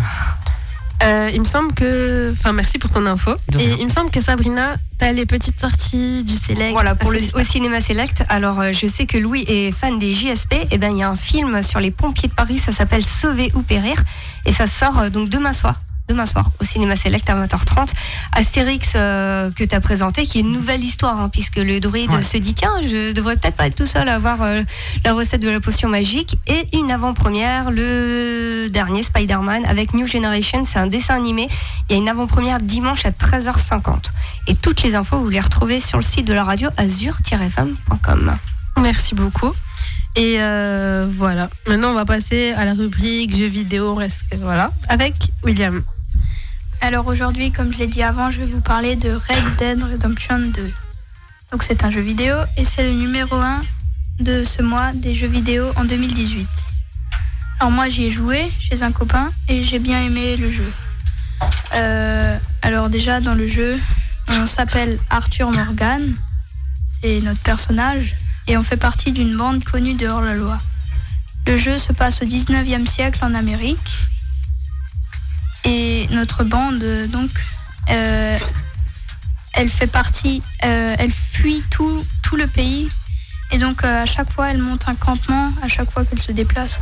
Euh, 1.02 1.30
il 1.32 1.40
me 1.40 1.46
semble 1.46 1.72
que. 1.72 2.30
Enfin, 2.32 2.52
merci 2.52 2.78
pour 2.78 2.90
ton 2.90 3.06
info. 3.06 3.30
Et 3.58 3.70
il 3.80 3.86
me 3.86 3.90
semble 3.90 4.10
que 4.10 4.20
Sabrina, 4.20 4.76
t'as 4.98 5.12
les 5.12 5.24
petites 5.24 5.58
sorties 5.58 6.24
du 6.24 6.34
Select. 6.34 6.72
Voilà, 6.72 6.94
pour 6.94 7.10
à 7.10 7.14
le, 7.14 7.20
au 7.34 7.44
cinéma 7.44 7.80
Select. 7.80 8.22
Alors, 8.28 8.60
euh, 8.60 8.72
je 8.72 8.86
sais 8.86 9.06
que 9.06 9.16
Louis 9.16 9.44
est 9.48 9.72
fan 9.72 9.98
des 9.98 10.12
JSP. 10.12 10.54
Et 10.70 10.78
ben, 10.78 10.90
il 10.90 10.98
y 10.98 11.02
a 11.02 11.08
un 11.08 11.16
film 11.16 11.62
sur 11.62 11.80
les 11.80 11.90
pompiers 11.90 12.28
de 12.28 12.34
Paris. 12.34 12.58
Ça 12.58 12.72
s'appelle 12.72 13.04
Sauver 13.04 13.50
ou 13.54 13.62
périr. 13.62 14.02
Et 14.44 14.52
ça 14.52 14.66
sort 14.66 14.98
euh, 14.98 15.10
donc 15.10 15.30
demain 15.30 15.54
soir. 15.54 15.76
Demain 16.10 16.26
soir, 16.26 16.50
au 16.60 16.64
cinéma 16.64 16.96
Select 16.96 17.30
à 17.30 17.36
20h30. 17.46 17.90
Astérix 18.32 18.94
euh, 18.96 19.52
que 19.52 19.62
tu 19.62 19.72
as 19.76 19.80
présenté, 19.80 20.26
qui 20.26 20.38
est 20.38 20.40
une 20.40 20.50
nouvelle 20.50 20.82
histoire, 20.82 21.20
hein, 21.20 21.28
puisque 21.32 21.58
le 21.58 21.78
druide 21.78 22.10
Ouais. 22.10 22.24
se 22.24 22.36
dit 22.36 22.52
tiens, 22.52 22.72
je 22.82 23.12
devrais 23.12 23.36
peut-être 23.36 23.54
pas 23.54 23.68
être 23.68 23.76
tout 23.76 23.86
seul 23.86 24.08
à 24.08 24.16
avoir 24.16 24.42
euh, 24.42 24.62
la 25.04 25.12
recette 25.12 25.40
de 25.40 25.48
la 25.48 25.60
potion 25.60 25.88
magique. 25.88 26.36
Et 26.48 26.66
une 26.76 26.90
avant-première, 26.90 27.70
le 27.70 28.66
dernier 28.70 29.04
Spider-Man 29.04 29.64
avec 29.66 29.94
New 29.94 30.08
Generation. 30.08 30.64
C'est 30.64 30.80
un 30.80 30.88
dessin 30.88 31.14
animé. 31.14 31.48
Il 31.88 31.92
y 31.92 31.94
a 31.94 31.98
une 32.02 32.08
avant-première 32.08 32.58
dimanche 32.58 33.06
à 33.06 33.10
13h50. 33.12 34.10
Et 34.48 34.56
toutes 34.56 34.82
les 34.82 34.96
infos, 34.96 35.20
vous 35.20 35.28
les 35.28 35.38
retrouvez 35.38 35.78
sur 35.78 35.98
le 35.98 36.02
site 36.02 36.26
de 36.26 36.32
la 36.34 36.42
radio 36.42 36.70
azur-fm.com. 36.76 38.36
Merci 38.82 39.14
beaucoup. 39.14 39.52
Et 40.16 40.38
euh, 40.40 41.06
voilà. 41.16 41.48
Maintenant, 41.68 41.90
on 41.90 41.94
va 41.94 42.04
passer 42.04 42.50
à 42.56 42.64
la 42.64 42.74
rubrique 42.74 43.36
jeux 43.36 43.46
vidéo. 43.46 43.96
Voilà. 44.40 44.72
Avec 44.88 45.14
William. 45.44 45.80
Alors 46.82 47.06
aujourd'hui, 47.06 47.52
comme 47.52 47.72
je 47.72 47.78
l'ai 47.78 47.86
dit 47.86 48.02
avant, 48.02 48.30
je 48.30 48.40
vais 48.40 48.46
vous 48.46 48.62
parler 48.62 48.96
de 48.96 49.10
Red 49.10 49.56
Dead 49.58 49.82
Redemption 49.82 50.38
2. 50.38 50.72
Donc 51.52 51.62
c'est 51.62 51.84
un 51.84 51.90
jeu 51.90 52.00
vidéo 52.00 52.34
et 52.56 52.64
c'est 52.64 52.82
le 52.82 52.92
numéro 52.92 53.36
1 53.36 53.60
de 54.20 54.44
ce 54.44 54.62
mois 54.62 54.90
des 54.94 55.14
jeux 55.14 55.26
vidéo 55.26 55.70
en 55.76 55.84
2018. 55.84 56.48
Alors 57.60 57.70
moi 57.70 57.88
j'y 57.88 58.06
ai 58.06 58.10
joué 58.10 58.50
chez 58.58 58.82
un 58.82 58.92
copain 58.92 59.30
et 59.48 59.62
j'ai 59.62 59.78
bien 59.78 60.02
aimé 60.02 60.38
le 60.38 60.50
jeu. 60.50 60.72
Euh, 61.74 62.38
alors 62.62 62.88
déjà 62.88 63.20
dans 63.20 63.34
le 63.34 63.46
jeu, 63.46 63.78
on 64.28 64.46
s'appelle 64.46 64.98
Arthur 65.10 65.50
Morgan, 65.50 66.02
c'est 66.88 67.20
notre 67.20 67.40
personnage 67.40 68.16
et 68.48 68.56
on 68.56 68.62
fait 68.62 68.78
partie 68.78 69.12
d'une 69.12 69.36
bande 69.36 69.62
connue 69.64 69.94
de 69.94 70.06
hors-la-loi. 70.06 70.58
Le 71.46 71.58
jeu 71.58 71.78
se 71.78 71.92
passe 71.92 72.22
au 72.22 72.24
19e 72.24 72.86
siècle 72.86 73.18
en 73.22 73.34
Amérique 73.34 74.08
et 75.64 76.08
notre 76.10 76.44
bande, 76.44 76.82
donc, 77.10 77.30
euh, 77.90 78.38
elle 79.54 79.68
fait 79.68 79.86
partie, 79.86 80.42
euh, 80.64 80.94
elle 80.98 81.10
fuit 81.10 81.62
tout, 81.70 82.04
tout 82.22 82.36
le 82.36 82.46
pays 82.46 82.88
et 83.50 83.58
donc 83.58 83.84
euh, 83.84 84.02
à 84.02 84.06
chaque 84.06 84.30
fois 84.30 84.50
elle 84.50 84.58
monte 84.58 84.88
un 84.88 84.94
campement 84.94 85.52
à 85.62 85.68
chaque 85.68 85.90
fois 85.90 86.04
qu'elle 86.04 86.20
se 86.20 86.32
déplace. 86.32 86.78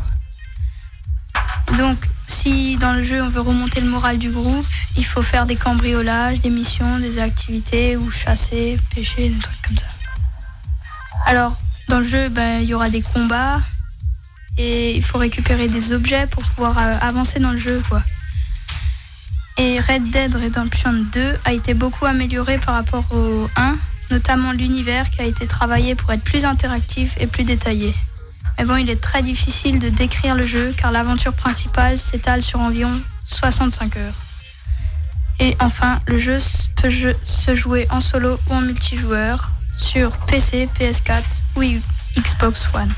Donc 1.79 1.97
si 2.27 2.77
dans 2.77 2.93
le 2.93 3.03
jeu 3.03 3.23
on 3.23 3.29
veut 3.29 3.41
remonter 3.41 3.81
le 3.81 3.89
moral 3.89 4.19
du 4.19 4.31
groupe, 4.31 4.67
il 4.97 5.05
faut 5.05 5.23
faire 5.23 5.47
des 5.47 5.57
cambriolages, 5.57 6.41
des 6.41 6.51
missions, 6.51 6.99
des 6.99 7.19
activités 7.19 7.97
ou 7.97 8.11
chasser, 8.11 8.79
pêcher, 8.95 9.31
des 9.31 9.39
trucs 9.39 9.63
comme 9.63 9.79
ça. 9.79 9.87
Alors 11.27 11.57
dans 11.89 12.01
le 12.01 12.07
jeu 12.07 12.29
ben, 12.29 12.61
il 12.61 12.69
y 12.69 12.75
aura 12.75 12.91
des 12.91 13.03
combats 13.03 13.61
et 14.59 14.95
il 14.95 15.03
faut 15.03 15.19
récupérer 15.19 15.69
des 15.69 15.93
objets 15.93 16.27
pour 16.27 16.43
pouvoir 16.43 16.77
avancer 17.01 17.39
dans 17.39 17.53
le 17.53 17.59
jeu 17.59 17.83
quoi. 17.89 18.03
Et 19.61 19.81
Red 19.81 20.11
Dead 20.11 20.35
Redemption 20.37 20.93
2 20.93 21.35
a 21.45 21.53
été 21.53 21.75
beaucoup 21.75 22.07
amélioré 22.07 22.59
par 22.59 22.77
rapport 22.77 23.05
au 23.11 23.49
1, 23.57 23.77
notamment 24.13 24.53
l'univers 24.53 25.11
qui 25.11 25.21
a 25.21 25.25
été 25.25 25.49
travaillé 25.49 25.97
pour 25.97 26.13
être 26.13 26.23
plus 26.23 26.45
interactif 26.45 27.17
et 27.19 27.27
plus 27.27 27.43
détaillé. 27.43 27.93
Mais 28.57 28.65
bon, 28.65 28.77
il 28.77 28.89
est 28.89 29.01
très 29.01 29.23
difficile 29.23 29.81
de 29.81 29.89
décrire 29.89 30.37
le 30.37 30.47
jeu 30.47 30.73
car 30.77 30.93
l'aventure 30.93 31.33
principale 31.33 31.99
s'étale 31.99 32.43
sur 32.43 32.61
environ 32.61 33.01
65 33.27 33.97
heures. 33.97 34.15
Et 35.41 35.57
enfin, 35.61 35.99
le 36.07 36.21
jeu 36.21 36.39
peut 36.81 36.91
se 36.91 37.55
jouer 37.57 37.89
en 37.91 38.01
solo 38.01 38.39
ou 38.49 38.55
en 38.55 38.61
multijoueur 38.61 39.51
sur 39.77 40.13
PC, 40.27 40.69
PS4 40.79 41.23
ou 41.57 41.63
Xbox 42.17 42.69
One. 42.75 42.93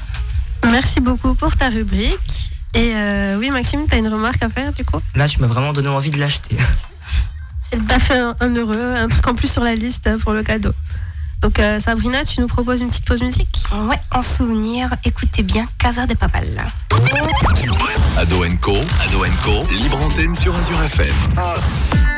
Merci 0.71 1.01
beaucoup 1.01 1.35
pour 1.35 1.57
ta 1.57 1.71
rubrique. 1.71 2.50
Et 2.75 2.93
euh, 2.95 3.37
oui, 3.39 3.51
Maxime, 3.51 3.87
tu 3.89 3.95
as 3.95 3.99
une 3.99 4.09
remarque 4.09 4.43
à 4.43 4.49
faire 4.49 4.73
du 4.73 4.85
coup? 4.85 4.99
Là, 5.17 5.29
tu 5.29 5.41
m'as 5.41 5.47
vraiment 5.47 5.73
donné 5.73 5.89
envie 5.89 6.11
de 6.11 6.19
l'acheter. 6.19 6.57
T'as 7.89 7.99
fait 7.99 8.19
un, 8.19 8.35
un 8.41 8.55
heureux, 8.55 8.95
un 8.97 9.09
truc 9.09 9.27
en 9.29 9.35
plus 9.35 9.51
sur 9.51 9.63
la 9.63 9.75
liste 9.75 10.07
euh, 10.07 10.19
pour 10.19 10.33
le 10.33 10.43
cadeau. 10.43 10.73
Donc 11.41 11.59
euh, 11.59 11.81
Sabrina, 11.81 12.25
tu 12.25 12.41
nous 12.41 12.49
proposes 12.49 12.81
une 12.81 12.89
petite 12.91 13.07
pause 13.07 13.23
musique? 13.23 13.65
Ouais, 13.73 13.97
en 14.11 14.23
souvenir, 14.23 14.91
écoutez 15.05 15.43
bien 15.43 15.67
Casa 15.79 16.07
de 16.07 16.15
Papal. 16.15 16.47
Ado 18.19 18.45
Co, 18.61 18.77
Ado 19.03 19.25
Co, 19.43 19.67
libre 19.75 20.01
antenne 20.03 20.35
sur 20.35 20.55
Azure 20.55 20.83
FM. 20.83 21.15
If 21.39 22.10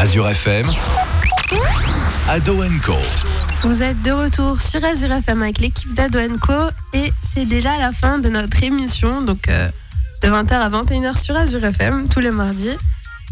Azure 0.00 0.30
FM, 0.30 0.64
Ado 2.26 2.64
Co. 2.82 2.94
Vous 3.62 3.82
êtes 3.82 4.00
de 4.00 4.10
retour 4.10 4.58
sur 4.58 4.82
Azure 4.82 5.12
FM 5.12 5.42
avec 5.42 5.58
l'équipe 5.58 5.92
d'Ado 5.92 6.18
Co 6.40 6.54
et 6.94 7.12
c'est 7.34 7.44
déjà 7.44 7.76
la 7.76 7.92
fin 7.92 8.18
de 8.18 8.30
notre 8.30 8.62
émission, 8.62 9.20
donc 9.20 9.48
euh, 9.50 9.68
de 10.22 10.28
20h 10.28 10.52
à 10.52 10.70
21h 10.70 11.22
sur 11.22 11.36
Azure 11.36 11.62
FM 11.62 12.08
tous 12.08 12.20
les 12.20 12.30
mardis. 12.30 12.78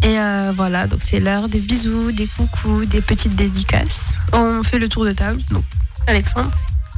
Et 0.02 0.20
euh, 0.20 0.52
voilà, 0.54 0.86
donc 0.86 1.00
c'est 1.02 1.20
l'heure 1.20 1.48
des 1.48 1.60
bisous, 1.60 2.12
des 2.12 2.26
coucous, 2.26 2.84
des 2.84 3.00
petites 3.00 3.34
dédicaces. 3.34 4.02
On 4.34 4.62
fait 4.62 4.78
le 4.78 4.90
tour 4.90 5.06
de 5.06 5.12
table, 5.12 5.40
donc 5.50 5.64
Alexandre. 6.06 6.50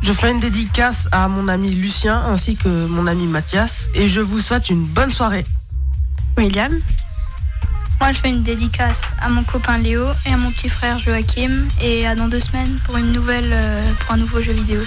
Je 0.03 0.12
fais 0.12 0.33
une 0.33 0.41
dédicace 0.41 1.07
à 1.12 1.29
mon 1.29 1.47
ami 1.47 1.71
Lucien 1.71 2.21
ainsi 2.27 2.57
que 2.57 2.89
mon 2.89 3.07
ami 3.07 3.29
Mathias 3.29 3.89
et 3.95 4.09
je 4.09 4.18
vous 4.18 4.41
souhaite 4.41 4.68
une 4.68 4.85
bonne 4.85 5.12
soirée. 5.12 5.47
William 6.37 6.73
Moi, 8.01 8.13
je 8.13 8.19
fais 8.19 8.31
une 8.31 8.43
dédicace 8.43 9.13
à 9.21 9.29
mon 9.29 9.45
copain 9.45 9.77
Léo 9.77 10.03
et 10.27 10.33
à 10.33 10.37
mon 10.39 10.51
petit 10.51 10.71
frère 10.71 10.99
Joachim 10.99 11.69
et 11.83 12.07
à 12.07 12.15
dans 12.15 12.29
deux 12.29 12.41
semaines 12.41 12.79
pour 12.87 12.97
une 12.97 13.13
nouvelle, 13.13 13.51
euh, 13.53 13.93
pour 14.01 14.15
un 14.15 14.17
nouveau 14.17 14.41
jeu 14.41 14.53
vidéo. 14.53 14.81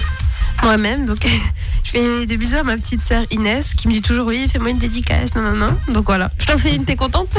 Moi-même, 0.62 1.06
donc 1.06 1.24
je 1.84 1.90
fais 1.90 2.26
des 2.26 2.36
bisous 2.36 2.56
à 2.56 2.64
ma 2.64 2.76
petite 2.76 3.02
sœur 3.02 3.24
Inès 3.30 3.74
qui 3.74 3.86
me 3.86 3.92
dit 3.92 4.02
toujours 4.02 4.26
oui, 4.26 4.48
fais-moi 4.48 4.70
une 4.70 4.78
dédicace, 4.78 5.34
non, 5.36 5.42
non, 5.42 5.52
non. 5.52 5.78
Donc 5.92 6.06
voilà, 6.06 6.30
je 6.38 6.46
t'en 6.46 6.58
fais 6.58 6.74
une, 6.74 6.84
t'es 6.84 6.96
contente? 6.96 7.30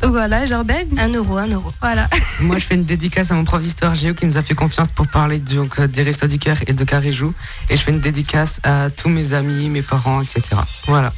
Donc 0.00 0.12
voilà, 0.12 0.46
Jordan. 0.46 0.86
Un 0.96 1.12
euro, 1.12 1.36
un 1.36 1.48
euro. 1.48 1.70
Voilà. 1.82 2.08
Moi, 2.40 2.58
je 2.58 2.64
fais 2.64 2.74
une 2.74 2.84
dédicace 2.84 3.30
à 3.30 3.34
mon 3.34 3.44
prof 3.44 3.60
d'histoire 3.60 3.94
Géo 3.94 4.14
qui 4.14 4.24
nous 4.24 4.38
a 4.38 4.42
fait 4.42 4.54
confiance 4.54 4.88
pour 4.92 5.06
parler 5.08 5.38
donc, 5.38 5.78
euh, 5.78 5.86
des 5.86 6.02
Restos 6.02 6.28
du 6.28 6.38
Cœur 6.38 6.56
et 6.66 6.72
de 6.72 6.84
Carijou. 6.84 7.34
Et 7.68 7.76
je 7.76 7.82
fais 7.82 7.90
une 7.90 8.00
dédicace 8.00 8.60
à 8.62 8.88
tous 8.88 9.10
mes 9.10 9.34
amis, 9.34 9.68
mes 9.68 9.82
parents, 9.82 10.22
etc. 10.22 10.42
Voilà. 10.86 11.12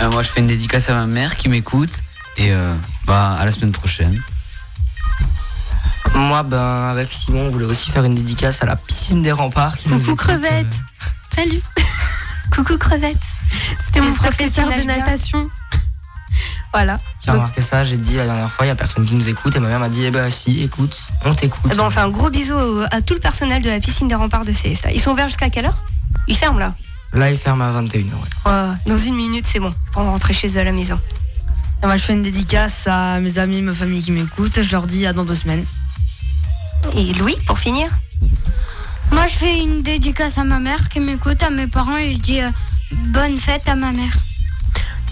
Euh, 0.00 0.10
moi, 0.10 0.22
je 0.22 0.28
fais 0.28 0.40
une 0.40 0.46
dédicace 0.46 0.90
à 0.90 0.94
ma 0.94 1.06
mère 1.06 1.36
qui 1.36 1.48
m'écoute. 1.48 2.02
Et 2.38 2.52
euh, 2.52 2.74
bah, 3.04 3.36
à 3.38 3.44
la 3.44 3.52
semaine 3.52 3.72
prochaine. 3.72 4.22
Moi, 6.14 6.42
ben, 6.44 6.88
avec 6.90 7.12
Simon, 7.12 7.46
on 7.46 7.50
voulait 7.50 7.64
aussi 7.64 7.90
faire 7.90 8.04
une 8.04 8.14
dédicace 8.14 8.62
à 8.62 8.66
la 8.66 8.76
piscine 8.76 9.22
des 9.22 9.32
remparts. 9.32 9.76
Qui 9.76 9.88
nous 9.88 9.98
Coucou 9.98 10.14
crevette. 10.14 10.66
Salut. 11.34 11.60
Coucou 12.54 12.78
crevette. 12.78 13.16
C'était 13.86 14.00
mon 14.00 14.14
professeur 14.14 14.66
de 14.66 14.84
natation. 14.84 15.48
Voilà. 16.72 17.00
J'ai 17.24 17.30
remarqué 17.32 17.62
ça, 17.62 17.82
j'ai 17.82 17.96
dit 17.96 18.16
la 18.16 18.26
dernière 18.26 18.52
fois, 18.52 18.66
il 18.66 18.68
n'y 18.68 18.72
a 18.72 18.76
personne 18.76 19.04
qui 19.04 19.14
nous 19.14 19.28
écoute. 19.28 19.56
Et 19.56 19.58
ma 19.58 19.68
mère 19.68 19.80
m'a 19.80 19.88
dit, 19.88 20.04
eh 20.04 20.10
ben 20.10 20.30
si, 20.30 20.62
écoute, 20.62 20.96
on 21.24 21.34
t'écoute. 21.34 21.70
Eh 21.72 21.74
ben, 21.74 21.84
on 21.84 21.90
fait 21.90 22.00
un 22.00 22.10
gros 22.10 22.30
bisou 22.30 22.54
à 22.90 23.00
tout 23.00 23.14
le 23.14 23.20
personnel 23.20 23.62
de 23.62 23.70
la 23.70 23.80
piscine 23.80 24.06
des 24.06 24.14
remparts 24.14 24.44
de 24.44 24.52
Célestat. 24.52 24.92
Ils 24.92 25.00
sont 25.00 25.10
ouverts 25.10 25.28
jusqu'à 25.28 25.50
quelle 25.50 25.66
heure? 25.66 25.82
Ils 26.28 26.36
ferment 26.36 26.58
là? 26.58 26.74
Là, 27.14 27.30
il 27.30 27.38
ferme 27.38 27.62
à 27.62 27.72
21h. 27.72 28.04
Ouais. 28.04 28.52
Ouais, 28.52 28.74
dans 28.86 28.98
une 28.98 29.14
minute, 29.14 29.46
c'est 29.46 29.60
bon. 29.60 29.74
Pour 29.92 30.02
rentrer 30.02 30.34
chez 30.34 30.56
eux 30.56 30.60
à 30.60 30.64
la 30.64 30.72
maison. 30.72 31.00
Et 31.82 31.86
moi, 31.86 31.96
je 31.96 32.02
fais 32.02 32.12
une 32.12 32.22
dédicace 32.22 32.86
à 32.86 33.20
mes 33.20 33.38
amis, 33.38 33.62
ma 33.62 33.72
famille 33.72 34.02
qui 34.02 34.10
m'écoutent. 34.10 34.62
Je 34.62 34.72
leur 34.72 34.86
dis 34.86 35.06
à 35.06 35.12
dans 35.12 35.24
deux 35.24 35.36
semaines. 35.36 35.64
Et 36.96 37.12
Louis, 37.14 37.36
pour 37.46 37.58
finir 37.58 37.88
Moi, 39.12 39.26
je 39.28 39.34
fais 39.34 39.58
une 39.58 39.82
dédicace 39.82 40.38
à 40.38 40.44
ma 40.44 40.58
mère 40.58 40.88
qui 40.88 41.00
m'écoute, 41.00 41.42
à 41.42 41.50
mes 41.50 41.66
parents, 41.66 41.96
et 41.96 42.12
je 42.12 42.18
dis 42.18 42.40
euh, 42.40 42.50
bonne 43.06 43.38
fête 43.38 43.68
à 43.68 43.76
ma 43.76 43.92
mère. 43.92 44.12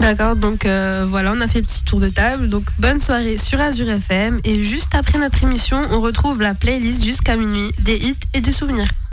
D'accord, 0.01 0.37
donc 0.37 0.67
euh, 0.67 1.07
voilà, 1.09 1.33
on 1.35 1.41
a 1.41 1.49
fait 1.49 1.61
le 1.61 1.65
petit 1.65 1.85
tour 1.85 2.01
de 2.01 2.09
table. 2.09 2.49
Donc 2.49 2.65
bonne 2.79 3.01
soirée 3.01 3.39
sur 3.39 3.61
Azure 3.61 3.89
FM. 3.89 4.41
Et 4.45 4.63
juste 4.63 4.95
après 4.95 5.19
notre 5.19 5.43
émission, 5.45 5.81
on 5.93 6.01
retrouve 6.01 6.43
la 6.43 6.55
playlist 6.55 7.05
jusqu'à 7.05 7.37
minuit 7.37 7.71
des 7.79 7.97
hits 7.97 8.17
et 8.35 8.41
des 8.41 8.53
souvenirs. 8.53 8.89